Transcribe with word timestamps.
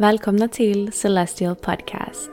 Välkomna 0.00 0.48
till 0.48 0.92
Celestial 0.92 1.56
Podcast. 1.56 2.30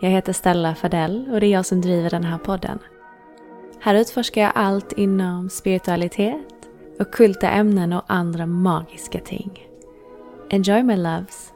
Jag 0.00 0.10
heter 0.10 0.32
Stella 0.32 0.74
Fadell 0.74 1.28
och 1.30 1.40
det 1.40 1.46
är 1.46 1.50
jag 1.50 1.66
som 1.66 1.80
driver 1.80 2.10
den 2.10 2.24
här 2.24 2.38
podden. 2.38 2.78
Här 3.80 3.94
utforskar 3.94 4.42
jag 4.42 4.52
allt 4.54 4.92
inom 4.92 5.50
spiritualitet, 5.50 6.68
okulta 6.98 7.50
ämnen 7.50 7.92
och 7.92 8.02
andra 8.06 8.46
magiska 8.46 9.20
ting. 9.20 9.66
Enjoy 10.50 10.82
my 10.82 10.96
loves! 10.96 11.52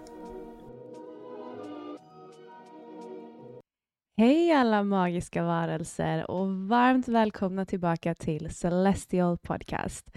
Hej 4.16 4.52
alla 4.52 4.82
magiska 4.82 5.42
varelser 5.42 6.30
och 6.30 6.48
varmt 6.48 7.08
välkomna 7.08 7.66
tillbaka 7.66 8.14
till 8.14 8.54
Celestial 8.54 9.38
Podcast. 9.38 10.10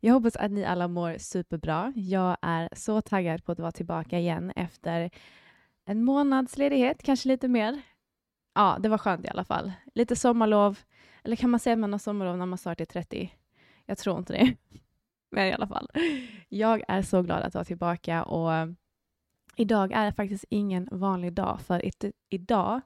Jag 0.00 0.14
hoppas 0.14 0.36
att 0.36 0.50
ni 0.50 0.64
alla 0.64 0.88
mår 0.88 1.18
superbra. 1.18 1.92
Jag 1.96 2.36
är 2.42 2.68
så 2.72 3.00
taggad 3.00 3.44
på 3.44 3.52
att 3.52 3.60
vara 3.60 3.72
tillbaka 3.72 4.18
igen 4.18 4.52
efter 4.56 5.10
en 5.84 6.04
månads 6.04 6.58
ledighet, 6.58 7.02
kanske 7.02 7.28
lite 7.28 7.48
mer. 7.48 7.82
Ja, 8.54 8.76
det 8.80 8.88
var 8.88 8.98
skönt 8.98 9.24
i 9.24 9.28
alla 9.28 9.44
fall. 9.44 9.72
Lite 9.94 10.16
sommarlov. 10.16 10.78
Eller 11.24 11.36
kan 11.36 11.50
man 11.50 11.60
säga 11.60 11.72
att 11.72 11.78
man 11.78 11.92
har 11.92 11.98
sommarlov 11.98 12.38
när 12.38 12.46
man 12.46 12.58
snart 12.58 12.80
är 12.80 12.84
30? 12.84 13.34
Jag 13.86 13.98
tror 13.98 14.18
inte 14.18 14.32
det. 14.32 14.54
Men 15.30 15.46
i 15.46 15.52
alla 15.52 15.66
fall. 15.66 15.88
Jag 16.48 16.82
är 16.88 17.02
så 17.02 17.22
glad 17.22 17.42
att 17.42 17.54
vara 17.54 17.64
tillbaka 17.64 18.24
och 18.24 18.68
idag 19.56 19.92
är 19.92 20.04
det 20.04 20.12
faktiskt 20.12 20.44
ingen 20.48 20.88
vanlig 20.92 21.32
dag 21.32 21.60
för 21.60 21.90
idag, 22.28 22.80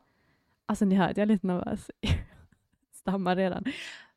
alltså 0.66 0.84
ni 0.84 0.94
hör 0.94 1.10
att 1.10 1.16
jag 1.16 1.22
är 1.22 1.26
lite 1.26 1.46
nervös. 1.46 1.90
Stammar 2.92 3.36
redan. 3.36 3.64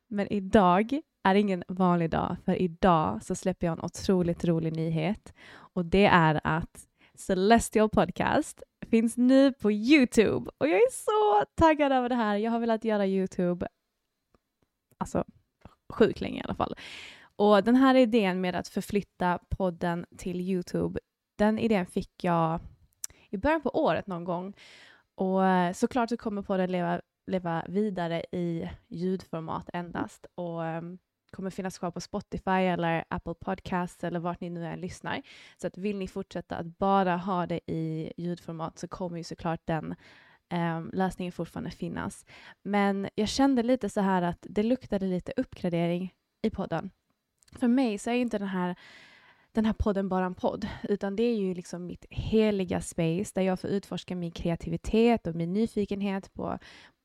Men 0.06 0.32
idag 0.32 1.00
är 1.24 1.34
ingen 1.34 1.64
vanlig 1.68 2.10
dag, 2.10 2.36
för 2.44 2.62
idag 2.62 3.22
så 3.24 3.34
släpper 3.34 3.66
jag 3.66 3.78
en 3.78 3.84
otroligt 3.84 4.44
rolig 4.44 4.76
nyhet 4.76 5.32
och 5.50 5.84
det 5.84 6.06
är 6.06 6.40
att 6.44 6.88
Celestial 7.14 7.88
Podcast 7.88 8.62
finns 8.90 9.16
nu 9.16 9.52
på 9.52 9.72
Youtube 9.72 10.50
och 10.58 10.68
jag 10.68 10.76
är 10.76 10.90
så 10.92 11.44
taggad 11.54 11.92
över 11.92 12.08
det 12.08 12.14
här. 12.14 12.36
Jag 12.36 12.50
har 12.50 12.60
velat 12.60 12.84
göra 12.84 13.06
Youtube, 13.06 13.68
alltså 14.98 15.24
sjukt 15.92 16.20
länge 16.20 16.40
i 16.40 16.42
alla 16.44 16.54
fall. 16.54 16.74
Och 17.36 17.64
den 17.64 17.76
här 17.76 17.94
idén 17.94 18.40
med 18.40 18.54
att 18.54 18.68
förflytta 18.68 19.38
podden 19.48 20.06
till 20.18 20.40
Youtube, 20.40 21.00
den 21.38 21.58
idén 21.58 21.86
fick 21.86 22.24
jag 22.24 22.60
i 23.30 23.36
början 23.36 23.62
på 23.62 23.70
året 23.70 24.06
någon 24.06 24.24
gång. 24.24 24.54
Och 25.14 25.44
eh, 25.46 25.72
såklart 25.72 26.08
så 26.08 26.16
kommer 26.16 26.42
podden 26.42 26.72
leva, 26.72 27.00
leva 27.28 27.64
vidare 27.68 28.24
i 28.32 28.70
ljudformat 28.88 29.70
endast. 29.72 30.26
Och 30.34 30.60
um, 30.60 30.98
kommer 31.30 31.50
finnas 31.50 31.78
kvar 31.78 31.90
på 31.90 32.00
Spotify 32.00 32.50
eller 32.50 33.04
Apple 33.08 33.34
Podcasts 33.34 34.04
eller 34.04 34.20
vart 34.20 34.40
ni 34.40 34.50
nu 34.50 34.66
än 34.66 34.80
lyssnar. 34.80 35.22
Så 35.56 35.66
att 35.66 35.78
vill 35.78 35.98
ni 35.98 36.08
fortsätta 36.08 36.56
att 36.56 36.78
bara 36.78 37.16
ha 37.16 37.46
det 37.46 37.60
i 37.66 38.12
ljudformat 38.16 38.78
så 38.78 38.88
kommer 38.88 39.18
ju 39.18 39.24
såklart 39.24 39.60
den 39.64 39.94
um, 40.54 40.90
lösningen 40.92 41.32
fortfarande 41.32 41.70
finnas. 41.70 42.26
Men 42.62 43.08
jag 43.14 43.28
kände 43.28 43.62
lite 43.62 43.88
så 43.88 44.00
här 44.00 44.22
att 44.22 44.46
det 44.50 44.62
luktade 44.62 45.06
lite 45.06 45.32
uppgradering 45.36 46.14
i 46.42 46.50
podden. 46.50 46.90
För 47.52 47.68
mig 47.68 47.98
så 47.98 48.10
är 48.10 48.14
inte 48.14 48.38
den 48.38 48.48
här 48.48 48.76
den 49.52 49.64
här 49.64 49.72
podden 49.72 50.08
bara 50.08 50.26
en 50.26 50.34
podd, 50.34 50.68
utan 50.82 51.16
det 51.16 51.22
är 51.22 51.36
ju 51.36 51.54
liksom 51.54 51.86
mitt 51.86 52.06
heliga 52.10 52.80
space 52.80 53.32
där 53.34 53.42
jag 53.42 53.60
får 53.60 53.70
utforska 53.70 54.16
min 54.16 54.30
kreativitet 54.30 55.26
och 55.26 55.34
min 55.34 55.52
nyfikenhet 55.52 56.34
på 56.34 56.58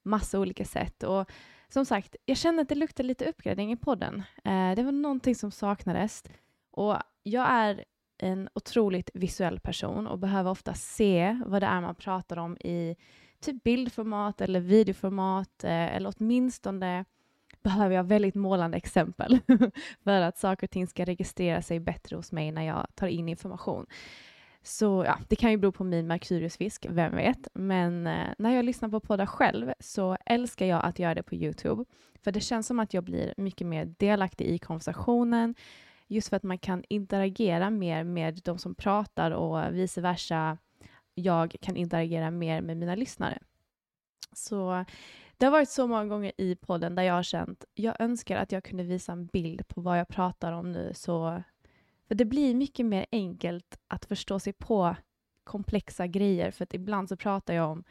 massa 0.03 0.39
olika 0.39 0.65
sätt. 0.65 1.03
Och 1.03 1.31
som 1.69 1.85
sagt, 1.85 2.15
jag 2.25 2.37
känner 2.37 2.61
att 2.61 2.69
det 2.69 2.75
luktar 2.75 3.03
lite 3.03 3.25
uppgradering 3.25 3.71
i 3.71 3.77
podden. 3.77 4.23
Eh, 4.43 4.75
det 4.75 4.83
var 4.83 4.91
någonting 4.91 5.35
som 5.35 5.51
saknades. 5.51 6.23
Och 6.71 6.97
jag 7.23 7.47
är 7.49 7.83
en 8.17 8.49
otroligt 8.53 9.09
visuell 9.13 9.59
person 9.59 10.07
och 10.07 10.19
behöver 10.19 10.51
ofta 10.51 10.73
se 10.73 11.41
vad 11.45 11.61
det 11.61 11.67
är 11.67 11.81
man 11.81 11.95
pratar 11.95 12.37
om 12.37 12.57
i 12.57 12.95
typ 13.39 13.63
bildformat 13.63 14.41
eller 14.41 14.59
videoformat 14.59 15.63
eh, 15.63 15.95
eller 15.95 16.13
åtminstone 16.17 17.05
behöver 17.63 17.95
jag 17.95 18.03
väldigt 18.03 18.35
målande 18.35 18.77
exempel 18.77 19.39
för 20.03 20.21
att 20.21 20.37
saker 20.37 20.67
och 20.67 20.71
ting 20.71 20.87
ska 20.87 21.05
registrera 21.05 21.61
sig 21.61 21.79
bättre 21.79 22.15
hos 22.15 22.31
mig 22.31 22.51
när 22.51 22.63
jag 22.63 22.87
tar 22.95 23.07
in 23.07 23.29
information. 23.29 23.85
Så 24.63 25.03
ja, 25.05 25.19
det 25.27 25.35
kan 25.35 25.51
ju 25.51 25.57
bero 25.57 25.71
på 25.71 25.83
min 25.83 26.07
Merkuriusfisk, 26.07 26.85
vem 26.89 27.15
vet. 27.15 27.47
Men 27.53 28.07
eh, 28.07 28.27
när 28.37 28.55
jag 28.55 28.65
lyssnar 28.65 28.89
på 28.89 28.99
poddar 28.99 29.25
själv 29.25 29.73
så 29.79 30.17
älskar 30.25 30.65
jag 30.65 30.85
att 30.85 30.99
göra 30.99 31.15
det 31.15 31.23
på 31.23 31.35
Youtube. 31.35 31.85
För 32.23 32.31
det 32.31 32.39
känns 32.39 32.67
som 32.67 32.79
att 32.79 32.93
jag 32.93 33.03
blir 33.03 33.33
mycket 33.37 33.67
mer 33.67 33.85
delaktig 33.85 34.45
i 34.45 34.59
konversationen. 34.59 35.55
Just 36.07 36.29
för 36.29 36.37
att 36.37 36.43
man 36.43 36.57
kan 36.57 36.83
interagera 36.89 37.69
mer 37.69 38.03
med 38.03 38.41
de 38.43 38.57
som 38.57 38.75
pratar 38.75 39.31
och 39.31 39.75
vice 39.75 40.01
versa. 40.01 40.57
Jag 41.13 41.55
kan 41.61 41.75
interagera 41.75 42.31
mer 42.31 42.61
med 42.61 42.77
mina 42.77 42.95
lyssnare. 42.95 43.39
Så 44.33 44.85
det 45.37 45.45
har 45.45 45.51
varit 45.51 45.69
så 45.69 45.87
många 45.87 46.05
gånger 46.05 46.31
i 46.37 46.55
podden 46.55 46.95
där 46.95 47.03
jag 47.03 47.13
har 47.13 47.23
känt, 47.23 47.65
jag 47.73 47.95
önskar 47.99 48.37
att 48.37 48.51
jag 48.51 48.63
kunde 48.63 48.83
visa 48.83 49.11
en 49.11 49.25
bild 49.25 49.67
på 49.67 49.81
vad 49.81 49.99
jag 49.99 50.07
pratar 50.07 50.51
om 50.51 50.71
nu 50.71 50.91
så 50.93 51.43
för 52.07 52.15
det 52.15 52.25
blir 52.25 52.55
mycket 52.55 52.85
mer 52.85 53.05
enkelt 53.11 53.77
att 53.87 54.05
förstå 54.05 54.39
sig 54.39 54.53
på 54.53 54.95
komplexa 55.43 56.07
grejer, 56.07 56.51
för 56.51 56.63
att 56.63 56.73
ibland 56.73 57.09
så 57.09 57.17
pratar 57.17 57.53
jag 57.53 57.71
om 57.71 57.83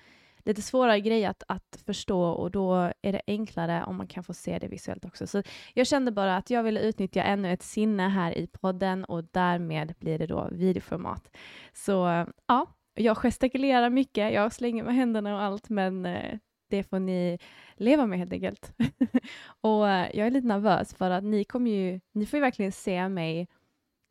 lite 0.45 0.63
svårare 0.63 1.01
grejer 1.01 1.31
att, 1.31 1.43
att 1.49 1.83
förstå 1.87 2.23
och 2.23 2.51
då 2.51 2.75
är 3.03 3.13
det 3.13 3.23
enklare 3.27 3.85
om 3.85 3.97
man 3.97 4.07
kan 4.07 4.25
få 4.25 4.35
se 4.35 4.59
det 4.59 4.69
visuellt 4.69 5.05
också. 5.05 5.27
Så 5.27 5.43
jag 5.75 5.87
kände 5.87 6.13
bara 6.13 6.37
att 6.37 6.51
jag 6.51 6.63
ville 6.63 6.81
utnyttja 6.81 7.23
ännu 7.23 7.53
ett 7.53 7.63
sinne 7.63 8.09
här 8.09 8.39
i 8.39 8.47
podden 8.47 9.05
och 9.05 9.25
därmed 9.25 9.95
blir 9.99 10.19
det 10.19 10.27
då 10.27 10.49
videoformat. 10.53 11.37
Så 11.73 12.27
ja, 12.47 12.67
jag 12.95 13.17
gestikulerar 13.17 13.91
mycket, 13.91 14.33
jag 14.33 14.53
slänger 14.53 14.85
med 14.85 14.95
händerna 14.95 15.35
och 15.35 15.43
allt, 15.43 15.69
men 15.69 16.07
eh, 16.07 16.39
det 16.71 16.83
får 16.83 16.99
ni 16.99 17.39
leva 17.77 18.07
med 18.07 18.19
helt 18.19 18.33
enkelt. 18.33 18.73
och 19.61 19.89
eh, 19.89 20.11
jag 20.15 20.27
är 20.27 20.31
lite 20.31 20.47
nervös 20.47 20.95
för 20.95 21.11
att 21.11 21.25
ni 21.25 21.45
kommer 21.45 21.71
ju, 21.71 22.01
ni 22.13 22.27
får 22.27 22.37
ju 22.37 22.41
verkligen 22.41 22.73
se 22.73 23.09
mig 23.09 23.49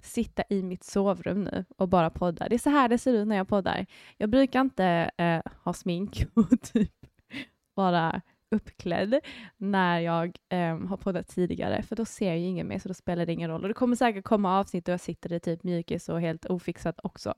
sitta 0.01 0.43
i 0.49 0.63
mitt 0.63 0.83
sovrum 0.83 1.43
nu 1.43 1.65
och 1.77 1.89
bara 1.89 2.09
podda. 2.09 2.49
Det 2.49 2.55
är 2.55 2.59
så 2.59 2.69
här 2.69 2.89
det 2.89 2.97
ser 2.97 3.13
ut 3.13 3.27
när 3.27 3.35
jag 3.35 3.47
poddar. 3.47 3.85
Jag 4.17 4.29
brukar 4.29 4.61
inte 4.61 5.11
eh, 5.17 5.41
ha 5.63 5.73
smink 5.73 6.25
och 6.33 6.61
typ 6.61 7.05
vara 7.73 8.21
uppklädd 8.51 9.19
när 9.57 9.99
jag 9.99 10.37
eh, 10.49 10.77
har 10.77 10.97
poddat 10.97 11.27
tidigare, 11.27 11.83
för 11.83 11.95
då 11.95 12.05
ser 12.05 12.33
ju 12.33 12.45
ingen 12.45 12.67
mig, 12.67 12.79
så 12.79 12.87
då 12.87 12.93
spelar 12.93 13.25
det 13.25 13.33
ingen 13.33 13.49
roll. 13.49 13.61
Och 13.61 13.67
det 13.67 13.73
kommer 13.73 13.95
säkert 13.95 14.25
komma 14.25 14.59
avsnitt 14.59 14.87
och 14.87 14.91
jag 14.91 14.99
sitter 14.99 15.33
i 15.33 15.39
typ 15.39 15.63
mjukis 15.63 16.09
och 16.09 16.21
helt 16.21 16.45
ofixat 16.45 16.99
också. 17.03 17.33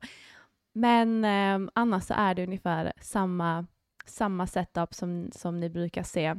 Men 0.74 1.26
eh, 1.26 1.72
annars 1.76 2.04
så 2.04 2.14
är 2.14 2.36
det 2.36 2.44
ungefär 2.44 2.94
samma, 3.02 3.66
samma 4.06 4.48
setup 4.48 4.94
som, 4.94 5.30
som 5.32 5.60
ni 5.60 5.70
brukar 5.70 6.04
se. 6.04 6.36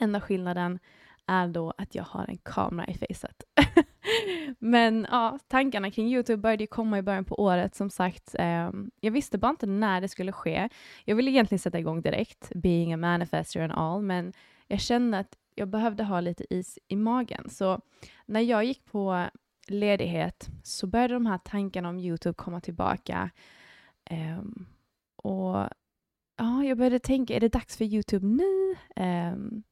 Enda 0.00 0.20
skillnaden 0.20 0.78
är 1.26 1.48
då 1.48 1.72
att 1.78 1.94
jag 1.94 2.04
har 2.04 2.26
en 2.28 2.38
kamera 2.42 2.86
i 2.86 2.94
facet. 2.94 3.42
Men 4.58 5.06
ja, 5.10 5.38
tankarna 5.48 5.90
kring 5.90 6.08
Youtube 6.08 6.42
började 6.42 6.66
komma 6.66 6.98
i 6.98 7.02
början 7.02 7.24
på 7.24 7.40
året. 7.42 7.74
Som 7.74 7.90
sagt, 7.90 8.34
eh, 8.34 8.70
jag 9.00 9.10
visste 9.10 9.38
bara 9.38 9.50
inte 9.50 9.66
när 9.66 10.00
det 10.00 10.08
skulle 10.08 10.32
ske. 10.32 10.68
Jag 11.04 11.16
ville 11.16 11.30
egentligen 11.30 11.58
sätta 11.58 11.78
igång 11.78 12.02
direkt, 12.02 12.52
being 12.54 12.92
a 12.92 12.96
manifester 12.96 13.60
and 13.60 13.72
all, 13.72 14.02
men 14.02 14.32
jag 14.66 14.80
kände 14.80 15.18
att 15.18 15.36
jag 15.54 15.68
behövde 15.68 16.04
ha 16.04 16.20
lite 16.20 16.54
is 16.54 16.78
i 16.88 16.96
magen. 16.96 17.50
Så 17.50 17.80
när 18.26 18.40
jag 18.40 18.64
gick 18.64 18.84
på 18.84 19.28
ledighet 19.68 20.48
så 20.62 20.86
började 20.86 21.14
de 21.14 21.26
här 21.26 21.38
tankarna 21.38 21.88
om 21.88 21.98
Youtube 21.98 22.34
komma 22.34 22.60
tillbaka. 22.60 23.30
Um, 24.10 24.66
och 25.16 25.68
ja, 26.36 26.64
jag 26.64 26.78
började 26.78 26.98
tänka, 26.98 27.34
är 27.34 27.40
det 27.40 27.48
dags 27.48 27.76
för 27.76 27.84
Youtube 27.84 28.26
nu? 28.26 28.76
Um, 29.04 29.62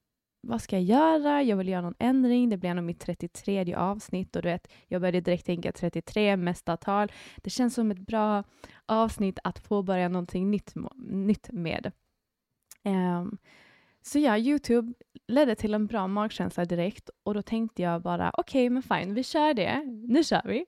vad 0.46 0.62
ska 0.62 0.76
jag 0.76 0.84
göra? 0.84 1.42
Jag 1.42 1.56
vill 1.56 1.68
göra 1.68 1.80
någon 1.80 1.94
ändring. 1.98 2.48
Det 2.48 2.56
blir 2.56 2.74
nog 2.74 2.84
mitt 2.84 3.00
33 3.00 3.74
avsnitt 3.74 4.36
och 4.36 4.42
du 4.42 4.48
vet, 4.48 4.72
jag 4.88 5.00
började 5.00 5.20
direkt 5.20 5.46
tänka 5.46 5.72
33, 5.72 6.36
mesta 6.36 6.76
tal. 6.76 7.12
Det 7.36 7.50
känns 7.50 7.74
som 7.74 7.90
ett 7.90 7.98
bra 7.98 8.44
avsnitt 8.86 9.38
att 9.44 9.68
påbörja 9.68 10.08
någonting 10.08 10.50
nytt, 10.50 10.72
nytt 10.96 11.48
med. 11.52 11.92
Um, 12.84 13.38
så 14.02 14.18
ja, 14.18 14.38
Youtube 14.38 14.92
ledde 15.28 15.54
till 15.54 15.74
en 15.74 15.86
bra 15.86 16.06
magkänsla 16.08 16.64
direkt 16.64 17.10
och 17.22 17.34
då 17.34 17.42
tänkte 17.42 17.82
jag 17.82 18.02
bara 18.02 18.30
okej, 18.34 18.66
okay, 18.66 18.70
men 18.70 18.82
fine, 18.82 19.14
vi 19.14 19.24
kör 19.24 19.54
det. 19.54 19.82
Nu 20.08 20.24
kör 20.24 20.42
vi. 20.44 20.66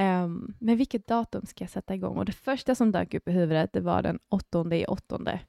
Um, 0.00 0.54
men 0.58 0.76
vilket 0.76 1.06
datum 1.06 1.46
ska 1.46 1.64
jag 1.64 1.70
sätta 1.70 1.94
igång? 1.94 2.16
Och 2.16 2.24
det 2.24 2.32
första 2.32 2.74
som 2.74 2.92
dök 2.92 3.14
upp 3.14 3.28
i 3.28 3.32
huvudet, 3.32 3.72
det 3.72 3.80
var 3.80 4.02
den 4.02 4.18
åttonde 4.28 4.76
i 4.76 4.86
åttonde. 4.86 5.40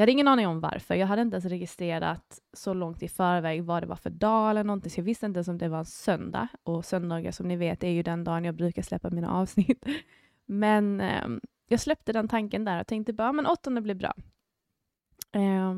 Jag 0.00 0.02
hade 0.02 0.12
ingen 0.12 0.28
aning 0.28 0.46
om 0.46 0.60
varför. 0.60 0.94
Jag 0.94 1.06
hade 1.06 1.22
inte 1.22 1.34
ens 1.34 1.44
registrerat 1.44 2.40
så 2.52 2.74
långt 2.74 3.02
i 3.02 3.08
förväg 3.08 3.64
vad 3.64 3.82
det 3.82 3.86
var 3.86 3.96
för 3.96 4.10
dag 4.10 4.50
eller 4.50 4.64
någonting, 4.64 4.90
så 4.90 5.00
jag 5.00 5.04
visste 5.04 5.26
inte 5.26 5.38
ens 5.38 5.48
om 5.48 5.58
det 5.58 5.68
var 5.68 5.78
en 5.78 5.84
söndag. 5.84 6.48
Och 6.62 6.84
söndagar 6.84 7.30
som 7.30 7.48
ni 7.48 7.56
vet 7.56 7.84
är 7.84 7.88
ju 7.88 8.02
den 8.02 8.24
dagen 8.24 8.44
jag 8.44 8.54
brukar 8.54 8.82
släppa 8.82 9.10
mina 9.10 9.32
avsnitt. 9.32 9.84
Men 10.46 11.00
eh, 11.00 11.28
jag 11.68 11.80
släppte 11.80 12.12
den 12.12 12.28
tanken 12.28 12.64
där 12.64 12.80
och 12.80 12.86
tänkte 12.86 13.12
bara, 13.12 13.32
men 13.32 13.46
åttonde 13.46 13.80
blir 13.80 13.94
bra. 13.94 14.14
Eh, 15.32 15.74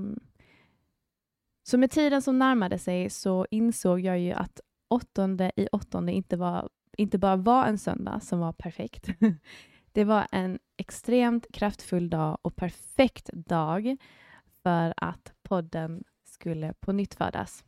så 1.62 1.78
med 1.78 1.90
tiden 1.90 2.22
som 2.22 2.38
närmade 2.38 2.78
sig 2.78 3.10
så 3.10 3.46
insåg 3.50 4.00
jag 4.00 4.18
ju 4.18 4.32
att 4.32 4.60
åttonde 4.88 5.52
i 5.56 5.68
åttonde 5.72 6.12
inte, 6.12 6.36
var, 6.36 6.68
inte 6.96 7.18
bara 7.18 7.36
var 7.36 7.66
en 7.66 7.78
söndag 7.78 8.20
som 8.20 8.38
var 8.38 8.52
perfekt. 8.52 9.08
Det 9.92 10.04
var 10.04 10.26
en 10.32 10.58
extremt 10.76 11.46
kraftfull 11.52 12.10
dag 12.10 12.38
och 12.42 12.56
perfekt 12.56 13.30
dag 13.32 13.96
för 14.62 14.94
att 14.96 15.32
podden 15.42 16.04
skulle 16.24 16.74
på 16.80 16.92
nytt 16.92 17.14
födas. 17.14 17.64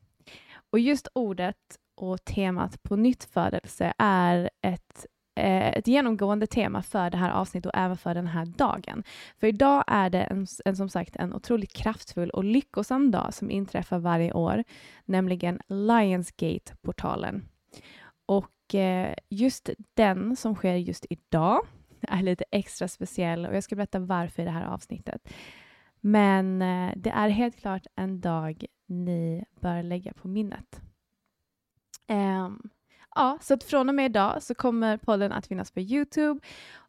Och 0.70 0.78
just 0.78 1.08
ordet 1.12 1.78
och 1.94 2.24
temat 2.24 2.82
på 2.82 2.96
nytt 2.96 3.24
födelse 3.24 3.92
är 3.98 4.50
ett 4.60 5.06
eh, 5.36 5.68
ett 5.68 5.86
genomgående 5.86 6.46
tema 6.46 6.82
för 6.82 7.10
det 7.10 7.16
här 7.16 7.30
avsnittet 7.30 7.66
och 7.66 7.78
även 7.78 7.96
för 7.96 8.14
den 8.14 8.26
här 8.26 8.46
dagen. 8.46 9.04
För 9.40 9.46
idag 9.46 9.84
är 9.86 10.10
det 10.10 10.22
en, 10.22 10.46
en, 10.64 10.76
som 10.76 10.88
sagt 10.88 11.16
en 11.16 11.34
otroligt 11.34 11.72
kraftfull 11.72 12.30
och 12.30 12.44
lyckosam 12.44 13.10
dag 13.10 13.34
som 13.34 13.50
inträffar 13.50 13.98
varje 13.98 14.32
år, 14.32 14.64
nämligen 15.04 15.60
Lionsgate-portalen. 15.68 17.48
Och 18.26 18.74
eh, 18.74 19.14
just 19.28 19.70
den 19.94 20.36
som 20.36 20.54
sker 20.54 20.74
just 20.74 21.06
idag 21.10 21.60
är 22.08 22.22
lite 22.22 22.44
extra 22.50 22.88
speciell 22.88 23.46
och 23.46 23.56
jag 23.56 23.64
ska 23.64 23.76
berätta 23.76 23.98
varför 23.98 24.42
i 24.42 24.44
det 24.44 24.50
här 24.50 24.66
avsnittet. 24.66 25.28
Men 26.00 26.62
eh, 26.62 26.92
det 26.96 27.10
är 27.10 27.28
helt 27.28 27.56
klart 27.56 27.86
en 27.96 28.20
dag 28.20 28.64
ni 28.86 29.44
bör 29.60 29.82
lägga 29.82 30.12
på 30.12 30.28
minnet. 30.28 30.80
Um, 32.08 32.70
ja, 33.14 33.38
så 33.40 33.54
att 33.54 33.64
från 33.64 33.88
och 33.88 33.94
med 33.94 34.04
idag 34.04 34.42
så 34.42 34.54
kommer 34.54 34.96
podden 34.96 35.32
att 35.32 35.46
finnas 35.46 35.70
på 35.70 35.80
Youtube 35.80 36.40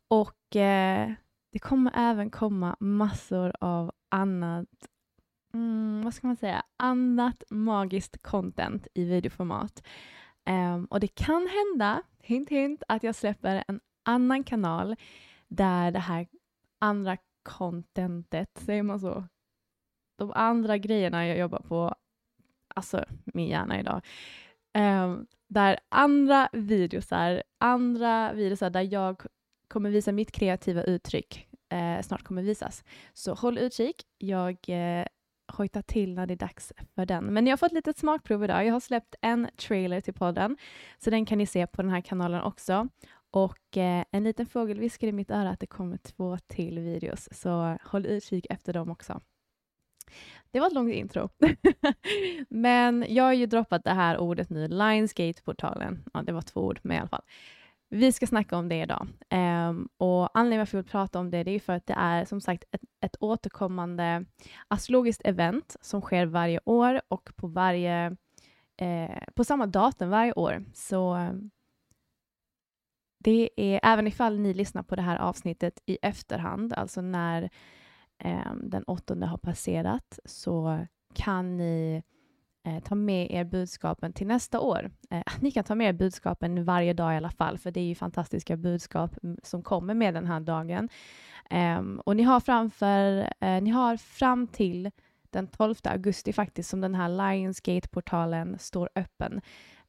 och 0.08 0.56
eh, 0.56 1.12
det 1.52 1.60
kommer 1.60 1.92
även 1.96 2.30
komma 2.30 2.76
massor 2.80 3.54
av 3.60 3.92
annat, 4.10 4.88
mm, 5.54 6.02
vad 6.04 6.14
ska 6.14 6.28
man 6.28 6.36
säga, 6.36 6.64
annat 6.78 7.44
magiskt 7.50 8.22
content 8.22 8.88
i 8.94 9.04
videoformat. 9.04 9.84
Um, 10.50 10.86
och 10.86 11.00
det 11.00 11.08
kan 11.08 11.48
hända, 11.48 12.02
hint 12.20 12.50
hint, 12.50 12.84
att 12.88 13.04
jag 13.04 13.16
släpper 13.16 13.64
en 13.68 13.80
annan 14.06 14.44
kanal 14.44 14.96
där 15.48 15.92
det 15.92 16.00
här 16.00 16.28
andra 16.80 17.18
contentet, 17.44 18.50
säger 18.66 18.84
man 18.84 19.00
så? 19.00 19.28
De 20.18 20.32
andra 20.36 20.78
grejerna 20.78 21.28
jag 21.28 21.38
jobbar 21.38 21.60
på, 21.60 21.96
alltså 22.76 23.06
min 23.26 23.48
hjärna 23.48 23.80
idag, 23.80 24.02
um, 24.78 25.28
där 25.48 25.80
andra 25.90 26.50
videosar, 26.54 27.44
andra 27.58 28.34
videosar 28.34 28.70
där 28.70 28.94
jag 28.94 29.22
kommer 29.68 29.90
visa 29.90 30.12
mitt 30.12 30.32
kreativa 30.32 30.84
uttryck 30.84 31.48
eh, 31.70 32.02
snart 32.02 32.24
kommer 32.24 32.42
visas. 32.42 32.84
Så 33.14 33.34
håll 33.34 33.58
utkik. 33.58 34.04
Jag 34.18 34.58
eh, 34.68 35.06
hojtar 35.48 35.82
till 35.82 36.14
när 36.14 36.26
det 36.26 36.34
är 36.34 36.38
dags 36.38 36.74
för 36.96 37.06
den. 37.06 37.26
Men 37.26 37.48
jag 37.48 37.52
har 37.52 37.58
fått 37.58 37.72
lite 37.72 37.94
smakprov 37.94 38.44
idag. 38.44 38.66
Jag 38.66 38.74
har 38.74 38.80
släppt 38.80 39.16
en 39.22 39.48
trailer 39.58 40.02
till 40.02 40.14
podden, 40.14 40.58
så 40.98 41.10
den 41.10 41.26
kan 41.26 41.38
ni 41.38 41.46
se 41.46 41.68
på 41.68 41.82
den 41.82 41.92
här 41.92 42.02
kanalen 42.02 42.42
också. 42.42 42.88
Och 43.36 43.78
eh, 43.78 44.06
en 44.12 44.24
liten 44.24 44.46
fågel 44.46 44.80
viskar 44.80 45.08
i 45.08 45.12
mitt 45.12 45.32
öra 45.32 45.50
att 45.50 45.60
det 45.60 45.68
kommer 45.68 45.98
två 45.98 46.38
till 46.48 46.80
videos, 46.80 47.30
så 47.32 47.78
håll 47.84 48.06
utkik 48.06 48.46
efter 48.50 48.74
dem 48.74 48.92
också. 48.92 49.22
Det 50.52 50.60
var 50.60 50.68
ett 50.68 50.74
långt 50.74 50.94
intro. 50.94 51.30
Men 52.50 53.06
jag 53.10 53.24
har 53.24 53.34
ju 53.34 53.46
droppat 53.46 53.84
det 53.84 53.92
här 53.92 54.18
ordet 54.18 54.50
nu, 54.50 54.68
Lionsgate-portalen. 54.68 56.04
Ja, 56.14 56.22
det 56.22 56.32
var 56.32 56.42
två 56.42 56.62
ord, 56.62 56.80
men 56.84 56.98
i 56.98 57.00
alla 57.00 57.10
fall. 57.10 57.24
Vi 57.90 58.12
ska 58.12 58.28
snacka 58.28 58.58
om 58.58 58.70
det 58.70 58.82
idag. 58.82 59.08
Um, 59.70 59.90
och 59.98 60.38
anledningen 60.38 60.60
varför 60.60 60.78
jag 60.78 60.84
vill 60.84 60.92
prata 60.92 61.20
om 61.20 61.32
det, 61.32 61.44
det 61.44 61.52
är 61.52 61.60
för 61.60 61.74
att 61.74 61.88
det 61.88 61.96
är 61.98 62.26
som 62.26 62.42
sagt 62.42 62.64
ett, 62.72 62.82
ett 63.02 63.16
återkommande 63.20 64.26
astrologiskt 64.68 65.22
event 65.26 65.76
som 65.82 66.02
sker 66.02 66.26
varje 66.26 66.60
år 66.66 67.02
och 67.08 67.30
på 67.36 67.48
varje 67.48 68.16
eh, 68.78 69.24
på 69.36 69.44
samma 69.44 69.66
datum 69.66 70.10
varje 70.10 70.34
år. 70.34 70.66
Så 70.74 71.30
det 73.26 73.50
är, 73.56 73.80
även 73.84 74.08
ifall 74.08 74.40
ni 74.40 74.54
lyssnar 74.54 74.84
på 74.84 74.96
det 74.96 75.02
här 75.02 75.18
avsnittet 75.18 75.80
i 75.86 75.98
efterhand, 76.02 76.74
alltså 76.74 77.02
när 77.02 77.50
eh, 78.18 78.54
den 78.64 78.84
åttonde 78.84 79.26
har 79.26 79.38
passerat 79.38 80.20
så 80.26 80.86
kan 81.14 81.58
ni 81.58 82.04
eh, 82.64 82.84
ta 82.84 82.96
med 82.96 83.32
er 83.32 83.44
budskapen 83.44 84.14
till 84.14 84.28
nästa 84.28 84.60
år. 84.60 84.92
Eh, 85.10 85.24
ni 85.40 85.52
kan 85.52 85.64
ta 85.64 85.76
med 85.76 85.90
er 85.90 85.94
budskapen 85.94 86.66
varje 86.66 86.94
dag 86.94 87.14
i 87.14 87.18
alla 87.18 87.30
fall, 87.30 87.58
för 87.58 87.72
det 87.72 87.80
är 87.80 87.86
ju 87.86 87.96
fantastiska 87.96 88.58
budskap 88.58 89.24
mm, 89.24 89.38
som 89.44 89.64
kommer 89.64 89.94
med 89.94 90.14
den 90.14 90.26
här 90.26 90.40
dagen. 90.40 90.90
Ehm, 91.50 92.02
och 92.06 92.16
ni 92.16 92.24
har 92.24 92.40
framför, 92.40 93.34
eh, 93.40 93.62
ni 93.62 93.70
har 93.70 93.98
fram 93.98 94.48
till 94.48 94.92
den 95.30 95.48
12 95.48 95.76
augusti 95.84 96.34
faktiskt 96.34 96.70
som 96.70 96.82
den 96.82 96.96
här 96.96 97.10
Lionsgate-portalen 97.10 98.60
står 98.60 98.90
öppen. 98.96 99.42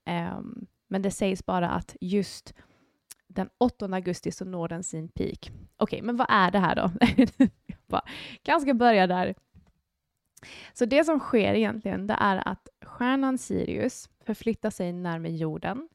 Ehm, 0.05 0.67
men 0.89 1.03
det 1.03 1.11
sägs 1.11 1.47
bara 1.47 1.71
att 1.71 1.97
just 2.01 2.55
den 3.27 3.49
8 3.59 3.87
augusti 3.87 4.31
så 4.31 4.45
når 4.45 4.69
den 4.69 4.83
sin 4.83 5.09
peak. 5.09 5.39
Okej, 5.41 5.57
okay, 5.79 6.03
men 6.03 6.17
vad 6.17 6.27
är 6.31 6.51
det 6.51 6.59
här 6.59 6.77
då? 6.77 6.91
Jag 7.89 8.03
kanske 8.43 8.75
börja 8.75 9.07
där. 9.07 9.35
Så 10.73 10.85
det 10.85 11.05
som 11.05 11.21
sker 11.21 11.55
egentligen, 11.55 12.07
det 12.07 12.17
är 12.21 12.49
att 12.49 12.69
stjärnan 12.83 13.39
Sirius 13.39 14.09
förflyttar 14.25 14.71
sig 14.71 14.93
närmare 14.93 15.33
jorden 15.33 15.89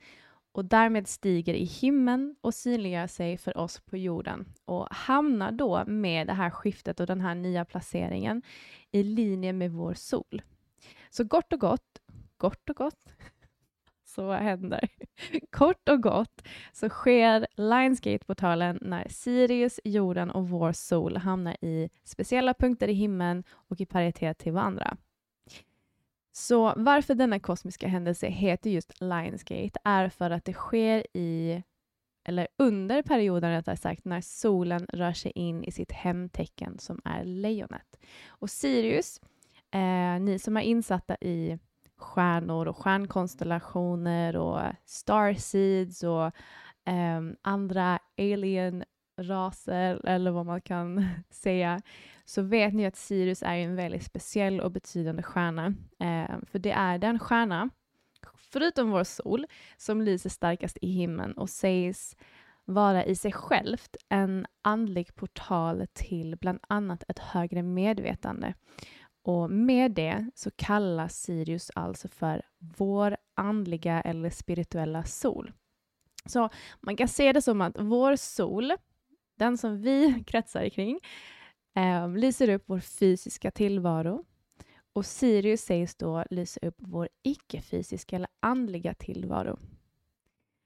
och 0.52 0.66
därmed 0.66 1.08
stiger 1.08 1.54
i 1.54 1.66
himlen 1.66 2.36
och 2.42 2.54
synliggör 2.54 3.08
sig 3.08 3.38
för 3.38 3.58
oss 3.58 3.80
på 3.80 3.98
jorden 3.98 4.46
och 4.66 4.88
hamnar 4.92 5.52
då 5.52 5.84
med 5.88 6.28
det 6.28 6.34
här 6.34 6.50
skiftet 6.50 7.00
och 7.00 7.08
den 7.08 7.22
här 7.22 7.36
nya 7.36 7.66
placeringen 7.66 8.42
i 8.92 9.04
linje 9.04 9.54
med 9.54 9.72
vår 9.72 9.94
sol. 9.94 10.42
Så 11.10 11.24
gott 11.24 11.54
och 11.54 11.60
gott, 11.60 12.02
gott 12.38 12.70
och 12.70 12.76
gott, 12.76 13.14
så 14.12 14.26
vad 14.26 14.38
händer? 14.40 14.90
Kort 15.52 15.90
och 15.90 16.04
gott 16.04 16.48
så 16.74 16.90
sker 16.90 17.48
Lionsgate-portalen 17.56 18.78
när 18.82 19.08
Sirius, 19.10 19.80
jorden 19.84 20.32
och 20.32 20.50
vår 20.50 20.72
sol 20.72 21.18
hamnar 21.18 21.58
i 21.62 21.90
speciella 22.04 22.54
punkter 22.54 22.88
i 22.88 22.94
himlen 22.94 23.44
och 23.52 23.82
i 23.82 23.86
paritet 23.86 24.38
till 24.38 24.52
varandra. 24.52 24.98
Så 26.32 26.74
varför 26.78 27.16
denna 27.16 27.40
kosmiska 27.40 27.88
händelse 27.88 28.28
heter 28.28 28.70
just 28.70 29.02
Lionsgate 29.02 29.80
är 29.84 30.10
för 30.10 30.32
att 30.32 30.46
det 30.46 30.54
sker 30.54 31.08
i, 31.14 31.64
eller 32.24 32.48
under 32.58 33.02
perioden 33.02 33.52
rättare 33.52 33.78
sagt, 33.78 34.06
när 34.06 34.22
solen 34.22 34.86
rör 34.94 35.14
sig 35.14 35.32
in 35.36 35.64
i 35.64 35.72
sitt 35.72 35.92
hemtecken 35.92 36.80
som 36.80 37.02
är 37.06 37.24
lejonet. 37.24 38.00
Och 38.28 38.50
Sirius, 38.50 39.22
eh, 39.72 40.20
ni 40.20 40.40
som 40.40 40.58
är 40.58 40.62
insatta 40.62 41.16
i 41.22 41.60
stjärnor 42.02 42.68
och 42.68 42.78
stjärnkonstellationer 42.78 44.36
och 44.36 44.62
starseeds 44.86 46.04
och 46.04 46.32
um, 46.86 47.36
andra 47.42 48.00
alien-raser 48.18 50.06
eller 50.06 50.32
vad 50.32 50.46
man 50.46 50.62
kan 50.62 51.06
säga 51.30 51.82
så 52.26 52.42
vet 52.42 52.74
ni 52.74 52.86
att 52.86 52.96
Sirius 52.96 53.44
är 53.44 53.56
en 53.56 53.76
väldigt 53.76 54.04
speciell 54.04 54.62
och 54.62 54.72
betydande 54.72 55.24
stjärna. 55.24 55.66
Um, 56.00 56.46
för 56.52 56.60
det 56.60 56.72
är 56.72 56.98
den 56.98 57.20
stjärna, 57.20 57.70
förutom 58.52 58.92
vår 58.92 59.04
sol, 59.04 59.46
som 59.78 60.02
lyser 60.02 60.30
starkast 60.30 60.78
i 60.82 60.92
himlen 60.92 61.34
och 61.34 61.50
sägs 61.50 62.16
vara 62.66 63.06
i 63.06 63.16
sig 63.16 63.32
självt 63.32 63.96
en 64.10 64.46
andlig 64.62 65.16
portal 65.16 65.86
till 65.94 66.36
bland 66.36 66.60
annat 66.68 67.04
ett 67.08 67.20
högre 67.20 67.64
medvetande. 67.64 68.54
Och 69.24 69.52
med 69.52 69.92
det 69.92 70.26
så 70.36 70.52
kallas 70.52 71.22
Sirius 71.22 71.72
alltså 71.76 72.08
för 72.08 72.42
vår 72.78 73.18
andliga 73.36 74.02
eller 74.02 74.30
spirituella 74.30 75.04
sol. 75.04 75.52
Så 76.26 76.50
man 76.80 76.96
kan 76.96 77.08
se 77.08 77.34
det 77.34 77.42
som 77.42 77.62
att 77.62 77.76
vår 77.80 78.16
sol, 78.16 78.74
den 79.38 79.58
som 79.58 79.82
vi 79.82 80.24
kretsar 80.28 80.70
kring, 80.70 81.00
eh, 81.76 82.10
lyser 82.10 82.50
upp 82.50 82.64
vår 82.66 82.80
fysiska 82.80 83.52
tillvaro 83.52 84.26
och 84.94 85.06
Sirius 85.06 85.62
sägs 85.62 85.96
då 85.96 86.24
lysa 86.30 86.60
upp 86.64 86.76
vår 86.78 87.10
icke-fysiska 87.24 88.16
eller 88.16 88.30
andliga 88.40 88.94
tillvaro. 88.94 89.60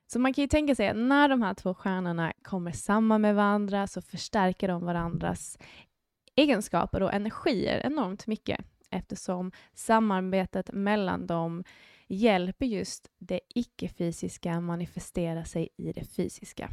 Så 0.07 0.19
man 0.19 0.33
kan 0.33 0.41
ju 0.41 0.47
tänka 0.47 0.75
sig 0.75 0.87
att 0.87 0.97
när 0.97 1.29
de 1.29 1.41
här 1.41 1.53
två 1.53 1.73
stjärnorna 1.73 2.33
kommer 2.43 2.71
samman 2.71 3.21
med 3.21 3.35
varandra 3.35 3.87
så 3.87 4.01
förstärker 4.01 4.67
de 4.67 4.85
varandras 4.85 5.57
egenskaper 6.35 7.03
och 7.03 7.13
energier 7.13 7.81
enormt 7.85 8.27
mycket 8.27 8.65
eftersom 8.89 9.51
samarbetet 9.73 10.69
mellan 10.73 11.27
dem 11.27 11.63
hjälper 12.07 12.65
just 12.65 13.09
det 13.17 13.39
icke-fysiska 13.55 14.61
manifestera 14.61 15.45
sig 15.45 15.69
i 15.77 15.91
det 15.91 16.03
fysiska. 16.03 16.69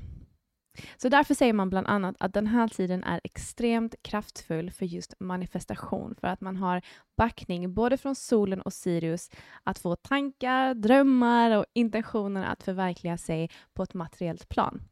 Så 0.97 1.09
därför 1.09 1.35
säger 1.35 1.53
man 1.53 1.71
bland 1.71 1.87
annat 1.87 2.17
att 2.19 2.35
den 2.35 2.47
här 2.47 2.69
tiden 2.69 3.05
är 3.05 3.21
extremt 3.25 3.95
kraftfull 4.03 4.71
för 4.71 4.87
just 4.87 5.15
manifestation, 5.21 6.15
för 6.21 6.29
att 6.29 6.41
man 6.41 6.57
har 6.57 6.83
backning 7.17 7.75
både 7.75 7.97
från 7.97 8.15
solen 8.15 8.61
och 8.61 8.73
Sirius 8.73 9.31
att 9.63 9.79
få 9.79 9.97
tankar, 9.97 10.75
drömmar 10.75 11.57
och 11.57 11.65
intentioner 11.73 12.45
att 12.45 12.63
förverkliga 12.63 13.19
sig 13.19 13.51
på 13.75 13.83
ett 13.83 13.95
materiellt 13.95 14.49
plan. 14.49 14.83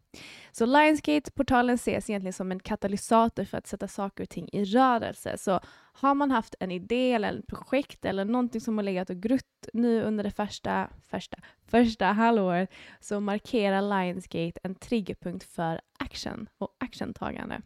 Så 0.53 0.67
Lionsgate-portalen 0.67 1.75
ses 1.75 2.11
egentligen 2.11 2.33
som 2.33 2.53
en 2.53 2.61
katalysator 2.61 3.45
för 3.45 3.59
att 3.59 3.67
sätta 3.67 3.89
saker 3.89 4.25
och 4.25 4.29
ting 4.29 4.49
i 4.53 4.65
rörelse. 4.65 5.39
Så 5.39 5.61
har 5.93 6.15
man 6.15 6.31
haft 6.31 6.55
en 6.61 6.71
idé 6.71 7.13
eller 7.13 7.39
ett 7.39 7.47
projekt 7.47 8.05
eller 8.05 8.25
någonting 8.25 8.61
som 8.61 8.79
har 8.79 8.83
legat 8.83 9.11
och 9.11 9.17
grutt 9.17 9.69
nu 9.73 10.03
under 10.03 10.25
det 10.25 10.31
första, 10.31 10.89
första, 11.09 11.37
första 11.67 12.07
halvåret 12.07 12.73
så 13.01 13.21
markerar 13.21 13.83
Lionsgate 13.83 14.61
en 14.63 14.75
triggerpunkt 14.75 15.45
för 15.45 15.81
action 15.99 16.49
och 16.59 16.77
actiontagande. 16.79 17.63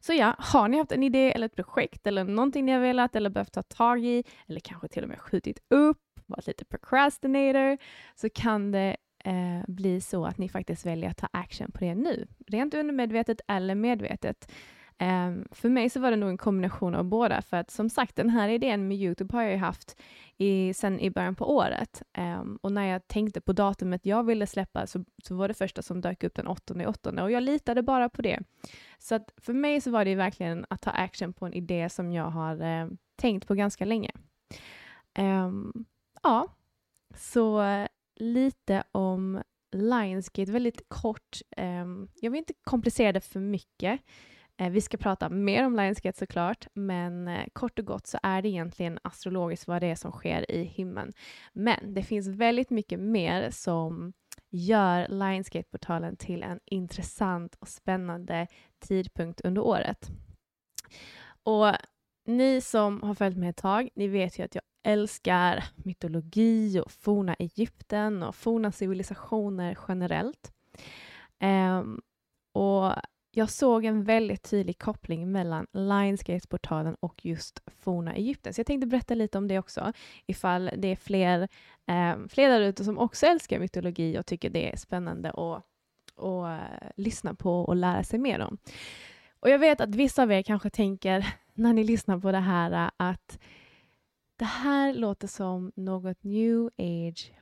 Så 0.00 0.12
ja, 0.12 0.34
har 0.38 0.68
ni 0.68 0.78
haft 0.78 0.92
en 0.92 1.02
idé 1.02 1.32
eller 1.32 1.46
ett 1.46 1.56
projekt 1.56 2.06
eller 2.06 2.24
någonting 2.24 2.64
ni 2.64 2.72
har 2.72 2.80
velat 2.80 3.16
eller 3.16 3.30
behövt 3.30 3.52
ta 3.52 3.62
tag 3.62 4.04
i 4.04 4.24
eller 4.46 4.60
kanske 4.60 4.88
till 4.88 5.02
och 5.02 5.08
med 5.08 5.20
skjutit 5.20 5.58
upp, 5.70 5.98
varit 6.26 6.46
lite 6.46 6.64
procrastinator, 6.64 7.78
så 8.14 8.28
kan 8.28 8.72
det 8.72 8.96
eh, 9.24 9.64
bli 9.68 10.00
så 10.00 10.26
att 10.26 10.38
ni 10.38 10.48
faktiskt 10.48 10.86
väljer 10.86 11.10
att 11.10 11.16
ta 11.16 11.28
action 11.32 11.72
på 11.72 11.78
det 11.80 11.94
nu. 11.94 12.26
Rent 12.46 12.74
undermedvetet 12.74 13.40
eller 13.48 13.74
medvetet. 13.74 14.52
Eh, 14.98 15.32
för 15.50 15.68
mig 15.68 15.90
så 15.90 16.00
var 16.00 16.10
det 16.10 16.16
nog 16.16 16.30
en 16.30 16.38
kombination 16.38 16.94
av 16.94 17.04
båda, 17.04 17.42
för 17.42 17.56
att 17.56 17.70
som 17.70 17.90
sagt, 17.90 18.16
den 18.16 18.30
här 18.30 18.48
idén 18.48 18.88
med 18.88 18.96
Youtube 18.96 19.36
har 19.36 19.42
jag 19.42 19.52
ju 19.52 19.58
haft 19.58 20.00
i, 20.36 20.74
sen 20.74 21.00
i 21.00 21.10
början 21.10 21.34
på 21.34 21.54
året. 21.54 22.02
Eh, 22.12 22.42
och 22.60 22.72
när 22.72 22.84
jag 22.84 23.08
tänkte 23.08 23.40
på 23.40 23.52
datumet 23.52 24.06
jag 24.06 24.26
ville 24.26 24.46
släppa 24.46 24.86
så, 24.86 25.04
så 25.24 25.34
var 25.34 25.48
det 25.48 25.54
första 25.54 25.82
som 25.82 26.00
dök 26.00 26.24
upp 26.24 26.34
den 26.34 26.46
8 26.46 26.74
8 26.88 27.22
och 27.22 27.30
jag 27.30 27.42
litade 27.42 27.82
bara 27.82 28.08
på 28.08 28.22
det. 28.22 28.40
Så 28.98 29.14
att 29.14 29.32
för 29.36 29.52
mig 29.52 29.80
så 29.80 29.90
var 29.90 30.04
det 30.04 30.14
verkligen 30.14 30.66
att 30.70 30.80
ta 30.80 30.90
action 30.90 31.32
på 31.32 31.46
en 31.46 31.54
idé 31.54 31.88
som 31.88 32.12
jag 32.12 32.30
har 32.30 32.62
eh, 32.62 32.88
tänkt 33.16 33.48
på 33.48 33.54
ganska 33.54 33.84
länge. 33.84 34.10
Um, 35.18 35.84
ja, 36.22 36.48
så 37.14 37.60
lite 38.20 38.82
om 38.92 39.42
Lionsgate, 39.72 40.52
väldigt 40.52 40.88
kort. 40.88 41.40
Ehm, 41.56 42.08
jag 42.14 42.30
vill 42.30 42.38
inte 42.38 42.54
komplicera 42.62 43.12
det 43.12 43.20
för 43.20 43.40
mycket. 43.40 44.00
Eh, 44.60 44.70
vi 44.70 44.80
ska 44.80 44.96
prata 44.96 45.28
mer 45.28 45.66
om 45.66 45.76
Lionsgate 45.76 46.18
såklart, 46.18 46.66
men 46.74 47.28
eh, 47.28 47.44
kort 47.52 47.78
och 47.78 47.84
gott 47.84 48.06
så 48.06 48.18
är 48.22 48.42
det 48.42 48.48
egentligen 48.48 48.98
astrologiskt 49.02 49.68
vad 49.68 49.82
det 49.82 49.86
är 49.86 49.94
som 49.94 50.12
sker 50.12 50.50
i 50.50 50.64
himlen. 50.64 51.12
Men 51.52 51.94
det 51.94 52.02
finns 52.02 52.28
väldigt 52.28 52.70
mycket 52.70 53.00
mer 53.00 53.50
som 53.50 54.12
gör 54.50 55.08
Lionsgate-portalen 55.08 56.16
till 56.16 56.42
en 56.42 56.60
intressant 56.64 57.56
och 57.60 57.68
spännande 57.68 58.46
tidpunkt 58.78 59.40
under 59.40 59.62
året. 59.62 60.10
Och 61.42 61.72
ni 62.26 62.60
som 62.60 63.02
har 63.02 63.14
följt 63.14 63.36
mig 63.36 63.48
ett 63.48 63.56
tag, 63.56 63.88
ni 63.94 64.08
vet 64.08 64.38
ju 64.38 64.42
att 64.42 64.54
jag 64.54 64.64
älskar 64.82 65.64
mytologi 65.76 66.80
och 66.80 66.90
forna 66.90 67.34
Egypten 67.34 68.22
och 68.22 68.34
forna 68.34 68.72
civilisationer 68.72 69.78
generellt. 69.88 70.52
Um, 71.42 72.00
och 72.52 72.92
jag 73.32 73.50
såg 73.50 73.84
en 73.84 74.04
väldigt 74.04 74.50
tydlig 74.50 74.78
koppling 74.78 75.32
mellan 75.32 75.66
Lionsgate-portalen 75.72 76.96
och 77.00 77.24
just 77.26 77.62
forna 77.66 78.14
Egypten. 78.14 78.54
Så 78.54 78.60
jag 78.60 78.66
tänkte 78.66 78.86
berätta 78.86 79.14
lite 79.14 79.38
om 79.38 79.48
det 79.48 79.58
också, 79.58 79.92
ifall 80.26 80.70
det 80.76 80.88
är 80.88 80.96
fler, 80.96 81.48
eh, 81.86 82.26
fler 82.28 82.48
där 82.48 82.60
ute 82.60 82.84
som 82.84 82.98
också 82.98 83.26
älskar 83.26 83.58
mytologi 83.58 84.18
och 84.18 84.26
tycker 84.26 84.50
det 84.50 84.72
är 84.72 84.76
spännande 84.76 85.30
att 85.30 85.64
att 86.20 86.60
eh, 86.60 86.88
lyssna 86.96 87.34
på 87.34 87.60
och 87.60 87.76
lära 87.76 88.02
sig 88.04 88.18
mer 88.18 88.40
om. 88.40 88.58
Och 89.40 89.50
jag 89.50 89.58
vet 89.58 89.80
att 89.80 89.94
vissa 89.94 90.22
av 90.22 90.32
er 90.32 90.42
kanske 90.42 90.70
tänker 90.70 91.26
när 91.54 91.72
ni 91.72 91.84
lyssnar 91.84 92.18
på 92.18 92.32
det 92.32 92.38
här 92.38 92.72
eh, 92.72 92.90
att 92.96 93.38
det 94.40 94.46
här 94.46 94.94
låter 94.94 95.28
som 95.28 95.72
något 95.76 96.24
new 96.24 96.70
age 96.78 97.32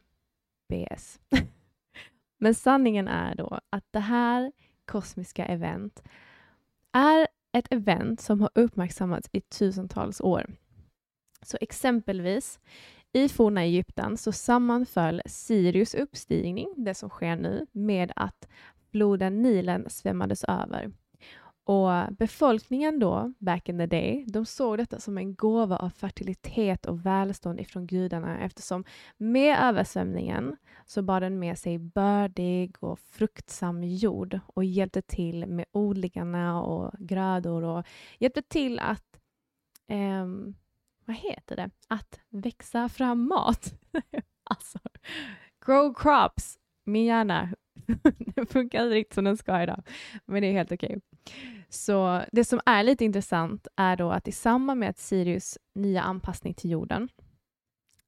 BS. 0.69 1.21
Men 2.39 2.55
sanningen 2.55 3.09
är 3.09 3.35
då 3.35 3.61
att 3.71 3.85
det 3.91 4.01
här 4.01 4.53
kosmiska 4.85 5.45
event 5.45 6.03
är 6.93 7.29
ett 7.53 7.73
event 7.73 8.21
som 8.21 8.41
har 8.41 8.51
uppmärksammats 8.55 9.29
i 9.33 9.41
tusentals 9.41 10.21
år. 10.21 10.47
Så 11.43 11.59
exempelvis 11.61 12.61
i 13.13 13.29
forna 13.29 13.63
Egypten 13.63 14.17
så 14.17 14.33
sammanföll 14.33 15.23
Sirius 15.27 15.95
uppstigning, 15.95 16.75
det 16.77 16.95
som 16.95 17.09
sker 17.09 17.37
nu, 17.37 17.67
med 17.73 18.13
att 18.17 18.49
floden 18.91 19.43
Nilen 19.43 19.91
svämmades 19.91 20.45
över. 20.45 20.93
Och 21.69 22.13
befolkningen 22.13 22.99
då, 22.99 23.33
back 23.39 23.69
in 23.69 23.79
the 23.79 23.87
day, 23.87 24.25
de 24.29 24.47
såg 24.47 24.79
detta 24.79 25.01
som 25.01 25.19
en 25.19 25.35
gåva 25.35 25.77
av 25.77 25.91
fertilitet 25.91 26.87
och 26.87 27.07
välstånd 27.07 27.61
ifrån 27.61 27.87
gudarna 27.87 28.41
eftersom 28.41 28.85
med 29.17 29.59
översvämningen 29.61 30.57
så 30.87 31.03
bar 31.03 31.21
den 31.21 31.39
med 31.39 31.59
sig 31.59 31.79
bördig 31.79 32.77
och 32.81 32.99
fruktsam 32.99 33.85
jord 33.85 34.41
och 34.47 34.65
hjälpte 34.65 35.03
till 35.03 35.47
med 35.47 35.65
odlingarna 35.73 36.63
och 36.63 36.93
grödor 36.99 37.65
och 37.65 37.87
hjälpte 38.19 38.43
till 38.43 38.79
att, 38.79 39.21
eh, 39.89 40.27
vad 41.05 41.17
heter 41.17 41.57
det, 41.57 41.71
att 41.89 42.21
växa 42.29 42.89
fram 42.89 43.29
mat. 43.29 43.75
alltså, 44.45 44.79
grow 45.67 45.95
crops, 45.95 46.59
min 46.85 47.05
hjärna 47.05 47.49
Den 48.35 48.47
funkar 48.47 48.83
inte 48.85 48.95
riktigt 48.95 49.15
som 49.15 49.25
den 49.25 49.37
ska 49.37 49.63
idag, 49.63 49.83
men 50.27 50.43
det 50.43 50.49
är 50.49 50.53
helt 50.53 50.73
okej. 50.73 50.89
Okay. 50.89 51.01
Så 51.69 52.23
det 52.33 52.45
som 52.45 52.61
är 52.67 52.83
lite 52.83 53.05
intressant 53.05 53.69
är 53.77 53.97
då 53.97 54.11
att 54.11 54.29
i 54.29 54.33
samband 54.33 54.81
med 54.81 54.91
att 54.91 54.99
Sirius 54.99 55.59
nya 55.75 56.03
anpassning 56.03 56.55
till 56.55 56.71
jorden 56.71 57.09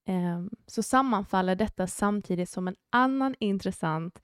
eh, 0.09 0.45
så 0.67 0.83
sammanfaller 0.83 1.55
detta 1.55 1.87
samtidigt 1.87 2.49
som 2.49 2.69
en 2.69 2.77
annan 2.91 3.35
intressant 3.39 4.23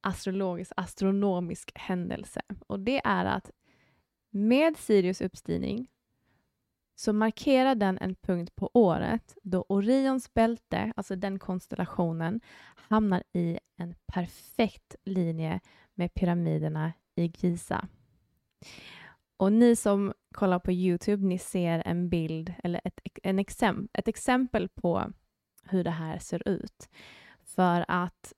astrologisk, 0.00 0.72
astronomisk 0.76 1.72
händelse. 1.74 2.40
Och 2.66 2.80
det 2.80 3.00
är 3.04 3.24
att 3.24 3.50
med 4.30 4.76
Sirius 4.76 5.20
uppstigning 5.20 5.88
så 7.00 7.12
markerar 7.12 7.74
den 7.74 7.98
en 7.98 8.14
punkt 8.14 8.56
på 8.56 8.70
året 8.74 9.36
då 9.42 9.64
Orions 9.68 10.34
bälte, 10.34 10.92
alltså 10.96 11.16
den 11.16 11.38
konstellationen, 11.38 12.40
hamnar 12.74 13.22
i 13.32 13.58
en 13.76 13.94
perfekt 14.06 14.96
linje 15.04 15.60
med 15.94 16.14
pyramiderna 16.14 16.92
i 17.14 17.32
Giza. 17.36 17.88
Och 19.36 19.52
ni 19.52 19.76
som 19.76 20.12
kollar 20.34 20.58
på 20.58 20.72
Youtube, 20.72 21.26
ni 21.26 21.38
ser 21.38 21.82
en 21.86 22.08
bild 22.08 22.54
eller 22.64 22.80
ett, 22.84 23.00
en 23.22 23.38
exemp 23.38 23.90
ett 23.92 24.08
exempel 24.08 24.68
på 24.68 25.12
hur 25.64 25.84
det 25.84 25.90
här 25.90 26.18
ser 26.18 26.48
ut. 26.48 26.88
För 27.42 27.84
att 27.88 28.32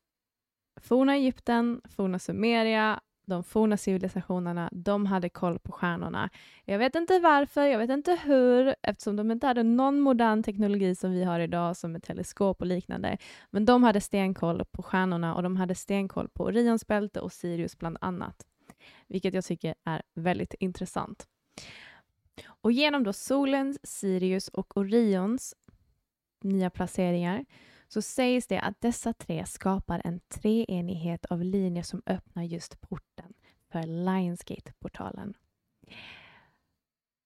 forna 0.81 1.17
Egypten, 1.17 1.81
forna 1.85 2.19
Sumeria, 2.19 3.01
de 3.31 3.45
forna 3.45 3.77
civilisationerna, 3.77 4.69
de 4.73 5.07
hade 5.07 5.29
koll 5.29 5.59
på 5.59 5.73
stjärnorna. 5.73 6.31
Jag 6.65 6.79
vet 6.79 6.95
inte 6.95 7.19
varför, 7.19 7.67
jag 7.67 7.79
vet 7.79 7.91
inte 7.91 8.19
hur, 8.25 8.75
eftersom 8.83 9.17
de 9.17 9.31
inte 9.31 9.47
hade 9.47 9.63
någon 9.63 10.01
modern 10.01 10.43
teknologi 10.43 10.95
som 10.95 11.13
vi 11.13 11.25
har 11.25 11.41
idag, 11.41 11.77
som 11.77 11.97
ett 11.97 12.03
teleskop 12.03 12.61
och 12.61 12.67
liknande. 12.67 13.19
Men 13.51 13.65
de 13.65 13.83
hade 13.85 14.01
stenkoll 14.01 14.65
på 14.71 14.83
stjärnorna 14.83 15.35
och 15.35 15.43
de 15.43 15.57
hade 15.57 15.75
stenkoll 15.75 16.29
på 16.29 16.45
Orions 16.45 16.87
bälte 16.87 17.21
och 17.21 17.33
Sirius 17.33 17.79
bland 17.79 17.97
annat 18.01 18.47
vilket 19.11 19.35
jag 19.35 19.45
tycker 19.45 19.75
är 19.85 20.03
väldigt 20.15 20.55
intressant. 20.55 21.27
Och 22.47 22.73
genom 22.73 23.05
då 23.05 23.13
solens, 23.13 23.79
Sirius 23.83 24.49
och 24.49 24.77
Orions 24.77 25.55
nya 26.43 26.71
placeringar 26.71 27.45
så 27.93 28.03
sägs 28.03 28.47
det 28.47 28.61
att 28.61 28.81
dessa 28.81 29.13
tre 29.13 29.47
skapar 29.47 30.03
en 30.05 30.21
treenighet 30.29 31.25
av 31.25 31.45
linjer 31.45 31.83
som 31.83 32.03
öppnar 32.07 32.43
just 32.43 32.81
porten 32.81 33.35
för 33.73 33.83
Lionsgate-portalen. 33.83 35.35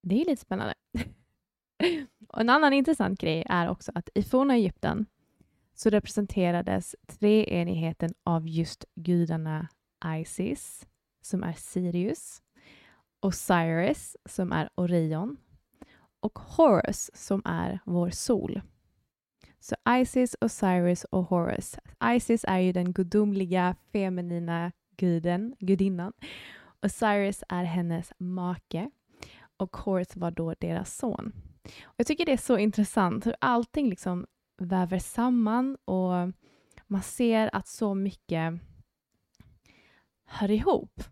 Det 0.03 0.21
är 0.21 0.25
lite 0.25 0.43
spännande. 0.43 0.75
och 2.29 2.41
en 2.41 2.51
annan 2.51 2.73
intressant 2.73 3.21
grej 3.21 3.45
är 3.49 3.69
också 3.69 3.93
att 3.95 4.09
i 4.15 4.23
forna 4.23 4.55
Egypten 4.55 5.07
så 5.75 5.91
representerades 5.91 6.97
treenigheten 7.07 8.15
av 8.23 8.49
just 8.49 8.85
gudarna 8.95 9.69
Isis, 10.07 10.87
som 11.21 11.43
är 11.43 11.53
Sirius, 11.53 12.43
Osiris 13.21 14.17
som 14.25 14.53
är 14.53 14.69
Orion 14.75 15.37
och 16.21 16.39
Horus 16.39 17.11
som 17.15 17.43
är 17.45 17.81
vår 17.85 18.11
sol. 18.11 18.61
Så 19.65 19.77
Isis, 19.91 20.37
Osiris 20.41 21.05
och 21.05 21.25
Horus. 21.25 21.77
Isis 22.05 22.45
är 22.49 22.59
ju 22.59 22.73
den 22.73 22.93
gudomliga 22.93 23.77
feminina 23.93 24.73
guden, 24.97 25.57
gudinnan. 25.59 26.13
Osiris 26.83 27.45
är 27.49 27.65
hennes 27.65 28.13
make 28.19 28.91
och 29.57 29.77
Horus 29.77 30.17
var 30.17 30.31
då 30.31 30.55
deras 30.59 30.97
son. 30.97 31.33
Och 31.83 31.95
jag 31.97 32.07
tycker 32.07 32.27
det 32.27 32.33
är 32.33 32.37
så 32.37 32.59
intressant 32.59 33.27
hur 33.27 33.37
allting 33.39 33.91
liksom 33.91 34.27
väver 34.59 34.99
samman 34.99 35.77
och 35.85 36.33
man 36.87 37.03
ser 37.03 37.51
att 37.53 37.67
så 37.67 37.95
mycket 37.95 38.55
hör 40.25 40.51
ihop 40.51 41.03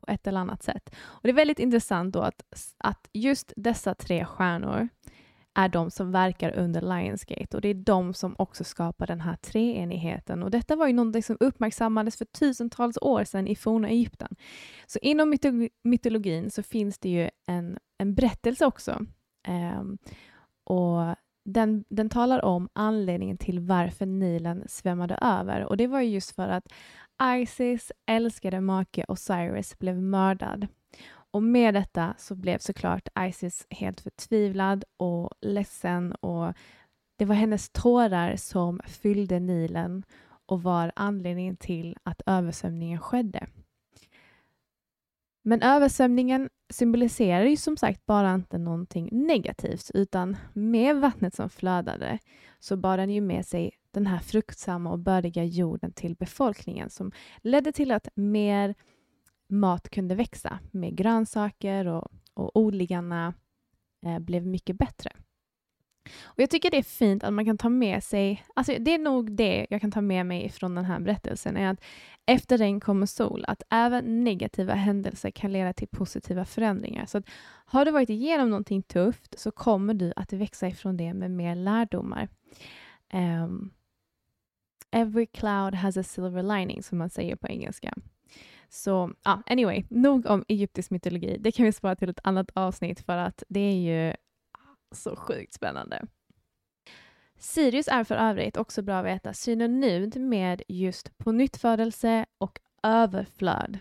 på 0.00 0.06
ett 0.08 0.26
eller 0.26 0.40
annat 0.40 0.62
sätt. 0.62 0.94
Och 0.98 1.20
Det 1.22 1.28
är 1.28 1.34
väldigt 1.34 1.58
intressant 1.58 2.14
då 2.14 2.20
att, 2.20 2.42
att 2.78 3.08
just 3.12 3.52
dessa 3.56 3.94
tre 3.94 4.24
stjärnor 4.24 4.88
är 5.56 5.68
de 5.68 5.90
som 5.90 6.12
verkar 6.12 6.58
under 6.58 6.80
Lionsgate 6.80 7.56
och 7.56 7.60
det 7.60 7.68
är 7.68 7.74
de 7.74 8.14
som 8.14 8.34
också 8.38 8.64
skapar 8.64 9.06
den 9.06 9.20
här 9.20 9.36
treenigheten. 9.36 10.42
Och 10.42 10.50
detta 10.50 10.76
var 10.76 10.86
ju 10.86 10.92
någonting 10.92 11.22
som 11.22 11.36
uppmärksammades 11.40 12.16
för 12.16 12.24
tusentals 12.24 12.98
år 13.00 13.24
sedan 13.24 13.48
i 13.48 13.56
forna 13.56 13.88
Egypten. 13.88 14.36
Så 14.86 14.98
inom 15.02 15.36
mytologin 15.84 16.50
så 16.50 16.62
finns 16.62 16.98
det 16.98 17.08
ju 17.08 17.30
en, 17.46 17.78
en 17.98 18.14
berättelse 18.14 18.66
också. 18.66 19.06
Um, 19.48 19.98
och 20.64 21.14
den, 21.44 21.84
den 21.88 22.08
talar 22.08 22.44
om 22.44 22.68
anledningen 22.72 23.38
till 23.38 23.60
varför 23.60 24.06
Nilen 24.06 24.64
svämmade 24.68 25.18
över 25.22 25.64
och 25.64 25.76
det 25.76 25.86
var 25.86 26.00
just 26.00 26.34
för 26.34 26.48
att 26.48 26.72
Isis 27.22 27.92
älskade 28.06 28.60
make 28.60 29.04
Osiris 29.08 29.78
blev 29.78 30.02
mördad. 30.02 30.66
Och 31.36 31.42
med 31.42 31.74
detta 31.74 32.14
så 32.18 32.34
blev 32.34 32.58
såklart 32.58 33.08
Isis 33.20 33.66
helt 33.70 34.00
förtvivlad 34.00 34.84
och 34.96 35.30
ledsen 35.40 36.12
och 36.12 36.54
det 37.18 37.24
var 37.24 37.34
hennes 37.34 37.70
tårar 37.70 38.36
som 38.36 38.80
fyllde 38.86 39.40
Nilen 39.40 40.02
och 40.46 40.62
var 40.62 40.92
anledningen 40.96 41.56
till 41.56 41.96
att 42.02 42.22
översvämningen 42.26 43.00
skedde. 43.00 43.46
Men 45.42 45.62
översvämningen 45.62 46.48
symboliserar 46.70 47.44
ju 47.44 47.56
som 47.56 47.76
sagt 47.76 48.06
bara 48.06 48.34
inte 48.34 48.58
någonting 48.58 49.08
negativt 49.12 49.90
utan 49.94 50.36
med 50.52 50.96
vattnet 50.96 51.34
som 51.34 51.50
flödade 51.50 52.18
så 52.58 52.76
bar 52.76 52.96
den 52.96 53.10
ju 53.10 53.20
med 53.20 53.46
sig 53.46 53.70
den 53.90 54.06
här 54.06 54.18
fruktsamma 54.18 54.90
och 54.90 54.98
bördiga 54.98 55.44
jorden 55.44 55.92
till 55.92 56.14
befolkningen 56.14 56.90
som 56.90 57.12
ledde 57.42 57.72
till 57.72 57.92
att 57.92 58.08
mer 58.14 58.74
mat 59.48 59.90
kunde 59.90 60.14
växa. 60.14 60.58
Med 60.70 60.96
grönsaker 60.96 61.86
och, 61.86 62.08
och 62.34 62.56
odlingarna 62.56 63.34
eh, 64.06 64.18
blev 64.18 64.46
mycket 64.46 64.78
bättre. 64.78 65.10
Och 66.24 66.40
Jag 66.40 66.50
tycker 66.50 66.70
det 66.70 66.76
är 66.76 66.82
fint 66.82 67.24
att 67.24 67.32
man 67.32 67.44
kan 67.44 67.58
ta 67.58 67.68
med 67.68 68.04
sig, 68.04 68.44
alltså 68.54 68.74
det 68.80 68.94
är 68.94 68.98
nog 68.98 69.32
det 69.32 69.66
jag 69.70 69.80
kan 69.80 69.92
ta 69.92 70.00
med 70.00 70.26
mig 70.26 70.48
från 70.50 70.74
den 70.74 70.84
här 70.84 71.00
berättelsen, 71.00 71.56
är 71.56 71.70
att 71.70 71.84
efter 72.26 72.58
regn 72.58 72.80
kommer 72.80 73.06
sol, 73.06 73.44
att 73.48 73.62
även 73.70 74.24
negativa 74.24 74.74
händelser 74.74 75.30
kan 75.30 75.52
leda 75.52 75.72
till 75.72 75.88
positiva 75.88 76.44
förändringar. 76.44 77.06
Så 77.06 77.18
att 77.18 77.24
har 77.64 77.84
du 77.84 77.90
varit 77.90 78.10
igenom 78.10 78.50
någonting 78.50 78.82
tufft 78.82 79.38
så 79.38 79.50
kommer 79.50 79.94
du 79.94 80.12
att 80.16 80.32
växa 80.32 80.68
ifrån 80.68 80.96
det 80.96 81.14
med 81.14 81.30
mer 81.30 81.54
lärdomar. 81.54 82.28
Um, 83.12 83.70
every 84.90 85.26
cloud 85.26 85.74
has 85.74 85.96
a 85.96 86.02
silver 86.02 86.42
lining, 86.42 86.82
som 86.82 86.98
man 86.98 87.10
säger 87.10 87.36
på 87.36 87.48
engelska. 87.48 87.94
Så 88.68 89.12
ah, 89.22 89.38
anyway, 89.46 89.84
nog 89.88 90.26
om 90.26 90.44
egyptisk 90.48 90.90
mytologi. 90.90 91.36
Det 91.40 91.52
kan 91.52 91.64
vi 91.64 91.72
spara 91.72 91.96
till 91.96 92.08
ett 92.08 92.20
annat 92.22 92.50
avsnitt 92.54 93.00
för 93.00 93.16
att 93.16 93.42
det 93.48 93.60
är 93.60 93.76
ju 93.76 94.10
ah, 94.52 94.94
så 94.94 95.16
sjukt 95.16 95.54
spännande. 95.54 96.06
Sirius 97.38 97.88
är 97.88 98.04
för 98.04 98.14
övrigt 98.14 98.56
också 98.56 98.82
bra 98.82 98.98
att 98.98 99.06
veta 99.06 99.32
synonymt 99.34 100.16
med 100.16 100.62
just 100.68 101.18
pånyttfödelse 101.18 102.26
och 102.38 102.60
överflöd. 102.82 103.78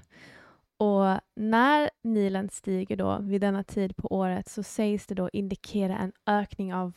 Och 0.77 1.19
när 1.35 1.89
Nilen 2.03 2.49
stiger 2.49 2.95
då 2.95 3.19
vid 3.21 3.41
denna 3.41 3.63
tid 3.63 3.95
på 3.95 4.07
året 4.07 4.49
så 4.49 4.63
sägs 4.63 5.07
det 5.07 5.15
då 5.15 5.29
indikera 5.33 5.97
en 5.97 6.11
ökning 6.25 6.73
av, 6.73 6.93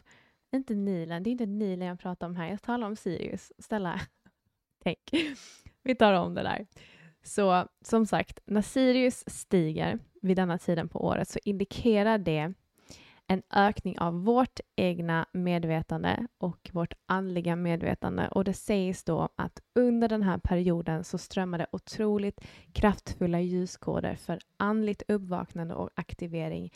inte 0.53 0.75
Nilen, 0.75 1.23
det 1.23 1.31
är 1.31 1.33
inte 1.33 1.47
Nilen 1.47 1.89
jag 1.89 2.01
pratar 2.01 2.27
om 2.27 2.37
här, 2.37 2.49
jag 2.49 2.63
talar 2.63 2.87
om 2.87 2.97
Sirius. 2.97 3.53
Snälla, 3.59 4.01
tänk. 4.83 4.99
Vi 5.83 5.95
tar 5.95 6.13
om 6.13 6.35
det 6.35 6.43
där. 6.43 6.67
Så 7.23 7.69
som 7.83 8.07
sagt, 8.07 8.39
när 8.45 8.63
Sirius 8.63 9.25
stiger 9.27 9.99
vid 10.23 10.37
denna 10.37 10.59
tiden 10.59 10.89
på 10.89 11.05
året 11.05 11.29
så 11.29 11.39
indikerar 11.45 12.19
det 12.19 12.55
en 13.27 13.43
ökning 13.51 13.99
av 13.99 14.25
vårt 14.25 14.61
egna 14.77 15.27
medvetande 15.33 16.27
och 16.39 16.71
vårt 16.73 16.95
andliga 17.07 17.57
medvetande. 17.57 18.29
Och 18.29 18.45
det 18.45 18.53
sägs 18.53 19.05
då 19.05 19.29
att 19.37 19.61
under 19.75 20.09
den 20.09 20.23
här 20.23 20.39
perioden 20.39 21.05
så 21.05 21.19
strömmar 21.19 21.59
det 21.59 21.67
otroligt 21.73 22.41
kraftfulla 22.73 23.41
ljuskoder 23.41 24.15
för 24.15 24.39
andligt 24.57 25.03
uppvaknande 25.09 25.75
och 25.75 25.91
aktivering 25.95 26.73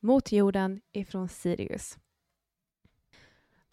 mot 0.00 0.32
jorden 0.32 0.80
ifrån 0.92 1.28
Sirius. 1.28 1.98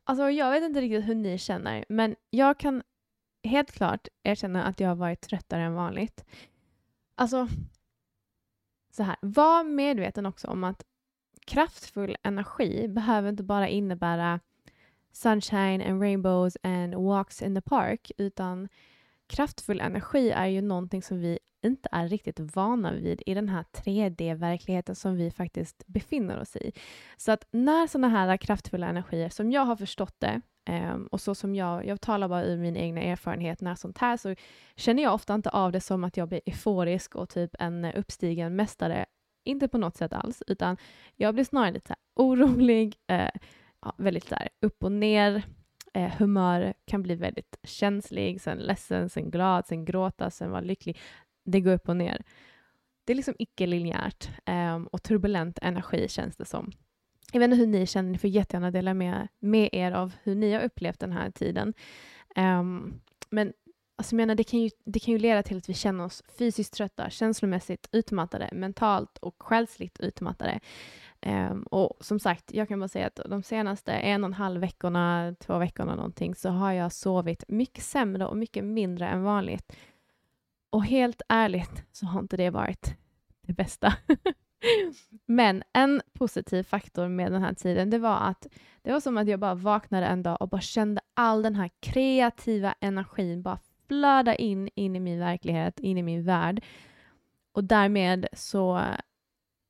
Alltså, 0.03 0.29
jag 0.29 0.51
vet 0.51 0.63
inte 0.63 0.81
riktigt 0.81 1.07
hur 1.07 1.15
ni 1.15 1.37
känner, 1.37 1.85
men 1.89 2.15
jag 2.29 2.59
kan 2.59 2.83
helt 3.43 3.71
klart 3.71 4.07
erkänna 4.23 4.63
att 4.63 4.79
jag 4.79 4.87
har 4.87 4.95
varit 4.95 5.21
tröttare 5.21 5.61
än 5.61 5.73
vanligt. 5.73 6.25
Alltså, 7.15 7.47
så 8.91 9.03
här, 9.03 9.15
var 9.21 9.63
medveten 9.63 10.25
också 10.25 10.47
om 10.47 10.63
att 10.63 10.83
kraftfull 11.45 12.17
energi 12.23 12.87
behöver 12.87 13.29
inte 13.29 13.43
bara 13.43 13.67
innebära 13.67 14.39
sunshine 15.11 15.81
and 15.81 16.01
rainbows 16.01 16.57
and 16.63 16.95
walks 16.95 17.41
in 17.41 17.55
the 17.55 17.61
park, 17.61 18.11
utan 18.17 18.69
kraftfull 19.27 19.81
energi 19.81 20.29
är 20.29 20.47
ju 20.47 20.61
någonting 20.61 21.01
som 21.03 21.19
vi 21.19 21.39
inte 21.61 21.89
är 21.91 22.07
riktigt 22.07 22.39
vana 22.39 22.93
vid 22.93 23.23
i 23.25 23.33
den 23.33 23.49
här 23.49 23.63
3D-verkligheten 23.71 24.95
som 24.95 25.15
vi 25.15 25.31
faktiskt 25.31 25.83
befinner 25.87 26.39
oss 26.39 26.55
i. 26.55 26.71
Så 27.17 27.31
att 27.31 27.47
när 27.51 27.87
sådana 27.87 28.09
här 28.09 28.37
kraftfulla 28.37 28.87
energier, 28.87 29.29
som 29.29 29.51
jag 29.51 29.65
har 29.65 29.75
förstått 29.75 30.15
det, 30.19 30.41
Um, 30.69 31.07
och 31.07 31.21
så 31.21 31.35
som 31.35 31.55
jag, 31.55 31.85
jag 31.85 32.01
talar 32.01 32.27
bara 32.27 32.43
ur 32.43 32.57
min 32.57 32.77
egna 32.77 33.01
erfarenhet 33.01 33.61
när 33.61 33.75
sånt 33.75 33.97
här, 33.97 34.17
så 34.17 34.35
känner 34.75 35.03
jag 35.03 35.13
ofta 35.13 35.35
inte 35.35 35.49
av 35.49 35.71
det 35.71 35.81
som 35.81 36.03
att 36.03 36.17
jag 36.17 36.27
blir 36.27 36.41
euforisk 36.45 37.15
och 37.15 37.29
typ 37.29 37.55
en 37.59 37.85
uppstigen 37.85 38.55
mästare 38.55 39.05
inte 39.43 39.67
på 39.67 39.77
något 39.77 39.97
sätt 39.97 40.13
alls, 40.13 40.43
utan 40.47 40.77
jag 41.15 41.33
blir 41.33 41.43
snarare 41.43 41.71
lite 41.71 41.95
orolig, 42.15 42.95
eh, 43.07 43.29
ja, 43.81 43.95
väldigt 43.97 44.27
så 44.27 44.35
upp 44.61 44.83
och 44.83 44.91
ner. 44.91 45.43
Eh, 45.93 46.11
humör 46.11 46.73
kan 46.85 47.03
bli 47.03 47.15
väldigt 47.15 47.59
känslig, 47.63 48.41
sen 48.41 48.57
ledsen, 48.57 49.09
sen 49.09 49.31
glad, 49.31 49.67
sen 49.67 49.85
gråta, 49.85 50.29
sen 50.29 50.51
vara 50.51 50.61
lycklig. 50.61 50.99
Det 51.45 51.61
går 51.61 51.73
upp 51.73 51.89
och 51.89 51.97
ner. 51.97 52.23
Det 53.05 53.13
är 53.13 53.15
liksom 53.15 53.35
icke-linjärt 53.39 54.29
um, 54.45 54.87
och 54.87 55.03
turbulent 55.03 55.59
energi 55.61 56.07
känns 56.09 56.35
det 56.35 56.45
som. 56.45 56.71
Jag 57.33 57.39
vet 57.39 57.45
inte 57.45 57.57
hur 57.57 57.67
ni 57.67 57.85
känner, 57.85 58.11
ni 58.11 58.17
får 58.17 58.29
jättegärna 58.29 58.71
dela 58.71 58.93
med, 58.93 59.27
med 59.39 59.69
er 59.71 59.91
av 59.91 60.13
hur 60.23 60.35
ni 60.35 60.53
har 60.53 60.61
upplevt 60.61 60.99
den 60.99 61.11
här 61.11 61.31
tiden. 61.31 61.73
Um, 62.35 63.01
men 63.29 63.53
Alltså 63.95 64.15
menar, 64.15 64.35
det, 64.35 64.43
kan 64.43 64.59
ju, 64.59 64.69
det 64.85 64.99
kan 64.99 65.11
ju 65.11 65.17
leda 65.17 65.43
till 65.43 65.57
att 65.57 65.69
vi 65.69 65.73
känner 65.73 66.05
oss 66.05 66.23
fysiskt 66.37 66.73
trötta, 66.73 67.09
känslomässigt 67.09 67.89
utmattade, 67.91 68.49
mentalt 68.51 69.17
och 69.17 69.35
själsligt 69.43 69.99
utmattade. 69.99 70.59
Um, 71.25 71.63
och 71.63 71.97
som 71.99 72.19
sagt, 72.19 72.53
jag 72.53 72.67
kan 72.67 72.79
bara 72.79 72.87
säga 72.87 73.07
att 73.07 73.19
de 73.25 73.43
senaste 73.43 73.91
en 73.91 74.23
och 74.23 74.27
en 74.27 74.33
halv 74.33 74.61
veckorna, 74.61 75.35
två 75.39 75.57
veckorna 75.57 75.95
någonting, 75.95 76.35
så 76.35 76.49
har 76.49 76.71
jag 76.71 76.91
sovit 76.91 77.43
mycket 77.47 77.83
sämre 77.83 78.25
och 78.25 78.37
mycket 78.37 78.63
mindre 78.63 79.07
än 79.07 79.23
vanligt. 79.23 79.75
Och 80.69 80.85
helt 80.85 81.21
ärligt 81.29 81.83
så 81.91 82.05
har 82.05 82.19
inte 82.19 82.37
det 82.37 82.49
varit 82.49 82.95
det 83.41 83.53
bästa. 83.53 83.93
Men 85.25 85.63
en 85.73 86.01
positiv 86.13 86.63
faktor 86.63 87.07
med 87.07 87.31
den 87.31 87.41
här 87.41 87.53
tiden, 87.53 87.89
det 87.89 87.99
var 87.99 88.17
att 88.17 88.47
det 88.81 88.91
var 88.91 88.99
som 88.99 89.17
att 89.17 89.27
jag 89.27 89.39
bara 89.39 89.55
vaknade 89.55 90.05
en 90.05 90.23
dag 90.23 90.41
och 90.41 90.49
bara 90.49 90.61
kände 90.61 91.01
all 91.13 91.41
den 91.41 91.55
här 91.55 91.69
kreativa 91.79 92.75
energin 92.79 93.41
bara 93.41 93.59
flöda 93.87 94.35
in, 94.35 94.69
in 94.75 94.95
i 94.95 94.99
min 94.99 95.19
verklighet, 95.19 95.79
in 95.79 95.97
i 95.97 96.03
min 96.03 96.25
värld. 96.25 96.63
Och 97.51 97.63
därmed 97.63 98.27
så 98.33 98.81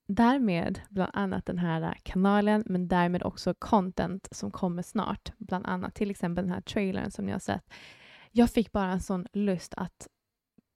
Därmed 0.08 0.82
bland 0.89 1.12
annat 1.13 1.45
den 1.45 1.58
här 1.58 1.97
kanalen, 2.03 2.63
men 2.65 2.88
därmed 2.88 3.23
också 3.23 3.53
content 3.53 4.27
som 4.32 4.51
kommer 4.51 4.82
snart. 4.82 5.32
Bland 5.38 5.65
annat 5.65 5.95
till 5.95 6.12
exempel 6.12 6.43
den 6.43 6.53
här 6.53 6.62
trailern 6.62 7.12
som 7.12 7.25
ni 7.25 7.32
har 7.32 7.39
sett. 7.39 7.73
Jag 8.32 8.49
fick 8.49 8.71
bara 8.71 8.91
en 8.91 9.01
sån 9.01 9.27
lust 9.34 9.73
att 9.77 10.08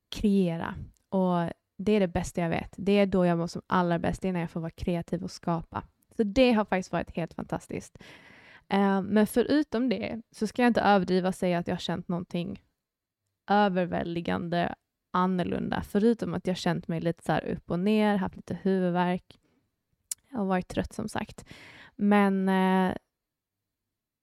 kreera 0.10 0.76
och 1.10 1.52
det 1.78 1.92
är 1.92 2.00
det 2.00 2.08
bästa 2.08 2.42
jag 2.42 2.50
vet. 2.50 2.74
Det 2.78 2.92
är 2.92 3.06
då 3.06 3.26
jag 3.26 3.38
mår 3.38 3.48
som 3.48 3.62
allra 3.68 4.00
bäst, 4.00 4.22
det 4.22 4.28
är 4.28 4.34
när 4.34 4.40
jag 4.40 4.52
får 4.52 4.60
vara 4.60 4.72
kreativ 4.72 5.24
och 5.24 5.32
skapa. 5.32 5.84
Så 6.18 6.24
det 6.24 6.52
har 6.52 6.66
faktiskt 6.66 6.92
varit 6.92 7.16
helt 7.16 7.34
fantastiskt. 7.34 7.98
Uh, 8.74 9.02
men 9.02 9.28
förutom 9.28 9.90
det 9.90 10.22
så 10.32 10.48
ska 10.48 10.62
jag 10.62 10.70
inte 10.70 10.82
överdriva 10.82 11.28
och 11.28 11.36
säga 11.36 11.60
att 11.60 11.68
jag 11.68 11.76
har 11.76 11.80
känt 11.80 12.08
någonting 12.08 12.64
överväldigande 13.50 14.76
annorlunda, 15.12 15.82
förutom 15.82 16.34
att 16.34 16.48
jag 16.48 16.58
känt 16.58 16.88
mig 16.88 17.02
lite 17.02 17.24
så 17.24 17.32
här 17.32 17.46
upp 17.46 17.72
och 17.72 17.80
ner, 17.80 18.16
haft 18.16 18.36
lite 18.36 18.60
huvudvärk 18.62 19.40
och 20.34 20.48
varit 20.48 20.68
trött 20.68 20.94
som 20.94 21.10
sagt. 21.10 21.46
Men 21.96 22.50
eh, 22.50 22.96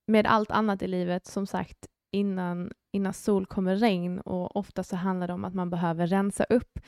med 0.07 0.25
allt 0.25 0.51
annat 0.51 0.81
i 0.81 0.87
livet, 0.87 1.25
som 1.25 1.47
sagt, 1.47 1.87
innan, 2.11 2.71
innan 2.91 3.13
sol 3.13 3.45
kommer 3.45 3.75
regn 3.75 4.19
och 4.19 4.55
ofta 4.55 4.83
så 4.83 4.95
handlar 4.95 5.27
det 5.27 5.33
om 5.33 5.45
att 5.45 5.53
man 5.53 5.69
behöver 5.69 6.07
rensa 6.07 6.43
upp 6.43 6.79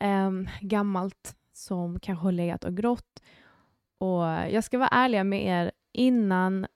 eh, 0.00 0.30
gammalt 0.60 1.36
som 1.52 2.00
kanske 2.00 2.24
har 2.24 2.32
legat 2.32 2.64
och 2.64 2.76
grått. 2.76 3.22
Och 3.98 4.22
jag 4.24 4.64
ska 4.64 4.78
vara 4.78 4.88
ärlig 4.88 5.26
med 5.26 5.44
er, 5.44 5.72
innan 5.92 6.66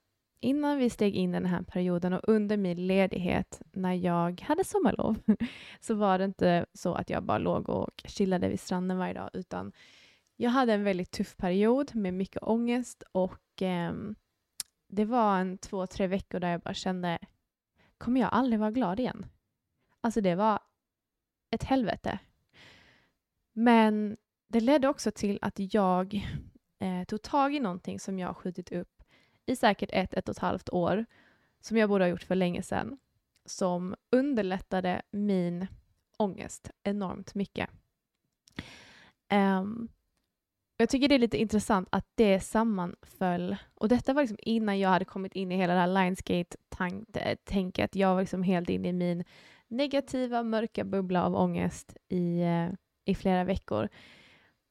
innan 0.41 0.79
vi 0.79 0.91
steg 0.91 1.15
in 1.15 1.31
i 1.31 1.33
den 1.33 1.47
här 1.47 1.63
perioden 1.63 2.13
och 2.13 2.21
under 2.29 2.57
min 2.57 2.87
ledighet 2.87 3.63
när 3.73 3.93
jag 3.93 4.41
hade 4.41 4.65
sommarlov 4.65 5.17
så 5.81 5.95
var 5.95 6.19
det 6.19 6.25
inte 6.25 6.67
så 6.75 6.95
att 6.95 7.11
jag 7.11 7.23
bara 7.23 7.39
låg 7.39 7.69
och 7.69 8.03
chillade 8.05 8.49
vid 8.49 8.61
stranden 8.61 8.99
varje 8.99 9.15
dag 9.15 9.31
utan 9.33 9.73
jag 10.37 10.51
hade 10.51 10.73
en 10.73 10.85
väldigt 10.85 11.11
tuff 11.11 11.37
period 11.37 11.95
med 11.95 12.15
mycket 12.15 12.43
ångest 12.43 13.03
och 13.13 13.63
eh, 13.63 13.93
det 14.89 15.05
var 15.05 15.39
en 15.39 15.59
två, 15.59 15.87
tre 15.87 16.07
veckor 16.07 16.41
där 16.41 16.51
jag 16.51 16.61
bara 16.61 16.75
kände, 16.75 17.19
kommer 17.99 18.21
jag 18.21 18.31
aldrig 18.33 18.61
vara 18.61 18.71
glad 18.71 19.01
igen? 19.01 19.27
Alltså 20.01 20.21
det 20.21 20.35
var 20.35 20.59
ett 21.51 21.63
helvete. 21.63 22.19
Men 23.53 24.17
det 24.49 24.61
ledde 24.61 24.89
också 24.89 25.11
till 25.11 25.39
att 25.43 25.75
jag 25.75 26.15
eh, 26.79 27.05
tog 27.05 27.23
tag 27.23 27.55
i 27.55 27.61
någonting 27.61 28.01
som 28.01 28.19
jag 28.19 28.37
skjutit 28.37 28.73
upp 28.73 29.03
i 29.47 29.57
säkert 29.57 29.91
ett, 29.93 30.15
ett 30.15 30.29
och 30.29 30.35
ett 30.35 30.39
halvt 30.39 30.71
år, 30.71 31.05
som 31.61 31.77
jag 31.77 31.89
borde 31.89 32.05
ha 32.05 32.09
gjort 32.09 32.23
för 32.23 32.35
länge 32.35 32.63
sedan, 32.63 32.99
som 33.45 33.95
underlättade 34.11 35.03
min 35.11 35.67
ångest 36.19 36.71
enormt 36.83 37.35
mycket. 37.35 37.71
Um, 39.33 39.89
jag 40.77 40.89
tycker 40.89 41.09
det 41.09 41.15
är 41.15 41.19
lite 41.19 41.41
intressant 41.41 41.89
att 41.93 42.07
det 42.15 42.41
sammanföll. 42.41 43.57
Och 43.75 43.89
detta 43.89 44.13
var 44.13 44.23
liksom 44.23 44.39
innan 44.43 44.79
jag 44.79 44.89
hade 44.89 45.05
kommit 45.05 45.35
in 45.35 45.53
i 45.53 45.57
hela 45.57 45.75
det 45.75 45.81
här 45.81 45.87
Lionsgate-tänket. 45.87 47.97
Jag 47.97 48.15
var 48.15 48.21
liksom 48.21 48.43
helt 48.43 48.71
inne 48.71 48.89
i 48.89 48.93
min 48.93 49.25
negativa, 49.69 50.43
mörka 50.43 50.85
bubbla 50.85 51.25
av 51.25 51.37
ångest 51.37 51.97
i, 52.09 52.41
eh, 52.41 52.69
i 53.05 53.15
flera 53.15 53.45
veckor. 53.45 53.89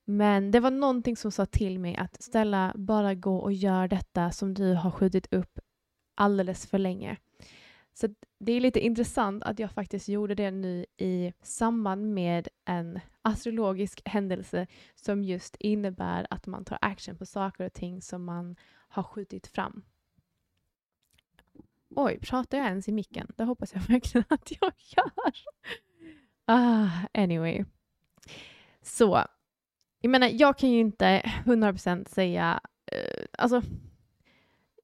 Men 0.06 0.52
det 0.52 0.60
var 0.60 0.72
någonting 0.72 1.18
som 1.18 1.32
sa 1.32 1.46
till 1.46 1.80
mig 1.80 1.96
att 1.96 2.22
ställa 2.24 2.74
bara 2.76 3.16
gå 3.16 3.38
och 3.38 3.54
gör 3.54 3.88
detta 3.88 4.32
som 4.32 4.54
du 4.54 4.74
har 4.74 4.92
skjutit 4.92 5.34
upp 5.34 5.60
alldeles 6.16 6.68
för 6.68 6.78
länge. 6.78 7.18
Så 7.94 8.08
det 8.40 8.52
är 8.52 8.62
lite 8.62 8.80
intressant 8.80 9.44
att 9.44 9.60
jag 9.60 9.72
faktiskt 9.72 10.10
gjorde 10.10 10.36
det 10.36 10.52
nu 10.52 10.86
i 10.98 11.34
samband 11.42 12.14
med 12.14 12.48
en 12.66 13.00
astrologisk 13.22 14.02
händelse 14.06 14.68
som 14.96 15.24
just 15.24 15.56
innebär 15.60 16.28
att 16.30 16.48
man 16.48 16.66
tar 16.66 16.78
action 16.82 17.18
på 17.18 17.26
saker 17.26 17.66
och 17.66 17.74
ting 17.74 18.02
som 18.02 18.26
man 18.26 18.56
har 18.88 19.04
skjutit 19.04 19.48
fram. 19.48 19.84
Oj, 21.96 22.20
pratar 22.22 22.58
jag 22.58 22.68
ens 22.68 22.88
i 22.88 22.92
micken? 22.92 23.32
Det 23.38 23.44
hoppas 23.44 23.74
jag 23.74 23.82
verkligen 23.82 24.26
att 24.30 24.52
jag 24.62 24.74
gör. 24.78 25.34
Ah, 26.46 26.90
anyway. 27.14 27.66
Så, 28.92 29.24
jag 30.02 30.10
menar, 30.10 30.30
jag 30.34 30.58
kan 30.58 30.72
ju 30.72 30.80
inte 30.80 31.22
100% 31.46 32.10
säga, 32.10 32.60
eh, 32.92 33.26
alltså 33.38 33.62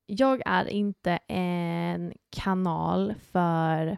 jag 0.05 0.41
är 0.45 0.65
inte 0.65 1.19
en 1.27 2.13
kanal 2.29 3.13
för 3.31 3.97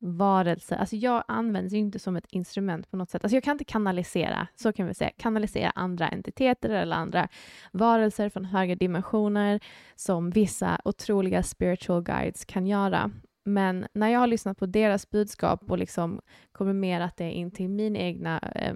varelser. 0.00 0.76
Alltså 0.76 0.96
jag 0.96 1.24
används 1.28 1.74
ju 1.74 1.78
inte 1.78 1.98
som 1.98 2.16
ett 2.16 2.26
instrument 2.30 2.90
på 2.90 2.96
något 2.96 3.10
sätt. 3.10 3.24
Alltså 3.24 3.36
jag 3.36 3.44
kan 3.44 3.54
inte 3.54 3.64
kanalisera, 3.64 4.46
så 4.54 4.72
kan 4.72 4.86
vi 4.86 4.94
säga, 4.94 5.10
kanalisera 5.16 5.70
andra 5.70 6.08
entiteter 6.08 6.70
eller 6.70 6.96
andra 6.96 7.28
varelser 7.72 8.28
från 8.28 8.44
högre 8.44 8.74
dimensioner 8.74 9.60
som 9.94 10.30
vissa 10.30 10.80
otroliga 10.84 11.42
spiritual 11.42 12.02
guides 12.02 12.44
kan 12.44 12.66
göra. 12.66 13.10
Men 13.44 13.86
när 13.92 14.08
jag 14.08 14.20
har 14.20 14.26
lyssnat 14.26 14.58
på 14.58 14.66
deras 14.66 15.10
budskap 15.10 15.70
och 15.70 15.78
liksom 15.78 16.20
komprimerat 16.52 17.16
det 17.16 17.32
in 17.32 17.50
till 17.50 17.68
min 17.68 17.96
egna 17.96 18.38
eh, 18.38 18.74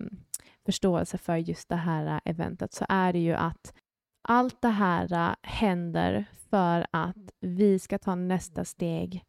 förståelse 0.69 1.19
för 1.19 1.37
just 1.37 1.69
det 1.69 1.77
här 1.77 2.07
äh, 2.07 2.21
eventet 2.25 2.73
så 2.73 2.87
är 2.89 3.13
det 3.13 3.19
ju 3.19 3.33
att 3.33 3.75
allt 4.23 4.63
det 4.63 4.69
här 4.69 5.13
äh, 5.13 5.35
händer 5.43 6.25
för 6.51 6.87
att 6.91 7.33
vi 7.41 7.79
ska 7.79 7.99
ta 7.99 8.15
nästa 8.15 8.65
steg 8.65 9.25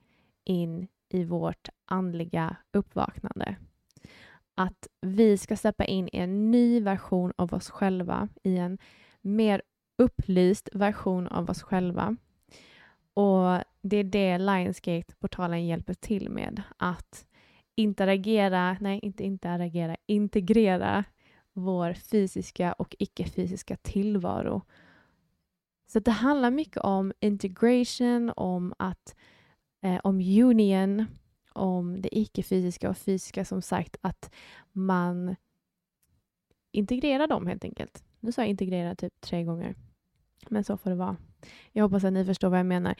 in 0.45 0.87
i 1.09 1.23
vårt 1.23 1.69
andliga 1.85 2.55
uppvaknande. 2.73 3.55
Att 4.55 4.87
vi 5.01 5.37
ska 5.37 5.55
släppa 5.55 5.85
in 5.85 6.07
i 6.07 6.17
en 6.17 6.51
ny 6.51 6.81
version 6.81 7.33
av 7.37 7.53
oss 7.53 7.69
själva, 7.69 8.29
i 8.43 8.57
en 8.57 8.77
mer 9.21 9.61
upplyst 9.97 10.69
version 10.73 11.27
av 11.27 11.49
oss 11.49 11.61
själva. 11.61 12.15
Och 13.13 13.63
det 13.81 13.97
är 13.97 14.03
det 14.03 14.37
Lionsgate-portalen 14.37 15.67
hjälper 15.67 15.93
till 15.93 16.29
med. 16.29 16.61
Att 16.77 17.25
interagera, 17.75 18.77
nej 18.79 18.99
inte 18.99 19.23
interagera, 19.23 19.95
integrera 20.05 21.05
vår 21.53 21.93
fysiska 21.93 22.73
och 22.73 22.95
icke-fysiska 22.99 23.75
tillvaro 23.75 24.61
så 25.91 25.99
det 25.99 26.11
handlar 26.11 26.51
mycket 26.51 26.77
om 26.77 27.13
integration, 27.19 28.31
om 28.35 28.73
att 28.77 29.15
eh, 29.81 29.99
om 30.03 30.15
union, 30.15 31.05
om 31.53 32.01
det 32.01 32.17
icke-fysiska 32.17 32.89
och 32.89 32.97
fysiska 32.97 33.45
som 33.45 33.61
sagt, 33.61 33.97
att 34.01 34.31
man 34.71 35.35
integrerar 36.71 37.27
dem 37.27 37.47
helt 37.47 37.63
enkelt. 37.63 38.03
Nu 38.19 38.31
sa 38.31 38.41
jag 38.41 38.49
integrera 38.49 38.95
typ 38.95 39.21
tre 39.21 39.43
gånger, 39.43 39.75
men 40.49 40.63
så 40.63 40.77
får 40.77 40.89
det 40.89 40.95
vara. 40.95 41.17
Jag 41.71 41.83
hoppas 41.83 42.03
att 42.03 42.13
ni 42.13 42.25
förstår 42.25 42.49
vad 42.49 42.59
jag 42.59 42.65
menar. 42.65 42.95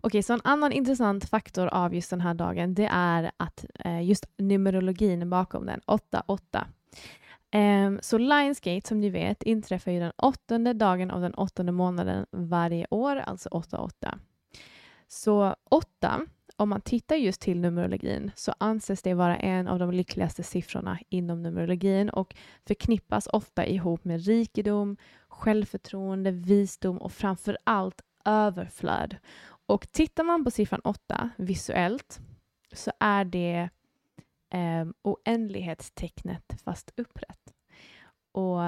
Okej, 0.00 0.22
så 0.22 0.32
en 0.32 0.40
annan 0.44 0.72
intressant 0.72 1.28
faktor 1.28 1.66
av 1.66 1.94
just 1.94 2.10
den 2.10 2.20
här 2.20 2.34
dagen, 2.34 2.74
det 2.74 2.88
är 2.92 3.30
att 3.36 3.64
eh, 3.78 4.04
just 4.04 4.26
numerologin 4.36 5.30
bakom 5.30 5.66
den, 5.66 5.80
8-8. 5.86 6.64
Um, 7.54 7.98
så 8.02 8.18
Lionsgate, 8.18 8.88
som 8.88 9.00
ni 9.00 9.10
vet, 9.10 9.42
inträffar 9.42 9.92
ju 9.92 10.00
den 10.00 10.12
åttonde 10.16 10.72
dagen 10.72 11.10
av 11.10 11.20
den 11.20 11.34
åttonde 11.34 11.72
månaden 11.72 12.26
varje 12.30 12.86
år, 12.90 13.16
alltså 13.16 13.48
8-8. 13.48 14.18
Så 15.08 15.56
8, 15.70 16.26
om 16.56 16.68
man 16.68 16.80
tittar 16.80 17.16
just 17.16 17.40
till 17.40 17.60
numerologin, 17.60 18.30
så 18.36 18.54
anses 18.58 19.02
det 19.02 19.14
vara 19.14 19.36
en 19.36 19.68
av 19.68 19.78
de 19.78 19.90
lyckligaste 19.90 20.42
siffrorna 20.42 20.98
inom 21.08 21.42
numerologin 21.42 22.10
och 22.10 22.34
förknippas 22.66 23.26
ofta 23.32 23.66
ihop 23.66 24.04
med 24.04 24.26
rikedom, 24.26 24.96
självförtroende, 25.28 26.30
visdom 26.30 26.98
och 26.98 27.12
framför 27.12 27.58
allt 27.64 28.02
överflöd. 28.24 29.16
Och 29.66 29.92
tittar 29.92 30.24
man 30.24 30.44
på 30.44 30.50
siffran 30.50 30.80
8 30.84 31.30
visuellt 31.36 32.20
så 32.72 32.92
är 33.00 33.24
det 33.24 33.68
eh, 34.52 34.86
oändlighetstecknet 35.02 36.62
fast 36.64 36.92
upprätt. 36.96 37.54
Och 38.32 38.60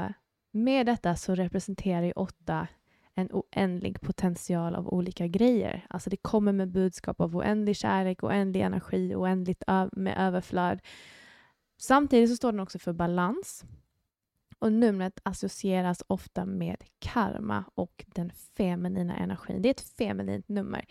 med 0.53 0.87
detta 0.87 1.17
så 1.17 1.35
representerar 1.35 2.03
ju 2.03 2.13
åtta 2.13 2.69
en 3.15 3.29
oändlig 3.33 4.01
potential 4.01 4.75
av 4.75 4.89
olika 4.89 5.27
grejer. 5.27 5.87
Alltså 5.91 6.11
det 6.11 6.17
kommer 6.17 6.53
med 6.53 6.69
budskap 6.69 7.21
av 7.21 7.37
oändlig 7.37 7.77
kärlek, 7.77 8.25
oändlig 8.25 8.61
energi, 8.61 9.15
oändligt 9.15 9.63
med 9.93 10.19
överflöd. 10.19 10.81
Samtidigt 11.77 12.31
så 12.31 12.37
står 12.37 12.53
den 12.53 12.61
också 12.61 12.79
för 12.79 12.93
balans. 12.93 13.65
Och 14.59 14.73
numret 14.73 15.21
associeras 15.23 16.03
ofta 16.07 16.45
med 16.45 16.77
karma 16.99 17.65
och 17.75 18.05
den 18.07 18.31
feminina 18.31 19.17
energin. 19.17 19.63
Det 19.63 19.69
är 19.69 19.71
ett 19.71 19.97
feminint 19.99 20.49
nummer. 20.49 20.85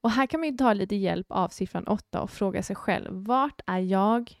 Och 0.00 0.10
här 0.10 0.26
kan 0.26 0.40
man 0.40 0.56
ta 0.56 0.72
lite 0.72 0.96
hjälp 0.96 1.26
av 1.28 1.48
siffran 1.48 1.86
8 1.86 2.22
och 2.22 2.30
fråga 2.30 2.62
sig 2.62 2.76
själv, 2.76 3.08
vart 3.12 3.60
är 3.66 3.78
jag? 3.78 4.32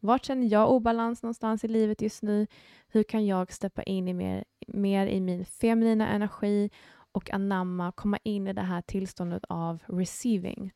Vart 0.00 0.24
känner 0.24 0.52
jag 0.52 0.70
obalans 0.70 1.22
någonstans 1.22 1.64
i 1.64 1.68
livet 1.68 2.02
just 2.02 2.22
nu? 2.22 2.46
Hur 2.88 3.02
kan 3.02 3.26
jag 3.26 3.52
steppa 3.52 3.82
in 3.82 4.08
i 4.08 4.14
mer, 4.14 4.44
mer 4.66 5.06
i 5.06 5.20
min 5.20 5.44
feminina 5.44 6.08
energi 6.08 6.70
och 7.12 7.30
anamma, 7.30 7.92
komma 7.92 8.18
in 8.22 8.48
i 8.48 8.52
det 8.52 8.62
här 8.62 8.82
tillståndet 8.82 9.44
av 9.48 9.82
receiving? 9.86 10.72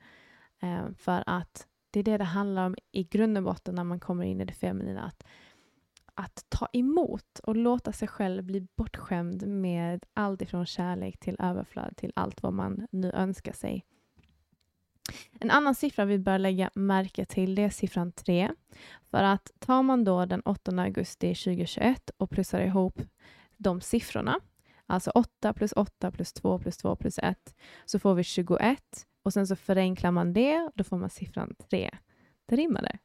Eh, 0.62 0.92
för 0.98 1.22
att 1.26 1.66
det 1.90 2.00
är 2.00 2.04
det 2.04 2.18
det 2.18 2.24
handlar 2.24 2.66
om 2.66 2.76
i 2.92 3.04
grund 3.04 3.38
och 3.38 3.44
botten 3.44 3.74
när 3.74 3.85
man 3.85 4.00
kommer 4.00 4.24
in 4.24 4.40
i 4.40 4.44
det 4.44 4.52
feminina. 4.52 5.02
Att, 5.02 5.24
att 6.14 6.44
ta 6.48 6.68
emot 6.72 7.38
och 7.42 7.56
låta 7.56 7.92
sig 7.92 8.09
själv 8.09 8.44
bli 8.44 8.66
bortskämd 8.76 9.46
med 9.46 10.04
allt 10.14 10.42
ifrån 10.42 10.66
kärlek 10.66 11.18
till 11.18 11.37
överflöd 11.38 11.96
till 11.96 12.12
allt 12.16 12.42
vad 12.42 12.52
man 12.52 12.87
nu 12.90 13.12
önskar 13.12 13.52
sig. 13.52 13.85
En 15.40 15.51
annan 15.51 15.75
siffra 15.75 16.05
vi 16.05 16.18
bör 16.18 16.38
lägga 16.38 16.70
märke 16.75 17.25
till 17.25 17.55
det 17.55 17.62
är 17.62 17.70
siffran 17.70 18.12
3. 18.12 18.51
För 19.11 19.23
att 19.23 19.51
tar 19.59 19.83
man 19.83 20.05
då 20.05 20.25
den 20.27 20.40
8 20.40 20.73
augusti 20.83 21.35
2021 21.35 22.11
och 22.16 22.31
plussar 22.31 22.61
ihop 22.61 23.03
de 23.57 23.81
siffrorna, 23.81 24.40
alltså 24.87 25.11
8 25.11 25.53
plus 25.53 25.73
8 25.73 26.11
plus 26.11 26.33
2 26.33 26.59
plus 26.59 26.77
2 26.77 26.96
plus 26.96 27.18
1, 27.18 27.55
så 27.85 27.99
får 27.99 28.14
vi 28.14 28.25
21 28.25 28.83
och 29.23 29.33
sen 29.33 29.46
så 29.46 29.57
förenklar 29.57 30.11
man 30.11 30.33
det, 30.33 30.61
och 30.61 30.73
då 30.75 30.85
får 30.85 30.96
man 30.96 31.11
siffran 31.11 31.55
3. 31.70 31.90
Det 32.46 32.57
rimmade. 32.57 32.99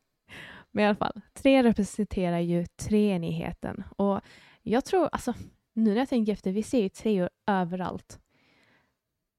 Men 0.72 0.84
i 0.84 0.88
alla 0.88 0.96
fall, 0.96 1.22
3 1.34 1.64
representerar 1.64 2.40
ju 2.40 2.66
treenigheten 2.66 3.84
och 3.98 4.22
jag 4.62 4.86
tror, 4.86 5.10
alltså 5.12 5.34
nu 5.74 5.90
när 5.90 5.98
jag 5.98 6.10
tänker 6.10 6.34
efter, 6.34 6.52
vi 6.52 6.64
ser 6.64 6.82
ju 6.82 6.90
treor 6.90 7.30
överallt. 7.48 8.20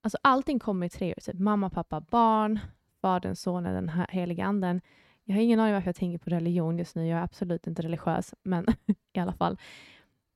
Alltså 0.07 0.19
allting 0.23 0.59
kommer 0.59 0.87
i 0.87 0.89
treor, 0.91 1.21
typ 1.21 1.39
mamma, 1.39 1.71
pappa, 1.71 2.01
barn, 2.01 2.61
Fadern, 3.01 3.37
Sonen, 3.37 3.75
den 3.75 3.89
här 3.89 4.07
heliga 4.11 4.45
anden. 4.45 4.81
Jag 5.25 5.35
har 5.35 5.43
ingen 5.43 5.61
aning 5.61 5.75
varför 5.75 5.89
jag 5.89 5.97
tänker 5.97 6.19
på 6.19 6.31
religion 6.31 6.79
just 6.79 6.97
nu. 6.97 7.07
Jag 7.09 7.19
är 7.19 7.23
absolut 7.23 7.67
inte 7.67 7.83
religiös, 7.83 8.35
men 8.43 8.67
i 9.13 9.21
alla 9.21 9.33
fall. 9.33 9.59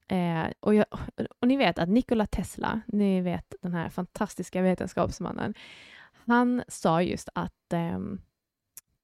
Eh, 0.08 0.44
och, 0.60 0.74
jag, 0.74 0.84
och 1.40 1.48
ni 1.48 1.56
vet 1.56 1.78
att 1.78 1.88
Nikola 1.88 2.26
Tesla, 2.26 2.80
ni 2.86 3.20
vet 3.20 3.54
den 3.62 3.74
här 3.74 3.88
fantastiska 3.88 4.62
vetenskapsmannen, 4.62 5.54
han 6.12 6.62
sa 6.68 7.02
just 7.02 7.28
att 7.34 7.72
eh, 7.72 7.98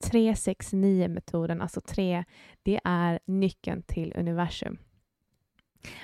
369-metoden, 0.04 1.62
alltså 1.62 1.80
3, 1.80 2.24
det 2.62 2.80
är 2.84 3.18
nyckeln 3.24 3.82
till 3.82 4.12
universum. 4.16 4.78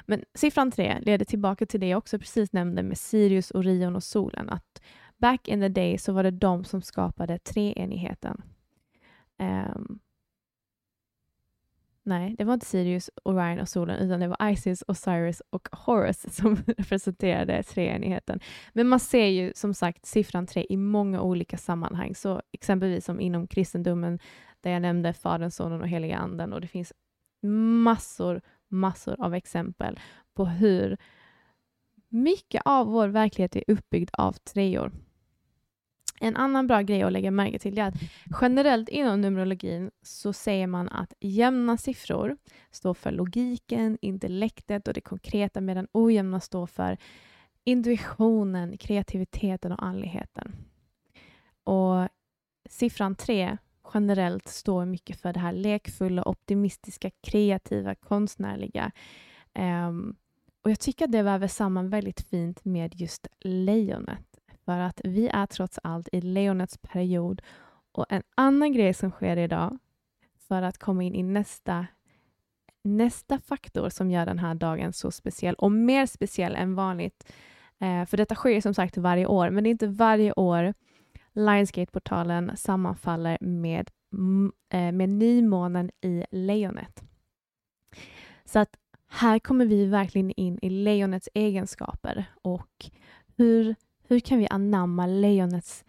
Men 0.07 0.25
siffran 0.35 0.71
3 0.71 0.99
leder 1.01 1.25
tillbaka 1.25 1.67
till 1.67 1.81
det 1.81 1.89
jag 1.89 1.99
också 1.99 2.19
precis 2.19 2.53
nämnde 2.53 2.83
med 2.83 2.99
Sirius, 2.99 3.51
Orion 3.51 3.97
och 3.97 4.03
solen. 4.03 4.49
Att 4.49 4.83
back 5.17 5.49
in 5.49 5.61
the 5.61 5.69
day 5.69 5.99
så 5.99 6.13
var 6.13 6.23
det 6.23 6.31
de 6.31 6.65
som 6.65 6.83
skapade 6.83 7.39
treenigheten. 7.39 8.43
Um, 9.39 10.01
nej, 12.03 12.35
det 12.39 12.45
var 12.45 12.55
inte 12.55 12.67
Sirius, 12.67 13.11
Orion 13.25 13.61
och 13.61 13.69
solen 13.69 13.97
utan 13.99 14.21
det 14.21 14.29
var 14.29 14.51
Isis, 14.51 14.85
Osiris 14.89 15.43
och 15.51 15.69
Horus 15.73 16.35
som 16.37 16.57
representerade 16.57 17.63
treenigheten. 17.63 18.41
Men 18.73 18.89
man 18.89 19.01
ser 19.01 19.27
ju 19.27 19.53
som 19.55 19.75
sagt 19.75 20.07
siffran 20.07 20.47
tre 20.47 20.67
i 20.69 20.77
många 20.77 21.21
olika 21.21 21.57
sammanhang. 21.57 22.15
Så 22.15 22.43
exempelvis 22.53 23.05
som 23.05 23.21
inom 23.21 23.47
kristendomen 23.47 24.19
där 24.61 24.71
jag 24.71 24.83
nämnde 24.83 25.13
Fadern, 25.13 25.51
Sonen 25.51 25.81
och 25.81 25.89
Heliga 25.89 26.17
Anden 26.17 26.53
och 26.53 26.61
det 26.61 26.69
finns 26.69 26.93
massor, 27.83 28.41
massor 28.73 29.17
av 29.19 29.35
exempel 29.35 30.01
på 30.35 30.45
hur 30.45 30.97
mycket 32.09 32.63
av 32.65 32.87
vår 32.87 33.09
verklighet 33.09 33.57
är 33.57 33.65
uppbyggd 33.67 34.11
av 34.13 34.33
treor. 34.33 34.93
En 36.21 36.37
annan 36.37 36.67
bra 36.67 36.81
grej 36.81 37.03
att 37.03 37.13
lägga 37.13 37.31
märke 37.31 37.59
till 37.59 37.79
är 37.79 37.83
att 37.83 37.95
generellt 38.41 38.89
inom 38.89 39.21
numerologin 39.21 39.91
så 40.03 40.33
säger 40.33 40.67
man 40.67 40.89
att 40.89 41.13
jämna 41.21 41.77
siffror 41.77 42.37
står 42.71 42.95
för 42.95 43.11
logiken, 43.11 43.99
intellektet 44.01 44.89
och 44.89 44.95
det 44.95 45.01
konkreta 45.01 45.61
medan 45.61 45.89
ojämna 45.93 46.41
står 46.41 46.67
för 46.67 46.99
intuitionen, 47.65 48.79
kreativiteten 48.79 49.73
och 49.73 49.83
andligheten. 49.83 50.53
Och 51.65 52.09
siffran 52.69 53.15
3 53.15 53.59
generellt 53.95 54.49
står 54.49 54.85
mycket 54.85 55.21
för 55.21 55.33
det 55.33 55.41
här 55.41 55.53
lekfulla, 55.53 56.23
optimistiska, 56.25 57.11
kreativa, 57.21 57.95
konstnärliga. 57.95 58.93
Um, 59.55 60.17
och 60.63 60.71
Jag 60.71 60.81
tycker 60.81 61.05
att 61.05 61.13
det 61.13 61.23
väver 61.23 61.49
samman 61.49 61.91
väldigt 61.91 62.21
fint 62.21 62.65
med 62.65 62.95
just 62.95 63.27
lejonet. 63.41 64.27
För 64.65 64.79
att 64.79 65.01
vi 65.05 65.29
är 65.29 65.47
trots 65.47 65.79
allt 65.83 66.09
i 66.13 66.21
lejonets 66.21 66.79
period. 66.79 67.43
Och 67.93 68.07
en 68.09 68.23
annan 68.35 68.73
grej 68.73 68.95
som 68.95 69.11
sker 69.11 69.37
idag, 69.37 69.79
för 70.49 70.63
att 70.63 70.79
komma 70.79 71.03
in 71.03 71.15
i 71.15 71.23
nästa, 71.23 71.87
nästa 72.83 73.39
faktor 73.39 73.89
som 73.89 74.11
gör 74.11 74.27
den 74.27 74.39
här 74.39 74.55
dagen 74.55 74.93
så 74.93 75.11
speciell 75.11 75.55
och 75.55 75.73
mer 75.73 76.07
speciell 76.07 76.55
än 76.55 76.75
vanligt. 76.75 77.33
Eh, 77.79 78.05
för 78.05 78.17
detta 78.17 78.35
sker 78.35 78.61
som 78.61 78.75
sagt 78.75 78.97
varje 78.97 79.27
år, 79.27 79.51
men 79.51 79.65
det 79.65 79.71
är 79.71 79.73
inte 79.73 79.87
varje 79.87 80.33
år 80.33 80.75
Lionsgate-portalen 81.33 82.57
sammanfaller 82.57 83.39
med, 83.41 83.91
eh, 84.73 84.93
med 84.93 85.09
nymånen 85.09 85.91
i 86.01 86.25
lejonet. 86.31 87.03
Så 88.45 88.59
att 88.59 88.77
här 89.09 89.39
kommer 89.39 89.67
vi 89.67 89.87
verkligen 89.87 90.31
in 90.31 90.59
i 90.63 90.71
lejonets 90.71 91.29
egenskaper 91.35 92.25
och 92.43 92.91
hur, 93.37 93.75
hur 94.09 94.21
kan 94.21 94.39
vi 94.39 94.47
anamma 94.51 95.07
lejonets 95.07 95.85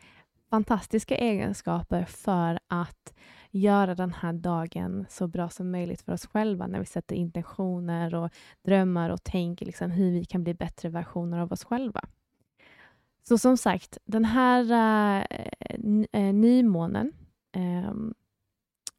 fantastiska 0.50 1.16
egenskaper 1.16 2.06
för 2.06 2.60
att 2.68 3.14
göra 3.52 3.96
den 3.96 4.14
här 4.14 4.34
dagen 4.34 5.06
så 5.10 5.28
bra 5.28 5.50
som 5.50 5.72
möjligt 5.72 6.02
för 6.02 6.12
oss 6.12 6.26
själva 6.26 6.68
när 6.68 6.80
vi 6.80 6.86
sätter 6.86 7.16
intentioner 7.16 8.16
och 8.16 8.30
drömmar 8.66 9.10
och 9.10 9.24
tänker 9.24 9.66
liksom 9.66 9.92
hur 9.92 10.12
vi 10.12 10.26
kan 10.26 10.44
bli 10.44 10.54
bättre 10.54 10.90
versioner 10.90 11.40
av 11.40 11.52
oss 11.52 11.64
själva. 11.64 12.02
Så 13.24 13.38
som 13.38 13.58
sagt, 13.58 13.98
den 14.06 14.26
här 14.26 14.72
äh, 16.14 16.34
nymånen 16.34 17.14
äh, 17.56 17.94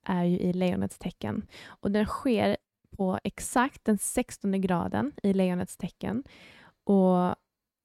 är 0.05 0.25
ju 0.25 0.39
i 0.39 0.53
lejonets 0.53 0.99
tecken 0.99 1.47
och 1.67 1.91
den 1.91 2.07
sker 2.07 2.57
på 2.97 3.19
exakt 3.25 3.85
den 3.85 3.99
16 3.99 4.61
graden 4.61 5.13
i 5.23 5.33
lejonets 5.33 5.77
tecken. 5.77 6.25
Och 6.85 7.35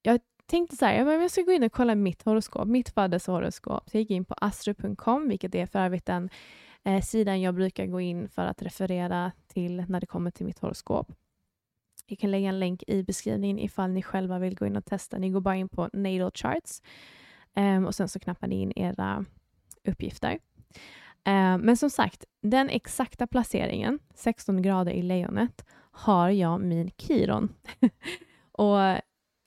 jag 0.01 0.19
tänkte 0.45 0.75
så 0.75 0.85
här, 0.85 1.11
jag 1.11 1.31
ska 1.31 1.41
gå 1.41 1.51
in 1.51 1.63
och 1.63 1.71
kolla 1.71 1.95
mitt 1.95 2.23
horoskop, 2.23 2.67
mitt 2.67 2.89
födelsehoroskop. 2.89 3.89
Så 3.89 3.97
jag 3.97 4.01
gick 4.01 4.11
in 4.11 4.25
på 4.25 4.33
astro.com, 4.41 5.29
vilket 5.29 5.55
är 5.55 5.65
för 5.65 5.79
övrigt 5.79 6.05
den 6.05 6.29
eh, 6.83 7.01
sidan 7.01 7.41
jag 7.41 7.55
brukar 7.55 7.85
gå 7.85 8.01
in 8.01 8.29
för 8.29 8.45
att 8.45 8.61
referera 8.61 9.31
till 9.47 9.85
när 9.87 9.99
det 9.99 10.07
kommer 10.07 10.31
till 10.31 10.45
mitt 10.45 10.59
horoskop. 10.59 11.11
Jag 12.09 12.19
kan 12.19 12.31
lägga 12.31 12.49
en 12.49 12.59
länk 12.59 12.83
i 12.87 13.03
beskrivningen 13.03 13.59
ifall 13.59 13.89
ni 13.89 14.03
själva 14.03 14.39
vill 14.39 14.55
gå 14.55 14.65
in 14.65 14.75
och 14.75 14.85
testa. 14.85 15.17
Ni 15.17 15.29
går 15.29 15.41
bara 15.41 15.55
in 15.55 15.69
på 15.69 15.89
natal 15.93 16.31
charts 16.33 16.81
um, 17.55 17.85
och 17.85 17.95
sen 17.95 18.09
så 18.09 18.19
knappar 18.19 18.47
ni 18.47 18.61
in 18.61 18.73
era 18.75 19.25
uppgifter. 19.87 20.39
Um, 21.25 21.61
men 21.61 21.77
som 21.77 21.89
sagt, 21.89 22.25
den 22.41 22.69
exakta 22.69 23.27
placeringen, 23.27 23.99
16 24.15 24.61
grader 24.61 24.91
i 24.91 25.01
lejonet, 25.01 25.65
har 25.91 26.29
jag 26.29 26.61
min 26.61 26.91
Kiron. 26.97 27.53
och 28.51 28.77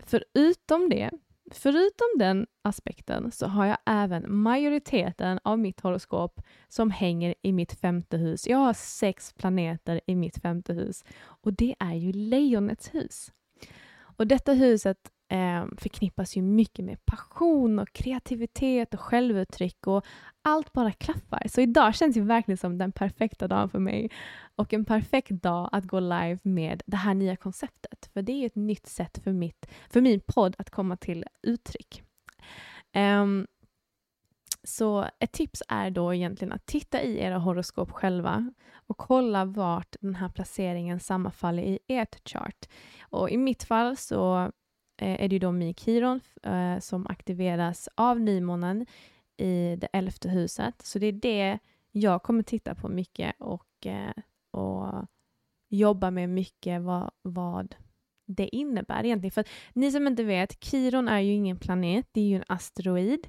förutom 0.04 0.88
det 0.88 1.10
Förutom 1.54 2.06
den 2.18 2.46
aspekten 2.62 3.32
så 3.32 3.46
har 3.46 3.66
jag 3.66 3.76
även 3.86 4.34
majoriteten 4.34 5.38
av 5.44 5.58
mitt 5.58 5.80
horoskop 5.80 6.40
som 6.68 6.90
hänger 6.90 7.34
i 7.42 7.52
mitt 7.52 7.72
femte 7.72 8.16
hus. 8.16 8.48
Jag 8.48 8.58
har 8.58 8.72
sex 8.72 9.32
planeter 9.32 10.00
i 10.06 10.14
mitt 10.14 10.42
femte 10.42 10.72
hus 10.72 11.04
och 11.18 11.52
det 11.52 11.74
är 11.78 11.94
ju 11.94 12.12
lejonets 12.12 12.94
hus. 12.94 13.32
Och 14.16 14.26
detta 14.26 14.52
huset 14.52 15.11
eh, 15.32 15.64
förknippas 15.76 16.36
ju 16.36 16.42
mycket 16.42 16.84
med 16.84 17.04
passion 17.04 17.78
och 17.78 17.92
kreativitet 17.92 18.94
och 18.94 19.00
självuttryck 19.00 19.86
och 19.86 20.04
allt 20.42 20.72
bara 20.72 20.92
klaffar. 20.92 21.42
Så 21.48 21.60
idag 21.60 21.94
känns 21.94 22.16
ju 22.16 22.20
verkligen 22.20 22.58
som 22.58 22.78
den 22.78 22.92
perfekta 22.92 23.48
dagen 23.48 23.68
för 23.68 23.78
mig 23.78 24.10
och 24.56 24.72
en 24.72 24.84
perfekt 24.84 25.30
dag 25.30 25.68
att 25.72 25.84
gå 25.84 26.00
live 26.00 26.38
med 26.42 26.82
det 26.86 26.96
här 26.96 27.14
nya 27.14 27.36
konceptet. 27.36 28.10
För 28.12 28.22
det 28.22 28.32
är 28.32 28.46
ett 28.46 28.56
nytt 28.56 28.86
sätt 28.86 29.18
för, 29.24 29.32
mitt, 29.32 29.66
för 29.90 30.00
min 30.00 30.20
podd 30.26 30.56
att 30.58 30.70
komma 30.70 30.96
till 30.96 31.24
uttryck. 31.42 32.02
Um, 32.96 33.46
så 34.64 35.08
ett 35.18 35.32
tips 35.32 35.62
är 35.68 35.90
då 35.90 36.14
egentligen 36.14 36.52
att 36.52 36.66
titta 36.66 37.02
i 37.02 37.20
era 37.20 37.38
horoskop 37.38 37.90
själva 37.90 38.52
och 38.86 38.98
kolla 38.98 39.44
vart 39.44 39.96
den 40.00 40.14
här 40.14 40.28
placeringen 40.28 41.00
sammanfaller 41.00 41.62
i 41.62 41.78
ert 41.88 42.28
chart. 42.28 42.68
Och 43.00 43.30
I 43.30 43.36
mitt 43.36 43.62
fall 43.62 43.96
så 43.96 44.52
Eh, 44.96 45.24
är 45.24 45.28
det 45.28 45.34
ju 45.34 45.38
då 45.38 45.52
Mikiron 45.52 46.20
eh, 46.42 46.78
som 46.78 47.06
aktiveras 47.06 47.88
av 47.94 48.20
nymånen 48.20 48.86
i 49.36 49.76
det 49.76 49.88
elfte 49.92 50.28
huset. 50.28 50.82
Så 50.82 50.98
det 50.98 51.06
är 51.06 51.12
det 51.12 51.58
jag 51.90 52.22
kommer 52.22 52.42
titta 52.42 52.74
på 52.74 52.88
mycket 52.88 53.34
och, 53.38 53.86
eh, 53.86 54.12
och 54.50 55.06
jobba 55.68 56.10
med 56.10 56.28
mycket 56.28 56.82
vad, 56.82 57.10
vad 57.22 57.74
det 58.26 58.56
innebär 58.56 59.04
egentligen. 59.04 59.32
För 59.32 59.44
ni 59.72 59.92
som 59.92 60.06
inte 60.06 60.24
vet, 60.24 60.64
Kiron 60.64 61.08
är 61.08 61.20
ju 61.20 61.32
ingen 61.32 61.56
planet, 61.56 62.06
det 62.12 62.20
är 62.20 62.24
ju 62.24 62.36
en 62.36 62.44
asteroid. 62.48 63.28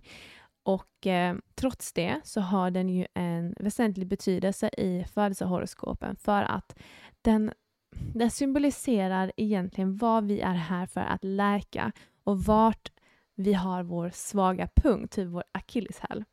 Och 0.66 1.08
eh, 1.08 1.36
trots 1.56 1.94
det 1.94 2.22
så 2.24 2.42
har 2.42 2.72
den 2.72 2.90
ju 2.90 3.08
en 3.14 3.56
väsentlig 3.60 4.08
betydelse 4.08 4.70
i 4.78 5.06
födelsehoroskopen 5.14 6.16
för 6.16 6.44
att 6.44 6.80
den, 7.22 7.52
den 8.14 8.32
symboliserar 8.32 9.32
egentligen 9.38 9.98
vad 9.98 10.24
vi 10.24 10.42
är 10.42 10.54
här 10.54 10.86
för 10.86 11.02
att 11.02 11.24
läka 11.24 11.92
och 12.24 12.44
vart 12.44 12.92
vi 13.36 13.54
har 13.54 13.84
vår 13.84 14.10
svaga 14.14 14.68
punkt, 14.76 15.14
typ 15.14 15.28
vår 15.28 15.44
akilleshäl. 15.52 16.24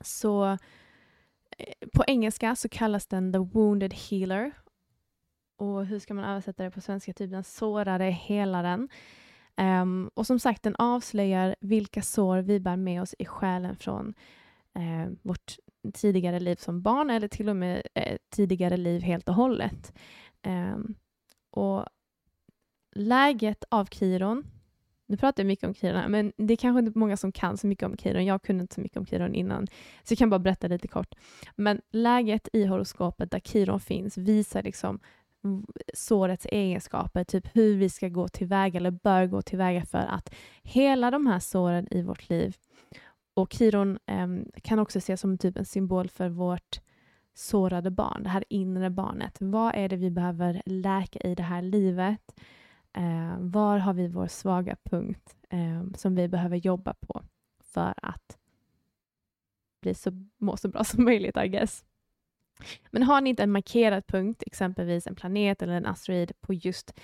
Så 0.00 0.46
eh, 1.58 1.88
på 1.92 2.04
engelska 2.06 2.56
så 2.56 2.68
kallas 2.68 3.06
den 3.06 3.32
the 3.32 3.38
wounded 3.38 3.94
healer. 3.94 4.52
Och 5.56 5.86
hur 5.86 5.98
ska 5.98 6.14
man 6.14 6.24
översätta 6.24 6.64
det 6.64 6.70
på 6.70 6.80
svenska? 6.80 7.12
Typ 7.12 7.30
den 7.30 7.44
sårade 7.44 8.04
helaren. 8.04 8.88
Um, 9.56 10.10
och 10.14 10.26
som 10.26 10.38
sagt, 10.38 10.62
den 10.62 10.76
avslöjar 10.76 11.56
vilka 11.60 12.02
sår 12.02 12.38
vi 12.38 12.60
bär 12.60 12.76
med 12.76 13.02
oss 13.02 13.14
i 13.18 13.24
själen 13.24 13.76
från 13.76 14.14
uh, 14.78 15.12
vårt 15.22 15.56
tidigare 15.94 16.40
liv 16.40 16.56
som 16.56 16.82
barn 16.82 17.10
eller 17.10 17.28
till 17.28 17.48
och 17.48 17.56
med 17.56 17.76
uh, 17.76 18.16
tidigare 18.30 18.76
liv 18.76 19.02
helt 19.02 19.28
och 19.28 19.34
hållet. 19.34 19.92
Ehm, 20.46 20.94
och 21.50 21.86
läget 22.94 23.64
av 23.68 23.84
Kiron 23.84 24.44
nu 25.08 25.16
pratar 25.16 25.42
jag 25.42 25.46
mycket 25.46 25.64
om 25.64 25.74
Kiron 25.74 26.10
men 26.10 26.32
det 26.36 26.54
är 26.54 26.56
kanske 26.56 26.78
inte 26.78 26.98
många 26.98 27.16
som 27.16 27.32
kan 27.32 27.56
så 27.56 27.66
mycket 27.66 27.86
om 27.86 27.96
Kiron. 27.96 28.24
Jag 28.24 28.42
kunde 28.42 28.62
inte 28.62 28.74
så 28.74 28.80
mycket 28.80 28.96
om 28.96 29.06
Kiron 29.06 29.34
innan, 29.34 29.66
så 30.02 30.12
jag 30.12 30.18
kan 30.18 30.30
bara 30.30 30.38
berätta 30.38 30.68
lite 30.68 30.88
kort. 30.88 31.14
Men 31.56 31.80
läget 31.90 32.48
i 32.52 32.64
horoskopet 32.64 33.30
där 33.30 33.40
Kiron 33.40 33.80
finns 33.80 34.18
visar 34.18 34.62
liksom 34.62 35.00
sårets 35.94 36.46
egenskaper, 36.46 37.24
typ 37.24 37.56
hur 37.56 37.76
vi 37.76 37.88
ska 37.88 38.08
gå 38.08 38.28
tillväga 38.28 38.76
eller 38.78 38.90
bör 38.90 39.26
gå 39.26 39.42
tillväga 39.42 39.84
för 39.84 39.98
att 39.98 40.34
hela 40.62 41.10
de 41.10 41.26
här 41.26 41.38
såren 41.38 41.88
i 41.90 42.02
vårt 42.02 42.28
liv. 42.28 42.56
Och 43.34 43.52
Kiron 43.52 43.98
eh, 44.06 44.28
kan 44.62 44.78
också 44.78 44.98
ses 44.98 45.20
som 45.20 45.38
typ 45.38 45.56
en 45.56 45.64
symbol 45.64 46.08
för 46.08 46.28
vårt 46.28 46.80
sårade 47.36 47.90
barn, 47.90 48.22
det 48.22 48.28
här 48.28 48.44
inre 48.48 48.90
barnet. 48.90 49.36
Vad 49.40 49.74
är 49.74 49.88
det 49.88 49.96
vi 49.96 50.10
behöver 50.10 50.62
läka 50.66 51.18
i 51.18 51.34
det 51.34 51.42
här 51.42 51.62
livet? 51.62 52.40
Eh, 52.92 53.36
var 53.38 53.78
har 53.78 53.94
vi 53.94 54.08
vår 54.08 54.26
svaga 54.26 54.76
punkt 54.82 55.36
eh, 55.50 55.84
som 55.94 56.14
vi 56.14 56.28
behöver 56.28 56.56
jobba 56.56 56.94
på 56.94 57.22
för 57.62 57.94
att 58.02 58.38
bli 59.82 59.94
så, 59.94 60.10
må 60.38 60.56
så 60.56 60.68
bra 60.68 60.84
som 60.84 61.04
möjligt, 61.04 61.36
I 61.36 61.48
guess. 61.48 61.84
Men 62.90 63.02
har 63.02 63.20
ni 63.20 63.30
inte 63.30 63.42
en 63.42 63.52
markerad 63.52 64.06
punkt, 64.06 64.42
exempelvis 64.46 65.06
en 65.06 65.14
planet 65.14 65.62
eller 65.62 65.74
en 65.74 65.86
asteroid 65.86 66.32
på 66.40 66.54
just 66.54 67.00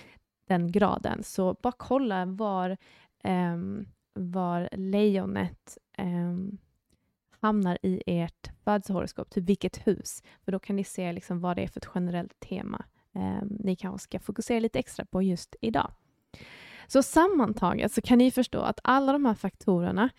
den 0.47 0.71
graden, 0.71 1.23
så 1.23 1.53
bara 1.53 1.73
kolla 1.77 2.25
var, 2.25 2.77
eh, 3.23 3.57
var 4.13 4.69
lejonet 4.71 5.77
eh, 5.97 6.33
hamnar 7.43 7.77
i 7.81 8.03
ert 8.05 8.51
födelsehoroskop, 8.63 9.29
typ 9.29 9.43
vilket 9.43 9.87
hus. 9.87 10.23
För 10.45 10.51
då 10.51 10.59
kan 10.59 10.75
ni 10.75 10.83
se 10.83 11.11
liksom 11.11 11.39
vad 11.39 11.55
det 11.55 11.63
är 11.63 11.67
för 11.67 11.79
ett 11.79 11.89
generellt 11.95 12.39
tema 12.39 12.85
eh, 13.15 13.43
ni 13.59 13.75
kanske 13.75 14.03
ska 14.03 14.19
fokusera 14.19 14.59
lite 14.59 14.79
extra 14.79 15.05
på 15.05 15.21
just 15.21 15.55
idag. 15.61 15.91
Så 16.87 17.03
sammantaget 17.03 17.91
så 17.91 18.01
kan 18.01 18.17
ni 18.17 18.31
förstå 18.31 18.61
att 18.61 18.79
alla 18.83 19.13
de 19.13 19.25
här 19.25 19.33
faktorerna 19.33 20.09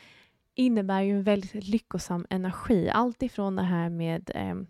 innebär 0.55 1.03
ju 1.03 1.13
en 1.13 1.23
väldigt 1.23 1.69
lyckosam 1.69 2.27
energi. 2.31 2.89
Allt 2.89 3.23
ifrån 3.23 3.57
det 3.57 3.63
här 3.63 3.89
med 3.89 4.31
ehm, 4.35 4.67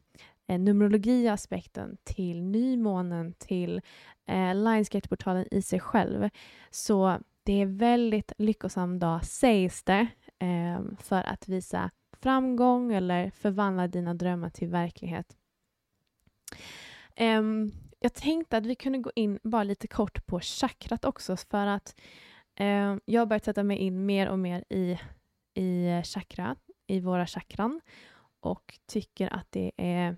eh, 0.46 0.58
numerologiaspekten 0.58 1.96
till 2.04 2.42
nymånen 2.42 3.34
till 3.38 3.80
eh, 4.26 4.54
Lionsgate-portalen 4.54 5.46
i 5.50 5.62
sig 5.62 5.80
själv. 5.80 6.28
Så 6.70 7.18
det 7.42 7.62
är 7.62 7.66
väldigt 7.66 8.32
lyckosam 8.38 8.98
dag 8.98 9.24
sägs 9.24 9.84
det 9.84 10.06
eh, 10.38 10.82
för 10.98 11.22
att 11.22 11.48
visa 11.48 11.90
framgång 12.24 12.92
eller 12.92 13.30
förvandla 13.30 13.88
dina 13.88 14.14
drömmar 14.14 14.50
till 14.50 14.68
verklighet. 14.68 15.36
Um, 17.20 17.72
jag 18.00 18.14
tänkte 18.14 18.56
att 18.56 18.66
vi 18.66 18.74
kunde 18.74 18.98
gå 18.98 19.10
in 19.14 19.38
bara 19.42 19.64
lite 19.64 19.88
kort 19.88 20.26
på 20.26 20.40
chakrat 20.40 21.04
också 21.04 21.36
för 21.36 21.66
att 21.66 22.00
um, 22.60 23.00
jag 23.04 23.20
har 23.20 23.26
börjat 23.26 23.44
sätta 23.44 23.62
mig 23.62 23.78
in 23.78 24.06
mer 24.06 24.28
och 24.28 24.38
mer 24.38 24.64
i, 24.70 24.98
i 25.54 26.02
chakra, 26.04 26.56
i 26.86 27.00
våra 27.00 27.26
chakran 27.26 27.80
och 28.40 28.78
tycker 28.86 29.34
att 29.34 29.46
det 29.50 29.72
är 29.76 30.16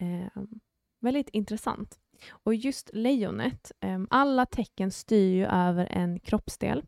um, 0.00 0.60
väldigt 1.00 1.28
intressant. 1.28 1.98
Och 2.30 2.54
just 2.54 2.90
lejonet, 2.92 3.72
alla 4.10 4.46
tecken 4.46 4.90
styr 4.90 5.34
ju 5.34 5.46
över 5.46 5.86
en 5.90 6.20
kroppsdel 6.20 6.82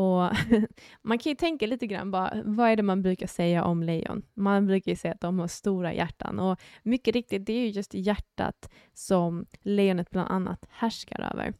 och 0.00 0.36
man 1.02 1.18
kan 1.18 1.30
ju 1.30 1.36
tänka 1.36 1.66
lite 1.66 1.86
grann 1.86 2.10
bara, 2.10 2.42
vad 2.44 2.70
är 2.70 2.76
det 2.76 2.82
man 2.82 3.02
brukar 3.02 3.26
säga 3.26 3.64
om 3.64 3.82
lejon? 3.82 4.22
Man 4.34 4.66
brukar 4.66 4.92
ju 4.92 4.96
säga 4.96 5.14
att 5.14 5.20
de 5.20 5.38
har 5.38 5.48
stora 5.48 5.94
hjärtan 5.94 6.38
och 6.38 6.60
mycket 6.82 7.14
riktigt, 7.14 7.46
det 7.46 7.52
är 7.52 7.60
ju 7.60 7.68
just 7.68 7.94
hjärtat 7.94 8.70
som 8.94 9.46
lejonet 9.62 10.10
bland 10.10 10.30
annat 10.30 10.66
härskar 10.70 11.20
över. 11.20 11.54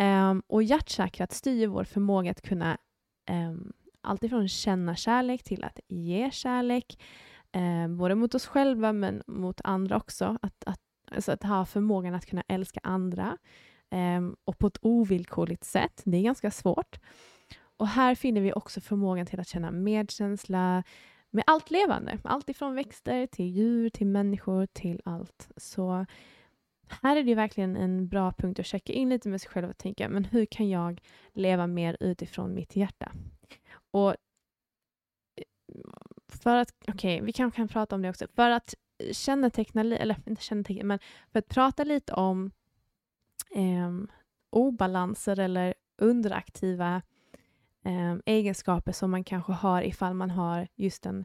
Um, 0.00 0.42
och 0.46 0.62
hjärtchakrat 0.62 1.32
styr 1.32 1.66
vår 1.66 1.84
förmåga 1.84 2.30
att 2.30 2.42
kunna 2.42 2.78
ehm, 3.26 3.50
um, 3.50 3.72
alltifrån 4.00 4.48
känna 4.48 4.96
kärlek 4.96 5.42
till 5.42 5.64
att 5.64 5.80
ge 5.88 6.30
kärlek, 6.30 7.02
um, 7.56 7.96
både 7.96 8.14
mot 8.14 8.34
oss 8.34 8.46
själva 8.46 8.92
men 8.92 9.22
mot 9.26 9.60
andra 9.64 9.96
också. 9.96 10.38
Att, 10.42 10.64
att, 10.66 10.80
alltså 11.12 11.32
att 11.32 11.42
ha 11.42 11.64
förmågan 11.64 12.14
att 12.14 12.26
kunna 12.26 12.42
älska 12.48 12.80
andra 12.82 13.36
um, 13.90 14.36
och 14.44 14.58
på 14.58 14.66
ett 14.66 14.78
ovillkorligt 14.82 15.64
sätt. 15.64 16.02
Det 16.04 16.16
är 16.16 16.22
ganska 16.22 16.50
svårt. 16.50 16.98
Och 17.80 17.88
här 17.88 18.14
finner 18.14 18.40
vi 18.40 18.52
också 18.52 18.80
förmågan 18.80 19.26
till 19.26 19.40
att 19.40 19.48
känna 19.48 19.70
medkänsla 19.70 20.82
med 21.30 21.44
allt 21.46 21.70
levande. 21.70 22.18
Allt 22.24 22.48
ifrån 22.48 22.74
växter 22.74 23.26
till 23.26 23.46
djur, 23.46 23.88
till 23.88 24.06
människor, 24.06 24.66
till 24.66 25.00
allt. 25.04 25.48
Så 25.56 26.06
här 27.02 27.16
är 27.16 27.22
det 27.22 27.34
verkligen 27.34 27.76
en 27.76 28.08
bra 28.08 28.32
punkt 28.32 28.58
att 28.58 28.66
checka 28.66 28.92
in 28.92 29.08
lite 29.08 29.28
med 29.28 29.40
sig 29.40 29.50
själv 29.50 29.70
och 29.70 29.78
tänka, 29.78 30.08
men 30.08 30.24
hur 30.24 30.46
kan 30.46 30.68
jag 30.68 31.00
leva 31.32 31.66
mer 31.66 31.96
utifrån 32.00 32.54
mitt 32.54 32.76
hjärta? 32.76 33.12
Och 33.90 34.10
eh, 34.10 34.16
för 36.28 36.56
att, 36.56 36.74
okej, 36.88 37.16
okay, 37.16 37.26
vi 37.26 37.32
kanske 37.32 37.56
kan 37.56 37.68
prata 37.68 37.94
om 37.94 38.02
det 38.02 38.10
också. 38.10 38.26
För 38.34 38.50
att 38.50 38.74
känneteckna, 39.12 39.80
eller 39.80 40.16
inte 40.26 40.42
känneteckna, 40.42 40.84
men 40.84 40.98
för 41.32 41.38
att 41.38 41.48
prata 41.48 41.84
lite 41.84 42.12
om 42.12 42.50
eh, 43.50 43.90
obalanser 44.50 45.38
eller 45.38 45.74
underaktiva 45.98 47.02
eh, 47.84 48.16
egenskaper 48.26 48.92
som 48.92 49.10
man 49.10 49.24
kanske 49.24 49.52
har 49.52 49.82
ifall 49.82 50.14
man 50.14 50.30
har 50.30 50.68
just 50.76 51.06
en, 51.06 51.24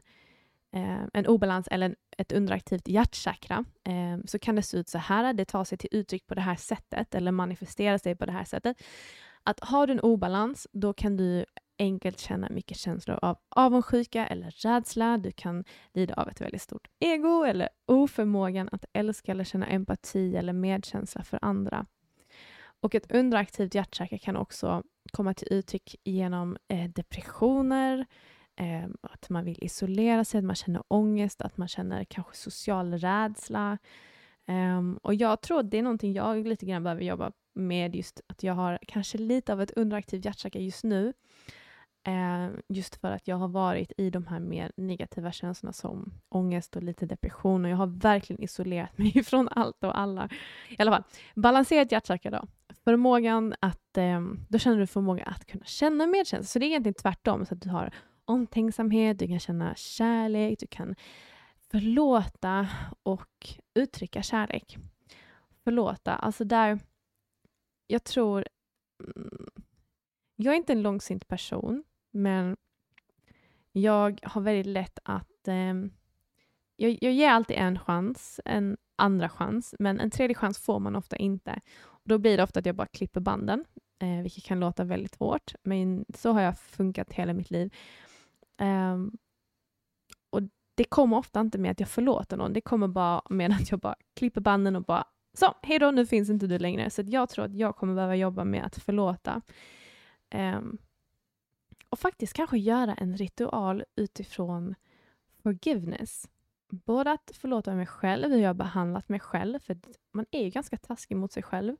eh, 0.72 1.02
en 1.12 1.26
obalans 1.26 1.68
eller 1.68 1.86
en, 1.86 1.96
ett 2.18 2.32
underaktivt 2.32 2.88
hjärtchakra, 2.88 3.64
eh, 3.84 4.18
så 4.26 4.38
kan 4.38 4.56
det 4.56 4.62
se 4.62 4.76
ut 4.76 4.88
så 4.88 4.98
här. 4.98 5.32
Det 5.32 5.44
tar 5.44 5.64
sig 5.64 5.78
till 5.78 5.90
uttryck 5.92 6.26
på 6.26 6.34
det 6.34 6.40
här 6.40 6.56
sättet 6.56 7.14
eller 7.14 7.32
manifesterar 7.32 7.98
sig 7.98 8.16
på 8.16 8.26
det 8.26 8.32
här 8.32 8.44
sättet. 8.44 8.82
Att 9.42 9.60
har 9.60 9.86
du 9.86 9.92
en 9.92 10.00
obalans, 10.00 10.66
då 10.72 10.92
kan 10.92 11.16
du 11.16 11.44
enkelt 11.78 12.20
känna 12.20 12.48
mycket 12.48 12.76
känslor 12.76 13.18
av 13.22 13.38
avundsjuka 13.48 14.26
eller 14.26 14.50
rädsla. 14.50 15.18
Du 15.18 15.32
kan 15.32 15.64
lida 15.94 16.14
av 16.14 16.28
ett 16.28 16.40
väldigt 16.40 16.62
stort 16.62 16.88
ego 17.00 17.44
eller 17.44 17.68
oförmågan 17.86 18.68
att 18.72 18.84
älska 18.92 19.32
eller 19.32 19.44
känna 19.44 19.66
empati 19.66 20.36
eller 20.36 20.52
medkänsla 20.52 21.22
för 21.22 21.38
andra. 21.42 21.86
Och 22.80 22.94
ett 22.94 23.12
underaktivt 23.12 23.74
hjärtchakra 23.74 24.18
kan 24.18 24.36
också 24.36 24.82
komma 25.12 25.34
till 25.34 25.48
uttryck 25.50 25.96
genom 26.04 26.56
eh, 26.68 26.90
depressioner, 26.90 28.06
eh, 28.56 28.84
att 29.02 29.30
man 29.30 29.44
vill 29.44 29.64
isolera 29.64 30.24
sig, 30.24 30.38
att 30.38 30.44
man 30.44 30.56
känner 30.56 30.82
ångest, 30.88 31.40
att 31.40 31.56
man 31.56 31.68
känner 31.68 32.04
kanske 32.04 32.36
social 32.36 32.98
rädsla. 32.98 33.78
Um, 34.48 34.96
och 34.96 35.14
jag 35.14 35.40
tror 35.40 35.62
det 35.62 35.78
är 35.78 35.82
någonting 35.82 36.12
jag 36.12 36.46
lite 36.46 36.66
grann 36.66 36.82
behöver 36.82 37.02
jobba 37.02 37.32
med, 37.54 37.96
just 37.96 38.20
att 38.26 38.42
jag 38.42 38.54
har 38.54 38.78
kanske 38.88 39.18
lite 39.18 39.52
av 39.52 39.62
ett 39.62 39.70
underaktivt 39.70 40.24
hjärtchakra 40.24 40.60
just 40.60 40.84
nu. 40.84 41.12
Eh, 42.06 42.48
just 42.68 42.96
för 42.96 43.10
att 43.10 43.28
jag 43.28 43.36
har 43.36 43.48
varit 43.48 43.92
i 43.96 44.10
de 44.10 44.26
här 44.26 44.40
mer 44.40 44.72
negativa 44.76 45.32
känslorna 45.32 45.72
som 45.72 46.12
ångest 46.28 46.76
och 46.76 46.82
lite 46.82 47.06
depression 47.06 47.64
och 47.64 47.70
jag 47.70 47.76
har 47.76 47.86
verkligen 47.86 48.42
isolerat 48.42 48.98
mig 48.98 49.24
från 49.24 49.48
allt 49.48 49.84
och 49.84 49.98
alla. 49.98 50.28
I 50.68 50.76
alla 50.78 50.90
fall, 50.90 51.02
balanserat 51.34 51.92
hjärtchakra 51.92 52.30
då 52.30 52.46
förmågan 52.84 53.54
att, 53.60 53.96
eh, 53.96 54.20
då 54.48 54.58
känner 54.58 54.78
du 54.78 54.86
förmåga 54.86 55.24
att 55.24 55.46
kunna 55.46 55.64
känna 55.64 56.06
medkänsla. 56.06 56.46
Så 56.46 56.58
det 56.58 56.64
är 56.64 56.68
egentligen 56.68 56.94
tvärtom, 56.94 57.46
så 57.46 57.54
att 57.54 57.60
du 57.60 57.70
har 57.70 57.94
omtänksamhet, 58.24 59.18
du 59.18 59.28
kan 59.28 59.40
känna 59.40 59.74
kärlek, 59.74 60.58
du 60.58 60.66
kan 60.66 60.94
förlåta 61.70 62.68
och 63.02 63.48
uttrycka 63.74 64.22
kärlek. 64.22 64.78
Förlåta, 65.64 66.14
alltså 66.14 66.44
där, 66.44 66.78
jag 67.86 68.04
tror, 68.04 68.46
mm, 69.16 69.50
jag 70.36 70.52
är 70.52 70.56
inte 70.56 70.72
en 70.72 70.82
långsint 70.82 71.28
person, 71.28 71.84
men 72.16 72.56
jag 73.72 74.20
har 74.22 74.40
väldigt 74.40 74.66
lätt 74.66 74.98
att 75.02 75.48
eh, 75.48 75.74
jag, 76.76 76.98
jag 77.00 77.12
ger 77.12 77.30
alltid 77.30 77.56
en 77.56 77.78
chans, 77.78 78.40
en 78.44 78.76
andra 78.96 79.28
chans, 79.28 79.74
men 79.78 80.00
en 80.00 80.10
tredje 80.10 80.34
chans 80.34 80.58
får 80.58 80.78
man 80.80 80.96
ofta 80.96 81.16
inte. 81.16 81.60
Då 82.04 82.18
blir 82.18 82.36
det 82.36 82.42
ofta 82.42 82.60
att 82.60 82.66
jag 82.66 82.74
bara 82.76 82.86
klipper 82.86 83.20
banden, 83.20 83.64
eh, 83.98 84.22
vilket 84.22 84.44
kan 84.44 84.60
låta 84.60 84.84
väldigt 84.84 85.16
hårt, 85.16 85.54
men 85.62 86.04
så 86.14 86.32
har 86.32 86.40
jag 86.40 86.58
funkat 86.58 87.12
hela 87.12 87.32
mitt 87.32 87.50
liv. 87.50 87.74
Eh, 88.60 88.96
och 90.30 90.42
Det 90.74 90.84
kommer 90.84 91.16
ofta 91.16 91.40
inte 91.40 91.58
med 91.58 91.70
att 91.70 91.80
jag 91.80 91.88
förlåter 91.88 92.36
någon, 92.36 92.52
det 92.52 92.60
kommer 92.60 92.88
bara 92.88 93.22
med 93.30 93.50
att 93.52 93.70
jag 93.70 93.80
bara 93.80 93.96
klipper 94.14 94.40
banden 94.40 94.76
och 94.76 94.84
bara 94.84 95.04
så, 95.38 95.54
hej 95.62 95.78
då, 95.78 95.90
nu 95.90 96.06
finns 96.06 96.30
inte 96.30 96.46
du 96.46 96.58
längre. 96.58 96.90
Så 96.90 97.02
jag 97.06 97.28
tror 97.28 97.44
att 97.44 97.54
jag 97.54 97.76
kommer 97.76 97.94
behöva 97.94 98.16
jobba 98.16 98.44
med 98.44 98.64
att 98.64 98.76
förlåta. 98.76 99.42
Um, 100.34 100.78
och 101.96 102.00
faktiskt 102.00 102.32
kanske 102.32 102.58
göra 102.58 102.94
en 102.94 103.16
ritual 103.16 103.84
utifrån 103.94 104.74
forgiveness 105.42 106.28
både 106.68 107.12
att 107.12 107.30
förlåta 107.34 107.74
mig 107.74 107.86
själv, 107.86 108.30
hur 108.30 108.40
jag 108.40 108.48
har 108.48 108.54
behandlat 108.54 109.08
mig 109.08 109.20
själv, 109.20 109.58
för 109.58 109.76
man 110.12 110.26
är 110.30 110.44
ju 110.44 110.50
ganska 110.50 110.76
taskig 110.76 111.16
mot 111.16 111.32
sig 111.32 111.42
själv. 111.42 111.76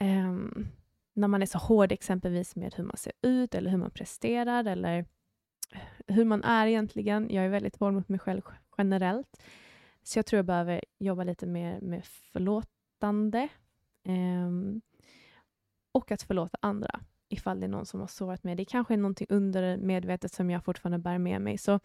Um, 0.00 0.66
när 1.12 1.28
man 1.28 1.42
är 1.42 1.46
så 1.46 1.58
hård 1.58 1.92
exempelvis 1.92 2.56
med 2.56 2.74
hur 2.74 2.84
man 2.84 2.96
ser 2.96 3.12
ut 3.22 3.54
eller 3.54 3.70
hur 3.70 3.78
man 3.78 3.90
presterar 3.90 4.64
eller 4.64 5.04
hur 6.06 6.24
man 6.24 6.44
är 6.44 6.66
egentligen. 6.66 7.30
Jag 7.30 7.44
är 7.44 7.48
väldigt 7.48 7.76
hård 7.76 7.94
mot 7.94 8.08
mig 8.08 8.18
själv 8.18 8.42
generellt. 8.78 9.42
Så 10.02 10.18
jag 10.18 10.26
tror 10.26 10.38
jag 10.38 10.46
behöver 10.46 10.84
jobba 10.98 11.24
lite 11.24 11.46
mer 11.46 11.80
med 11.80 12.04
förlåtande. 12.04 13.48
Um, 14.04 14.80
och 15.92 16.10
att 16.10 16.22
förlåta 16.22 16.58
andra 16.60 17.00
ifall 17.32 17.60
det 17.60 17.66
är 17.66 17.68
någon 17.68 17.86
som 17.86 18.00
har 18.00 18.06
sårat 18.06 18.44
mig. 18.44 18.54
Det 18.54 18.64
kanske 18.64 18.94
är 18.94 18.98
någonting 18.98 19.26
undermedvetet 19.30 20.34
som 20.34 20.50
jag 20.50 20.64
fortfarande 20.64 20.98
bär 20.98 21.18
med 21.18 21.40
mig. 21.40 21.58
Så 21.58 21.80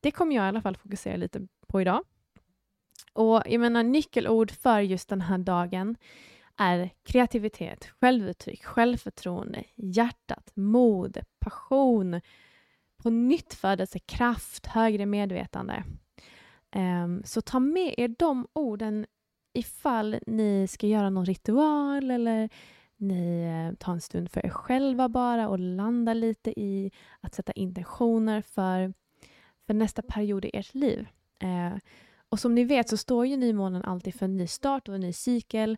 det 0.00 0.10
kommer 0.10 0.34
jag 0.36 0.44
i 0.44 0.48
alla 0.48 0.62
fall 0.62 0.76
fokusera 0.76 1.16
lite 1.16 1.46
på 1.66 1.80
idag. 1.80 2.04
Och 3.12 3.42
jag 3.46 3.60
menar 3.60 3.82
nyckelord 3.82 4.50
för 4.50 4.80
just 4.80 5.08
den 5.08 5.20
här 5.20 5.38
dagen 5.38 5.96
är 6.56 6.90
kreativitet, 7.02 7.88
självuttryck, 8.00 8.64
självförtroende, 8.64 9.64
hjärtat, 9.74 10.50
mod, 10.54 11.18
passion, 11.38 12.20
på 13.02 13.10
nytt 13.10 13.54
födelse, 13.54 13.98
kraft, 13.98 14.66
högre 14.66 15.06
medvetande. 15.06 15.84
Um, 16.76 17.22
så 17.24 17.40
ta 17.40 17.58
med 17.58 17.94
er 17.98 18.08
de 18.08 18.46
orden 18.52 19.06
ifall 19.52 20.18
ni 20.26 20.66
ska 20.68 20.86
göra 20.86 21.10
någon 21.10 21.24
ritual 21.26 22.10
eller 22.10 22.48
ni 23.00 23.42
eh, 23.42 23.76
tar 23.76 23.92
en 23.92 24.00
stund 24.00 24.30
för 24.30 24.46
er 24.46 24.50
själva 24.50 25.08
bara 25.08 25.48
och 25.48 25.58
landar 25.58 26.14
lite 26.14 26.60
i 26.60 26.90
att 27.20 27.34
sätta 27.34 27.52
intentioner 27.52 28.42
för 28.42 28.94
för 29.66 29.74
nästa 29.74 30.02
period 30.02 30.44
i 30.44 30.50
ert 30.54 30.74
liv. 30.74 31.08
Eh, 31.38 31.78
och 32.28 32.40
som 32.40 32.54
ni 32.54 32.64
vet 32.64 32.88
så 32.88 32.96
står 32.96 33.26
ju 33.26 33.36
nymånen 33.36 33.82
alltid 33.82 34.14
för 34.14 34.24
en 34.24 34.36
ny 34.36 34.46
start 34.46 34.88
och 34.88 34.94
en 34.94 35.00
ny 35.00 35.12
cykel. 35.12 35.76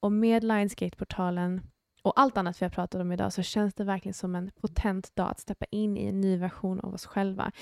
Och 0.00 0.12
med 0.12 0.44
Lionsgate-portalen 0.44 1.60
och 2.02 2.20
allt 2.20 2.36
annat 2.36 2.62
vi 2.62 2.64
har 2.64 2.70
pratat 2.70 3.00
om 3.00 3.12
idag 3.12 3.32
så 3.32 3.42
känns 3.42 3.74
det 3.74 3.84
verkligen 3.84 4.14
som 4.14 4.34
en 4.34 4.50
potent 4.60 5.16
dag 5.16 5.30
att 5.30 5.40
steppa 5.40 5.66
in 5.70 5.96
i 5.96 6.06
en 6.06 6.20
ny 6.20 6.36
version 6.36 6.80
av 6.80 6.94
oss 6.94 7.06
själva. 7.06 7.52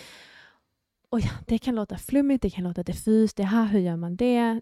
Och 1.10 1.20
ja, 1.20 1.30
det 1.46 1.58
kan 1.58 1.74
låta 1.74 1.98
flummigt, 1.98 2.42
det 2.42 2.50
kan 2.50 2.64
låta 2.64 2.82
diffust, 2.82 3.36
det 3.36 3.44
här, 3.44 3.66
hur 3.66 3.80
gör 3.80 3.96
man 3.96 4.16
det? 4.16 4.60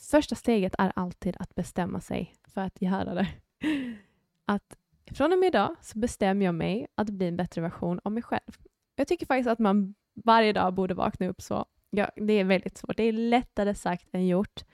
Första 0.00 0.34
steget 0.34 0.74
är 0.78 0.92
alltid 0.96 1.36
att 1.38 1.54
bestämma 1.54 2.00
sig 2.00 2.34
för 2.48 2.60
att 2.60 2.82
göra 2.82 3.14
det. 3.14 3.28
Att 4.44 4.76
från 5.14 5.32
och 5.32 5.38
med 5.38 5.46
idag 5.46 5.76
så 5.82 5.98
bestämmer 5.98 6.46
jag 6.46 6.54
mig 6.54 6.86
att 6.94 7.10
bli 7.10 7.28
en 7.28 7.36
bättre 7.36 7.60
version 7.60 8.00
av 8.04 8.12
mig 8.12 8.22
själv. 8.22 8.56
Jag 8.96 9.08
tycker 9.08 9.26
faktiskt 9.26 9.48
att 9.48 9.58
man 9.58 9.94
varje 10.14 10.52
dag 10.52 10.74
borde 10.74 10.94
vakna 10.94 11.28
upp 11.28 11.42
så. 11.42 11.66
Ja, 11.90 12.10
det 12.16 12.32
är 12.32 12.44
väldigt 12.44 12.78
svårt. 12.78 12.96
Det 12.96 13.02
är 13.02 13.12
lättare 13.12 13.74
sagt 13.74 14.08
än 14.12 14.26
gjort. 14.26 14.64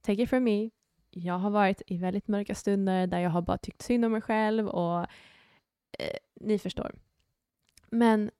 Take 0.00 0.22
it 0.22 0.30
from 0.30 0.44
me. 0.44 0.70
Jag 1.10 1.38
har 1.38 1.50
varit 1.50 1.82
i 1.86 1.98
väldigt 1.98 2.28
mörka 2.28 2.54
stunder 2.54 3.06
där 3.06 3.18
jag 3.18 3.30
har 3.30 3.42
bara 3.42 3.58
tyckt 3.58 3.82
synd 3.82 4.04
om 4.04 4.12
mig 4.12 4.20
själv 4.20 4.68
och 4.68 5.00
eh, 5.98 6.16
ni 6.40 6.58
förstår. 6.58 6.94
Men 7.90 8.30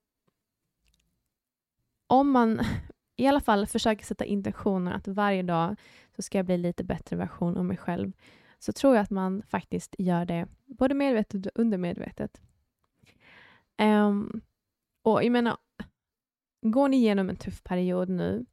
om 2.07 2.31
man 2.31 2.61
i 3.17 3.27
alla 3.27 3.41
fall 3.41 3.67
försöker 3.67 4.05
sätta 4.05 4.25
intentioner 4.25 4.93
att 4.93 5.09
varje 5.09 5.43
dag 5.43 5.77
så 6.17 6.23
ska 6.23 6.39
jag 6.39 6.47
bli 6.47 6.59
lite 6.59 6.85
bättre 6.85 7.17
version 7.17 7.57
av 7.57 7.65
mig 7.65 7.77
själv 7.77 8.13
så 8.59 8.73
tror 8.73 8.95
jag 8.95 9.03
att 9.03 9.11
man 9.11 9.43
faktiskt 9.43 9.95
gör 9.99 10.25
det 10.25 10.47
både 10.67 10.95
medvetet 10.95 11.47
och 11.47 11.53
undermedvetet. 11.55 12.41
Um, 13.83 14.41
och 15.03 15.25
jag 15.25 15.33
menar, 15.33 15.57
går 16.63 16.89
ni 16.89 16.97
igenom 16.97 17.31
en 17.31 17.37
tuff 17.37 17.63
period 17.63 18.09
nu 18.09 18.47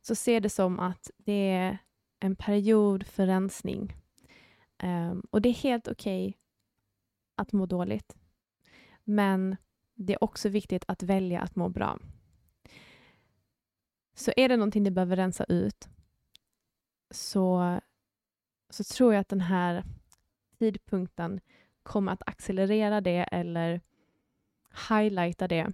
så 0.00 0.14
se 0.14 0.40
det 0.40 0.50
som 0.50 0.80
att 0.80 1.10
det 1.16 1.50
är 1.50 1.78
en 2.20 2.36
period 2.36 3.06
för 3.06 3.26
rensning. 3.26 3.96
Um, 4.82 5.26
och 5.30 5.42
det 5.42 5.48
är 5.48 5.54
helt 5.54 5.88
okej 5.88 6.28
okay 6.28 6.40
att 7.36 7.52
må 7.52 7.66
dåligt. 7.66 8.16
Men 9.04 9.56
det 9.94 10.12
är 10.12 10.24
också 10.24 10.48
viktigt 10.48 10.84
att 10.88 11.02
välja 11.02 11.40
att 11.40 11.56
må 11.56 11.68
bra. 11.68 11.98
Så 14.14 14.32
är 14.36 14.48
det 14.48 14.56
någonting 14.56 14.82
ni 14.82 14.90
behöver 14.90 15.16
rensa 15.16 15.44
ut 15.48 15.88
så, 17.10 17.78
så 18.70 18.84
tror 18.84 19.14
jag 19.14 19.20
att 19.20 19.28
den 19.28 19.40
här 19.40 19.84
tidpunkten 20.58 21.40
kommer 21.82 22.12
att 22.12 22.22
accelerera 22.26 23.00
det 23.00 23.28
eller 23.32 23.80
highlighta 24.88 25.48
det 25.48 25.72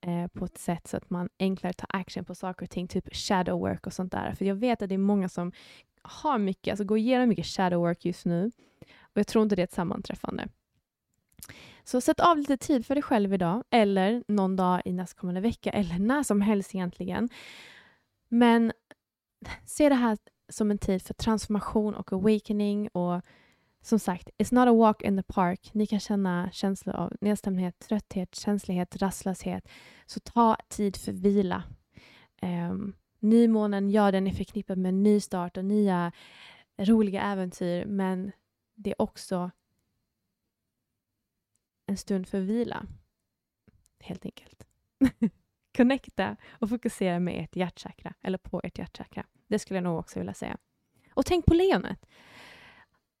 eh, 0.00 0.26
på 0.26 0.44
ett 0.44 0.58
sätt 0.58 0.88
så 0.88 0.96
att 0.96 1.10
man 1.10 1.28
enklare 1.38 1.72
tar 1.72 1.88
action 1.92 2.24
på 2.24 2.34
saker 2.34 2.66
och 2.66 2.70
ting, 2.70 2.88
typ 2.88 3.14
shadow 3.14 3.60
work 3.60 3.86
och 3.86 3.92
sånt 3.92 4.12
där. 4.12 4.34
För 4.34 4.44
jag 4.44 4.54
vet 4.54 4.82
att 4.82 4.88
det 4.88 4.94
är 4.94 4.98
många 4.98 5.28
som 5.28 5.52
har 6.02 6.38
mycket, 6.38 6.72
alltså 6.72 6.84
går 6.84 6.98
igenom 6.98 7.28
mycket 7.28 7.46
shadow 7.46 7.80
work 7.80 8.04
just 8.04 8.24
nu 8.24 8.50
och 9.00 9.18
jag 9.18 9.26
tror 9.26 9.42
inte 9.42 9.56
det 9.56 9.62
är 9.62 9.64
ett 9.64 9.72
sammanträffande. 9.72 10.48
Så 11.84 12.00
sätt 12.00 12.20
av 12.20 12.38
lite 12.38 12.56
tid 12.56 12.86
för 12.86 12.94
dig 12.94 13.02
själv 13.02 13.34
idag 13.34 13.64
eller 13.70 14.24
någon 14.28 14.56
dag 14.56 14.82
i 14.84 14.92
nästkommande 14.92 15.40
vecka 15.40 15.70
eller 15.70 15.98
när 15.98 16.22
som 16.22 16.40
helst 16.40 16.74
egentligen. 16.74 17.28
Men 18.28 18.72
se 19.64 19.88
det 19.88 19.94
här 19.94 20.18
som 20.48 20.70
en 20.70 20.78
tid 20.78 21.02
för 21.02 21.14
transformation 21.14 21.94
och 21.94 22.12
awakening 22.12 22.88
och 22.88 23.22
som 23.80 23.98
sagt, 23.98 24.28
it's 24.38 24.54
not 24.54 24.68
a 24.68 24.72
walk 24.72 25.02
in 25.02 25.16
the 25.16 25.22
park. 25.22 25.70
Ni 25.74 25.86
kan 25.86 26.00
känna 26.00 26.50
känslor 26.52 26.96
av 26.96 27.12
nedstämdhet, 27.20 27.78
trötthet, 27.78 28.34
känslighet, 28.34 28.96
rastlöshet. 28.96 29.68
Så 30.06 30.20
ta 30.20 30.56
tid 30.68 30.96
för 30.96 31.12
vila. 31.12 31.62
Ehm, 32.42 32.70
um, 32.70 32.94
nymånen, 33.20 33.90
ja 33.90 34.10
den 34.10 34.26
är 34.26 34.30
förknippad 34.32 34.78
med 34.78 34.94
nystart 34.94 35.56
och 35.56 35.64
nya 35.64 36.12
roliga 36.78 37.22
äventyr 37.22 37.84
men 37.84 38.32
det 38.74 38.90
är 38.90 39.02
också 39.02 39.50
en 41.86 41.96
stund 41.96 42.28
för 42.28 42.40
vila. 42.40 42.86
Helt 44.00 44.24
enkelt. 44.24 44.66
Connecta 45.78 46.36
och 46.50 46.68
fokusera 46.68 47.20
med 47.20 47.44
ert 47.44 47.56
hjärtchakra, 47.56 48.14
eller 48.22 48.38
på 48.38 48.60
ert 48.64 48.78
hjärtchakra. 48.78 49.26
Det 49.46 49.58
skulle 49.58 49.76
jag 49.76 49.84
nog 49.84 49.98
också 49.98 50.18
vilja 50.18 50.34
säga. 50.34 50.58
Och 51.14 51.26
tänk 51.26 51.46
på 51.46 51.54
lejonet. 51.54 52.06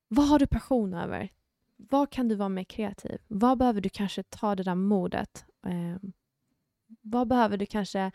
Vad 0.08 0.28
har 0.28 0.38
du 0.38 0.46
passion 0.46 0.94
över? 0.94 1.32
Vad 1.76 2.10
kan 2.10 2.28
du 2.28 2.34
vara 2.34 2.48
mer 2.48 2.64
kreativ? 2.64 3.20
Vad 3.28 3.58
behöver 3.58 3.80
du 3.80 3.88
kanske 3.88 4.22
ta 4.22 4.54
det 4.54 4.62
där 4.62 4.74
modet? 4.74 5.46
Eh, 5.66 6.10
vad 7.00 7.28
behöver 7.28 7.56
du 7.56 7.66
kanske 7.66 8.10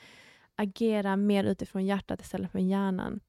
agera 0.56 1.16
mer 1.16 1.44
utifrån 1.44 1.86
hjärtat 1.86 2.22
istället 2.22 2.52
för 2.52 2.60
hjärnan? 2.60 3.20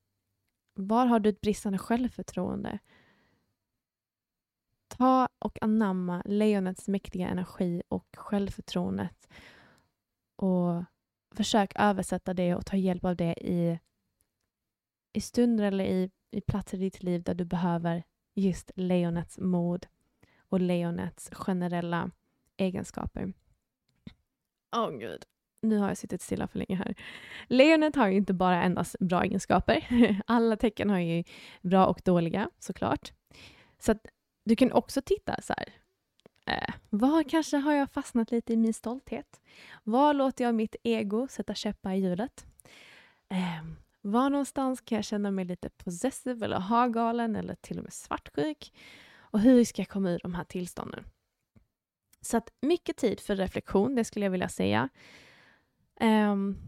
Var 0.74 1.06
har 1.06 1.20
du 1.20 1.28
ett 1.28 1.40
bristande 1.40 1.78
självförtroende? 1.78 2.78
Ta 4.88 5.28
och 5.38 5.58
anamma 5.62 6.22
lejonets 6.24 6.88
mäktiga 6.88 7.28
energi 7.28 7.82
och 7.88 8.08
självförtroendet 8.16 9.28
och 10.36 10.84
försök 11.34 11.72
översätta 11.76 12.34
det 12.34 12.54
och 12.54 12.66
ta 12.66 12.76
hjälp 12.76 13.04
av 13.04 13.16
det 13.16 13.34
i, 13.40 13.78
i 15.12 15.20
stunder 15.20 15.64
eller 15.64 15.84
i, 15.84 16.10
i 16.30 16.40
platser 16.40 16.78
i 16.78 16.80
ditt 16.80 17.02
liv 17.02 17.22
där 17.22 17.34
du 17.34 17.44
behöver 17.44 18.02
just 18.34 18.70
lejonets 18.74 19.38
mod 19.38 19.86
och 20.48 20.60
lejonets 20.60 21.30
generella 21.32 22.10
egenskaper. 22.56 23.32
Åh 24.76 24.88
oh, 24.88 24.98
gud, 24.98 25.24
nu 25.62 25.78
har 25.78 25.88
jag 25.88 25.98
suttit 25.98 26.22
stilla 26.22 26.46
för 26.46 26.58
länge 26.58 26.76
här. 26.76 26.94
Lejonet 27.48 27.96
har 27.96 28.08
ju 28.08 28.16
inte 28.16 28.34
bara 28.34 28.62
endast 28.62 28.96
bra 29.00 29.22
egenskaper. 29.22 29.86
Alla 30.26 30.56
tecken 30.56 30.90
har 30.90 30.98
ju 30.98 31.24
bra 31.62 31.86
och 31.86 32.00
dåliga 32.04 32.50
såklart. 32.58 33.12
Så 33.78 33.92
att 33.92 34.06
du 34.44 34.56
kan 34.56 34.72
också 34.72 35.02
titta 35.02 35.42
så 35.42 35.54
här. 35.56 35.83
Eh, 36.46 36.74
var 36.90 37.22
kanske 37.22 37.56
har 37.56 37.72
jag 37.72 37.90
fastnat 37.90 38.30
lite 38.30 38.52
i 38.52 38.56
min 38.56 38.74
stolthet? 38.74 39.40
Var 39.84 40.14
låter 40.14 40.44
jag 40.44 40.54
mitt 40.54 40.76
ego 40.82 41.28
sätta 41.28 41.54
käppar 41.54 41.92
i 41.92 42.00
hjulet? 42.00 42.46
Eh, 43.28 43.64
var 44.00 44.30
någonstans 44.30 44.80
kan 44.80 44.96
jag 44.96 45.04
känna 45.04 45.30
mig 45.30 45.44
lite 45.44 45.70
possessive 45.70 46.44
eller 46.44 46.60
ha-galen 46.60 47.36
eller 47.36 47.54
till 47.54 47.78
och 47.78 47.84
med 47.84 47.92
svartsjuk? 47.92 48.72
Och 49.16 49.40
hur 49.40 49.64
ska 49.64 49.82
jag 49.82 49.88
komma 49.88 50.10
ur 50.10 50.20
de 50.22 50.34
här 50.34 50.44
tillstånden? 50.44 51.04
Så 52.20 52.36
att 52.36 52.50
mycket 52.60 52.96
tid 52.96 53.20
för 53.20 53.36
reflektion, 53.36 53.94
det 53.94 54.04
skulle 54.04 54.26
jag 54.26 54.30
vilja 54.30 54.48
säga. 54.48 54.88
Um, 56.00 56.58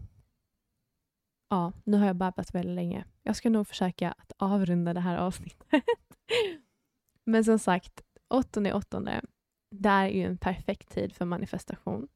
ja, 1.49 1.73
nu 1.83 1.97
har 1.97 2.07
jag 2.07 2.15
babblat 2.15 2.55
väldigt 2.55 2.75
länge. 2.75 3.05
Jag 3.23 3.35
ska 3.35 3.49
nog 3.49 3.67
försöka 3.67 4.11
att 4.11 4.31
avrunda 4.37 4.93
det 4.93 4.99
här 4.99 5.17
avsnittet. 5.17 5.67
Men 7.23 7.43
som 7.43 7.59
sagt, 7.59 8.01
åttonde 8.27 8.73
åttonde, 8.73 9.21
det 9.79 9.89
är 9.89 10.07
ju 10.07 10.23
en 10.23 10.37
perfekt 10.37 10.89
tid 10.89 11.13
för 11.13 11.25
manifestation. 11.25 12.07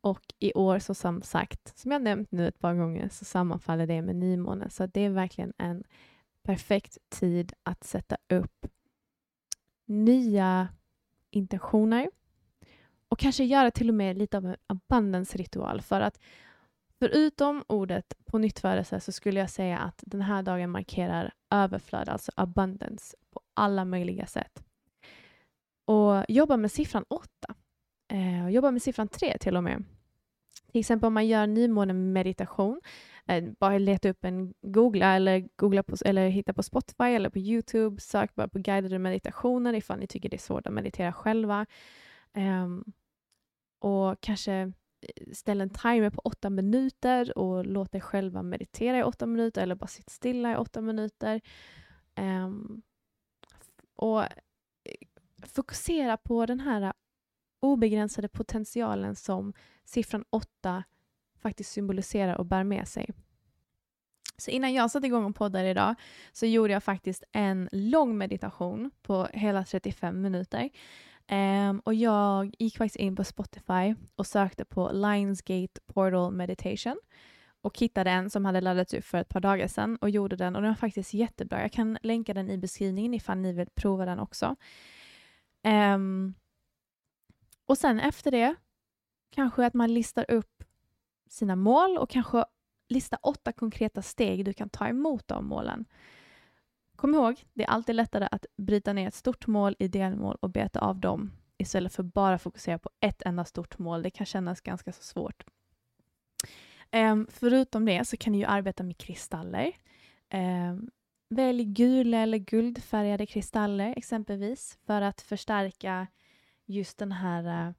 Och 0.00 0.34
i 0.38 0.52
år, 0.52 0.78
så 0.78 0.94
som 0.94 1.22
sagt, 1.22 1.78
som 1.78 1.92
jag 1.92 2.02
nämnt 2.02 2.32
nu 2.32 2.48
ett 2.48 2.58
par 2.58 2.74
gånger, 2.74 3.08
så 3.08 3.24
sammanfaller 3.24 3.86
det 3.86 4.02
med 4.02 4.16
nymånen. 4.16 4.70
Så 4.70 4.86
det 4.86 5.00
är 5.00 5.10
verkligen 5.10 5.52
en 5.58 5.84
perfekt 6.42 6.98
tid 7.08 7.52
att 7.62 7.84
sätta 7.84 8.16
upp 8.28 8.66
nya 9.86 10.68
intentioner 11.30 12.10
och 13.08 13.18
kanske 13.18 13.44
göra 13.44 13.70
till 13.70 13.88
och 13.88 13.94
med 13.94 14.18
lite 14.18 14.36
av 14.36 14.46
en 14.46 14.56
abundance-ritual. 14.66 15.80
För 15.80 16.00
att 16.00 16.18
förutom 16.98 17.64
ordet 17.66 18.14
på 18.24 18.38
nyttfödelse 18.38 19.00
så 19.00 19.12
skulle 19.12 19.40
jag 19.40 19.50
säga 19.50 19.78
att 19.78 20.02
den 20.06 20.22
här 20.22 20.42
dagen 20.42 20.70
markerar 20.70 21.32
överflöd, 21.50 22.08
alltså 22.08 22.32
abundance, 22.36 23.16
på 23.30 23.40
alla 23.54 23.84
möjliga 23.84 24.26
sätt. 24.26 24.62
Och 25.84 26.24
jobba 26.28 26.56
med 26.56 26.72
siffran 26.72 27.04
8 27.08 27.28
Eh, 28.12 28.48
jobba 28.48 28.70
med 28.70 28.82
siffran 28.82 29.08
3 29.08 29.38
till 29.38 29.56
och 29.56 29.64
med. 29.64 29.84
Till 30.72 30.80
exempel 30.80 31.06
om 31.06 31.14
man 31.14 31.26
gör 31.26 31.46
nymånemeditation, 31.46 32.80
eh, 33.26 33.44
bara 33.60 33.78
leta 33.78 34.08
upp 34.08 34.24
en, 34.24 34.54
googla 34.62 35.16
eller, 35.16 35.48
googla 35.56 35.82
på, 35.82 35.96
eller 36.04 36.28
hitta 36.28 36.52
på 36.52 36.62
Spotify 36.62 37.04
eller 37.04 37.30
på 37.30 37.38
Youtube, 37.38 38.00
sök 38.00 38.34
bara 38.34 38.48
på 38.48 38.58
guidade 38.58 38.98
meditationer 38.98 39.74
ifall 39.74 39.98
ni 39.98 40.06
tycker 40.06 40.28
det 40.28 40.36
är 40.36 40.38
svårt 40.38 40.66
att 40.66 40.72
meditera 40.72 41.12
själva. 41.12 41.66
Eh, 42.34 42.68
och 43.78 44.20
kanske 44.20 44.52
eh, 44.52 45.32
ställ 45.32 45.60
en 45.60 45.70
timer 45.70 46.10
på 46.10 46.20
åtta 46.24 46.50
minuter 46.50 47.38
och 47.38 47.66
låt 47.66 47.92
dig 47.92 48.00
själva 48.00 48.42
meditera 48.42 48.98
i 48.98 49.02
åtta 49.02 49.26
minuter 49.26 49.62
eller 49.62 49.74
bara 49.74 49.86
sitta 49.86 50.10
stilla 50.10 50.52
i 50.52 50.56
åtta 50.56 50.80
minuter. 50.80 51.40
Um, 52.16 52.82
och 53.96 54.24
fokusera 55.46 56.16
på 56.16 56.46
den 56.46 56.60
här 56.60 56.92
obegränsade 57.60 58.28
potentialen 58.28 59.16
som 59.16 59.52
siffran 59.84 60.24
8 60.30 60.84
faktiskt 61.42 61.72
symboliserar 61.72 62.34
och 62.34 62.46
bär 62.46 62.64
med 62.64 62.88
sig. 62.88 63.10
Så 64.36 64.50
innan 64.50 64.72
jag 64.72 64.90
satte 64.90 65.06
igång 65.06 65.24
och 65.24 65.36
poddade 65.36 65.70
idag 65.70 65.94
så 66.32 66.46
gjorde 66.46 66.72
jag 66.72 66.84
faktiskt 66.84 67.24
en 67.32 67.68
lång 67.72 68.18
meditation 68.18 68.90
på 69.02 69.28
hela 69.32 69.64
35 69.64 70.20
minuter. 70.20 70.70
Um, 71.30 71.78
och 71.78 71.94
jag 71.94 72.54
gick 72.58 72.76
faktiskt 72.76 72.96
in 72.96 73.16
på 73.16 73.24
Spotify 73.24 73.94
och 74.16 74.26
sökte 74.26 74.64
på 74.64 74.90
Lionsgate 74.92 75.80
Portal 75.86 76.32
Meditation 76.32 77.00
och 77.62 77.78
hittade 77.78 78.10
en 78.10 78.30
som 78.30 78.44
hade 78.44 78.60
laddats 78.60 78.94
upp 78.94 79.04
för 79.04 79.18
ett 79.18 79.28
par 79.28 79.40
dagar 79.40 79.68
sedan 79.68 79.96
och 79.96 80.10
gjorde 80.10 80.36
den 80.36 80.56
och 80.56 80.62
den 80.62 80.70
var 80.70 80.76
faktiskt 80.76 81.14
jättebra. 81.14 81.62
Jag 81.62 81.72
kan 81.72 81.98
länka 82.02 82.34
den 82.34 82.50
i 82.50 82.58
beskrivningen 82.58 83.14
ifall 83.14 83.38
ni 83.38 83.52
vill 83.52 83.68
prova 83.74 84.04
den 84.04 84.18
också. 84.18 84.56
Um, 85.64 86.34
och 87.66 87.78
sen 87.78 88.00
efter 88.00 88.30
det 88.30 88.54
kanske 89.30 89.66
att 89.66 89.74
man 89.74 89.94
listar 89.94 90.30
upp 90.30 90.64
sina 91.28 91.56
mål 91.56 91.98
och 91.98 92.10
kanske 92.10 92.44
lista 92.88 93.16
åtta 93.22 93.52
konkreta 93.52 94.02
steg 94.02 94.44
du 94.44 94.52
kan 94.52 94.68
ta 94.68 94.88
emot 94.88 95.28
de 95.28 95.46
målen. 95.46 95.84
Kom 96.96 97.14
ihåg, 97.14 97.44
det 97.52 97.62
är 97.62 97.68
alltid 97.68 97.94
lättare 97.94 98.28
att 98.30 98.46
bryta 98.56 98.92
ner 98.92 99.08
ett 99.08 99.14
stort 99.14 99.46
mål 99.46 99.76
i 99.78 99.88
delmål 99.88 100.36
och 100.40 100.50
beta 100.50 100.80
av 100.80 101.00
dem 101.00 101.32
istället 101.58 101.92
för 101.94 102.02
bara 102.02 102.38
fokusera 102.38 102.78
på 102.78 102.90
ett 103.00 103.22
enda 103.22 103.44
stort 103.44 103.78
mål. 103.78 104.02
Det 104.02 104.10
kan 104.10 104.26
kännas 104.26 104.60
ganska 104.60 104.92
så 104.92 105.02
svårt. 105.02 105.44
Um, 106.92 107.26
förutom 107.30 107.84
det 107.84 108.04
så 108.04 108.16
kan 108.16 108.32
ni 108.32 108.38
ju 108.38 108.44
arbeta 108.44 108.82
med 108.82 108.98
kristaller. 108.98 109.72
Um, 110.34 110.90
välj 111.32 111.64
gula 111.64 112.18
eller 112.18 112.38
guldfärgade 112.38 113.26
kristaller 113.26 113.94
exempelvis 113.96 114.78
för 114.86 115.02
att 115.02 115.20
förstärka 115.20 116.06
just 116.66 116.98
den 116.98 117.12
här 117.12 117.74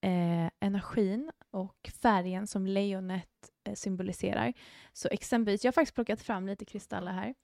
eh, 0.00 0.50
energin 0.60 1.30
och 1.50 1.90
färgen 2.02 2.46
som 2.46 2.66
lejonet 2.66 3.50
eh, 3.64 3.74
symboliserar. 3.74 4.52
Så 4.92 5.08
exempelvis, 5.08 5.64
jag 5.64 5.68
har 5.68 5.72
faktiskt 5.72 5.94
plockat 5.94 6.20
fram 6.20 6.46
lite 6.46 6.64
kristaller 6.64 7.12
här 7.12 7.34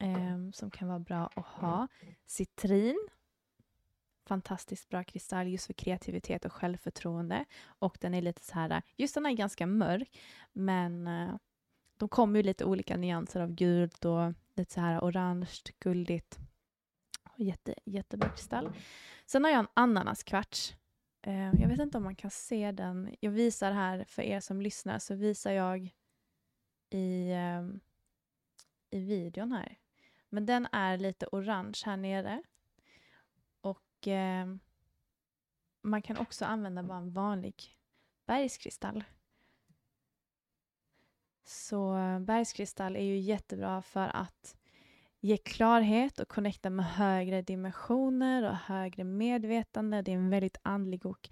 eh, 0.00 0.50
som 0.52 0.70
kan 0.70 0.88
vara 0.88 0.98
bra 0.98 1.30
att 1.34 1.46
ha. 1.46 1.88
Citrin 2.26 3.08
fantastiskt 4.26 4.88
bra 4.88 5.04
kristall 5.04 5.48
just 5.48 5.66
för 5.66 5.72
kreativitet 5.72 6.44
och 6.44 6.52
självförtroende. 6.52 7.44
Och 7.66 7.98
den 8.00 8.14
är 8.14 8.22
lite 8.22 8.44
så 8.44 8.54
här, 8.54 8.82
just 8.96 9.14
den 9.14 9.26
är 9.26 9.32
ganska 9.32 9.66
mörk, 9.66 10.18
men 10.52 11.06
eh, 11.06 11.34
de 11.96 12.08
kommer 12.08 12.38
ju 12.38 12.42
lite 12.42 12.64
olika 12.64 12.96
nyanser 12.96 13.40
av 13.40 13.52
gult 13.52 14.04
och 14.04 14.32
lite 14.56 14.74
så 14.74 14.80
här 14.80 15.00
orange, 15.00 15.58
guldigt. 15.78 16.38
Jätte, 17.36 17.74
jättebra 17.84 18.28
kristall. 18.28 18.72
Sen 19.26 19.44
har 19.44 19.50
jag 19.50 19.60
en 19.60 19.68
ananaskvarts. 19.74 20.76
Eh, 21.22 21.60
jag 21.60 21.68
vet 21.68 21.80
inte 21.80 21.98
om 21.98 22.04
man 22.04 22.16
kan 22.16 22.30
se 22.30 22.72
den. 22.72 23.14
Jag 23.20 23.30
visar 23.30 23.72
här 23.72 24.04
för 24.08 24.22
er 24.22 24.40
som 24.40 24.62
lyssnar 24.62 24.98
så 24.98 25.14
visar 25.14 25.52
jag 25.52 25.94
i, 26.90 27.32
ehm, 27.32 27.80
i 28.90 29.00
videon 29.00 29.52
här. 29.52 29.78
Men 30.28 30.46
den 30.46 30.68
är 30.72 30.98
lite 30.98 31.26
orange 31.26 31.82
här 31.84 31.96
nere 31.96 32.42
eh, 34.06 34.46
man 35.82 36.02
kan 36.02 36.16
också 36.16 36.44
använda 36.44 36.82
bara 36.82 36.98
en 36.98 37.12
vanlig 37.12 37.76
bergskristall. 38.26 39.04
Så 41.48 41.94
bergskristall 42.20 42.96
är 42.96 43.02
ju 43.02 43.18
jättebra 43.18 43.82
för 43.82 44.16
att 44.16 44.56
ge 45.20 45.36
klarhet 45.36 46.20
och 46.20 46.28
connecta 46.28 46.70
med 46.70 46.86
högre 46.86 47.42
dimensioner 47.42 48.50
och 48.50 48.56
högre 48.56 49.04
medvetande. 49.04 50.02
Det 50.02 50.12
är 50.12 50.16
en 50.16 50.30
väldigt 50.30 50.58
andlig 50.62 51.06
och 51.06 51.28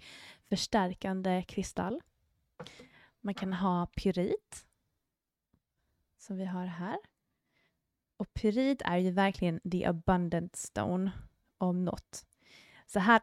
förstärkande 0.49 1.43
kristall. 1.47 2.01
Man 3.21 3.33
kan 3.33 3.53
ha 3.53 3.85
pyrit, 3.85 4.65
som 6.17 6.37
vi 6.37 6.45
har 6.45 6.65
här. 6.65 6.97
Och 8.17 8.33
pyrit 8.33 8.81
är 8.81 8.97
ju 8.97 9.11
verkligen 9.11 9.59
the 9.71 9.85
abundant 9.85 10.55
stone 10.55 11.11
om 11.57 11.85
något. 11.85 12.25
Så 12.85 12.99
här... 12.99 13.21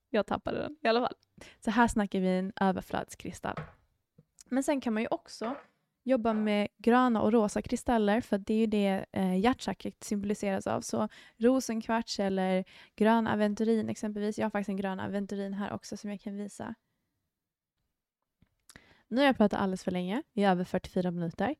Jag 0.09 0.25
tappade 0.25 0.57
den 0.61 0.77
i 0.81 0.87
alla 0.87 1.01
fall. 1.01 1.15
Så 1.59 1.71
här 1.71 1.87
snackar 1.87 2.19
vi 2.19 2.27
en 2.27 2.53
överflödskristall. 2.55 3.59
Men 4.49 4.63
sen 4.63 4.81
kan 4.81 4.93
man 4.93 5.03
ju 5.03 5.07
också 5.11 5.55
jobba 6.03 6.33
med 6.33 6.67
gröna 6.77 7.21
och 7.21 7.31
rosa 7.31 7.61
kristaller 7.61 8.21
för 8.21 8.37
det 8.37 8.53
är 8.53 8.57
ju 8.57 8.67
det 8.67 9.05
eh, 9.11 9.39
hjärtchakrat 9.39 10.03
symboliseras 10.03 10.67
av. 10.67 10.81
Så 10.81 11.09
rosenkvarts 11.37 12.19
eller 12.19 12.63
grön 12.95 13.27
aventurin 13.27 13.89
exempelvis. 13.89 14.37
Jag 14.37 14.45
har 14.45 14.49
faktiskt 14.49 14.69
en 14.69 14.77
grön 14.77 14.99
aventurin 14.99 15.53
här 15.53 15.73
också 15.73 15.97
som 15.97 16.09
jag 16.09 16.21
kan 16.21 16.37
visa. 16.37 16.75
Nu 19.07 19.17
har 19.17 19.25
jag 19.25 19.37
pratat 19.37 19.59
alldeles 19.59 19.83
för 19.83 19.91
länge, 19.91 20.23
i 20.33 20.43
över 20.43 20.63
44 20.63 21.11
minuter. 21.11 21.55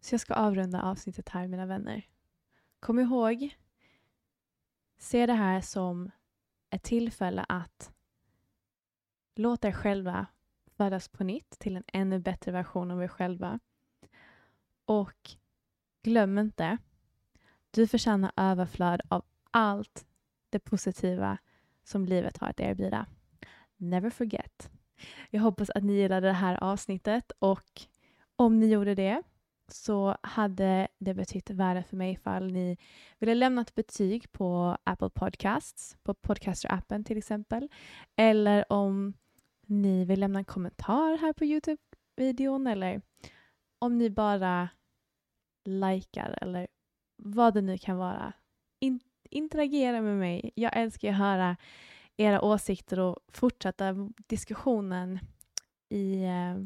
Så 0.00 0.14
jag 0.14 0.20
ska 0.20 0.34
avrunda 0.34 0.82
avsnittet 0.82 1.28
här 1.28 1.46
mina 1.46 1.66
vänner. 1.66 2.06
Kom 2.80 2.98
ihåg, 2.98 3.56
se 4.98 5.26
det 5.26 5.32
här 5.32 5.60
som 5.60 6.10
ett 6.70 6.82
tillfälle 6.82 7.46
att 7.48 7.92
Låt 9.40 9.64
er 9.64 9.72
själva 9.72 10.26
födas 10.76 11.08
på 11.08 11.24
nytt 11.24 11.58
till 11.58 11.76
en 11.76 11.84
ännu 11.86 12.18
bättre 12.18 12.52
version 12.52 12.90
av 12.90 13.02
er 13.02 13.08
själva. 13.08 13.58
Och 14.84 15.30
glöm 16.02 16.38
inte, 16.38 16.78
du 17.70 17.86
förtjänar 17.86 18.32
överflöd 18.36 19.00
av 19.08 19.24
allt 19.50 20.06
det 20.50 20.58
positiva 20.58 21.38
som 21.84 22.04
livet 22.04 22.38
har 22.38 22.48
att 22.48 22.60
erbjuda. 22.60 23.06
Never 23.76 24.10
forget. 24.10 24.70
Jag 25.30 25.40
hoppas 25.40 25.70
att 25.70 25.84
ni 25.84 25.92
gillade 25.92 26.26
det 26.26 26.32
här 26.32 26.64
avsnittet 26.64 27.32
och 27.38 27.82
om 28.36 28.60
ni 28.60 28.66
gjorde 28.66 28.94
det 28.94 29.22
så 29.68 30.16
hade 30.22 30.88
det 30.98 31.14
betytt 31.14 31.50
värde 31.50 31.82
för 31.82 31.96
mig 31.96 32.12
ifall 32.12 32.52
ni 32.52 32.76
ville 33.18 33.34
lämna 33.34 33.62
ett 33.62 33.74
betyg 33.74 34.32
på 34.32 34.76
Apple 34.84 35.10
Podcasts, 35.10 35.96
på 36.02 36.14
Podcaster-appen 36.14 37.04
till 37.04 37.18
exempel. 37.18 37.68
Eller 38.16 38.72
om 38.72 39.14
ni 39.70 40.04
vill 40.04 40.20
lämna 40.20 40.38
en 40.38 40.44
kommentar 40.44 41.18
här 41.18 41.32
på 41.32 41.44
Youtube-videon 41.44 42.66
eller 42.66 43.02
om 43.78 43.98
ni 43.98 44.10
bara 44.10 44.68
likar 45.64 46.38
eller 46.42 46.68
vad 47.16 47.54
det 47.54 47.60
nu 47.60 47.78
kan 47.78 47.96
vara. 47.96 48.32
In 48.80 49.00
interagera 49.30 50.00
med 50.00 50.16
mig. 50.16 50.52
Jag 50.54 50.76
älskar 50.76 51.10
att 51.10 51.16
höra 51.16 51.56
era 52.16 52.42
åsikter 52.42 53.00
och 53.00 53.18
fortsätta 53.32 53.94
diskussionen 54.26 55.18
i, 55.88 56.24
eh, 56.24 56.56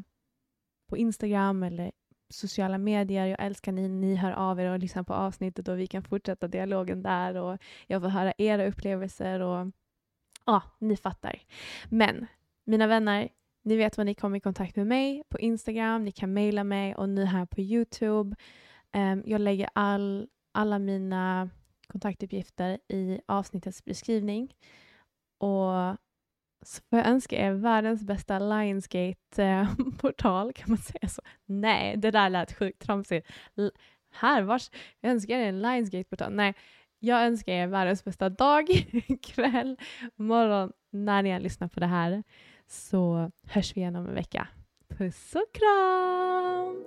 på 0.89 0.97
Instagram 0.97 1.63
eller 1.63 1.91
sociala 2.29 2.77
medier. 2.77 3.25
Jag 3.25 3.45
älskar 3.45 3.71
när 3.71 3.89
ni 3.89 4.15
hör 4.15 4.31
av 4.31 4.59
er 4.59 4.71
och 4.71 4.79
lyssnar 4.79 5.03
på 5.03 5.13
avsnittet 5.13 5.67
och 5.67 5.79
vi 5.79 5.87
kan 5.87 6.03
fortsätta 6.03 6.47
dialogen 6.47 7.03
där 7.03 7.35
och 7.35 7.57
jag 7.87 8.01
får 8.01 8.09
höra 8.09 8.33
era 8.37 8.67
upplevelser 8.67 9.39
och 9.39 9.71
ja, 10.45 10.61
ni 10.79 10.97
fattar. 10.97 11.41
Men 11.89 12.27
mina 12.65 12.87
vänner, 12.87 13.29
ni 13.63 13.75
vet 13.75 13.97
var 13.97 14.05
ni 14.05 14.15
kommer 14.15 14.37
i 14.37 14.41
kontakt 14.41 14.75
med 14.75 14.87
mig 14.87 15.23
på 15.29 15.39
Instagram, 15.39 16.05
ni 16.05 16.11
kan 16.11 16.33
mejla 16.33 16.63
mig 16.63 16.95
och 16.95 17.09
ni 17.09 17.25
här 17.25 17.45
på 17.45 17.61
Youtube. 17.61 18.35
Um, 18.93 19.23
jag 19.25 19.41
lägger 19.41 19.69
all, 19.73 20.27
alla 20.51 20.79
mina 20.79 21.49
kontaktuppgifter 21.87 22.79
i 22.87 23.19
avsnittets 23.25 23.85
beskrivning. 23.85 24.53
Och 25.37 25.97
så 26.61 26.81
får 26.89 26.99
jag 26.99 27.07
önska 27.07 27.35
er 27.35 27.51
världens 27.51 28.03
bästa 28.03 28.39
Lionsgate-portal, 28.39 30.53
kan 30.55 30.69
man 30.69 30.77
säga 30.77 31.09
så? 31.09 31.21
Nej, 31.45 31.97
det 31.97 32.11
där 32.11 32.29
lät 32.29 32.53
sjukt 32.53 32.81
tramsigt. 32.81 33.31
L 33.57 33.71
här, 34.11 34.41
vars, 34.41 34.71
jag 35.01 35.11
önskar 35.11 35.35
er 35.35 35.49
en 35.49 35.61
Lionsgate-portal. 35.61 36.31
Nej, 36.31 36.53
jag 36.99 37.25
önskar 37.25 37.53
er 37.53 37.67
världens 37.67 38.03
bästa 38.03 38.29
dag, 38.29 38.67
kväll, 39.21 39.77
morgon, 40.15 40.71
när 40.89 41.23
ni 41.23 41.39
lyssnar 41.39 41.67
på 41.67 41.79
det 41.79 41.85
här. 41.85 42.23
Så 42.67 43.31
hörs 43.47 43.77
vi 43.77 43.81
igen 43.81 43.95
om 43.95 44.07
en 44.07 44.13
vecka. 44.13 44.47
Puss 44.87 45.35
och 45.35 45.53
kram! 45.53 46.85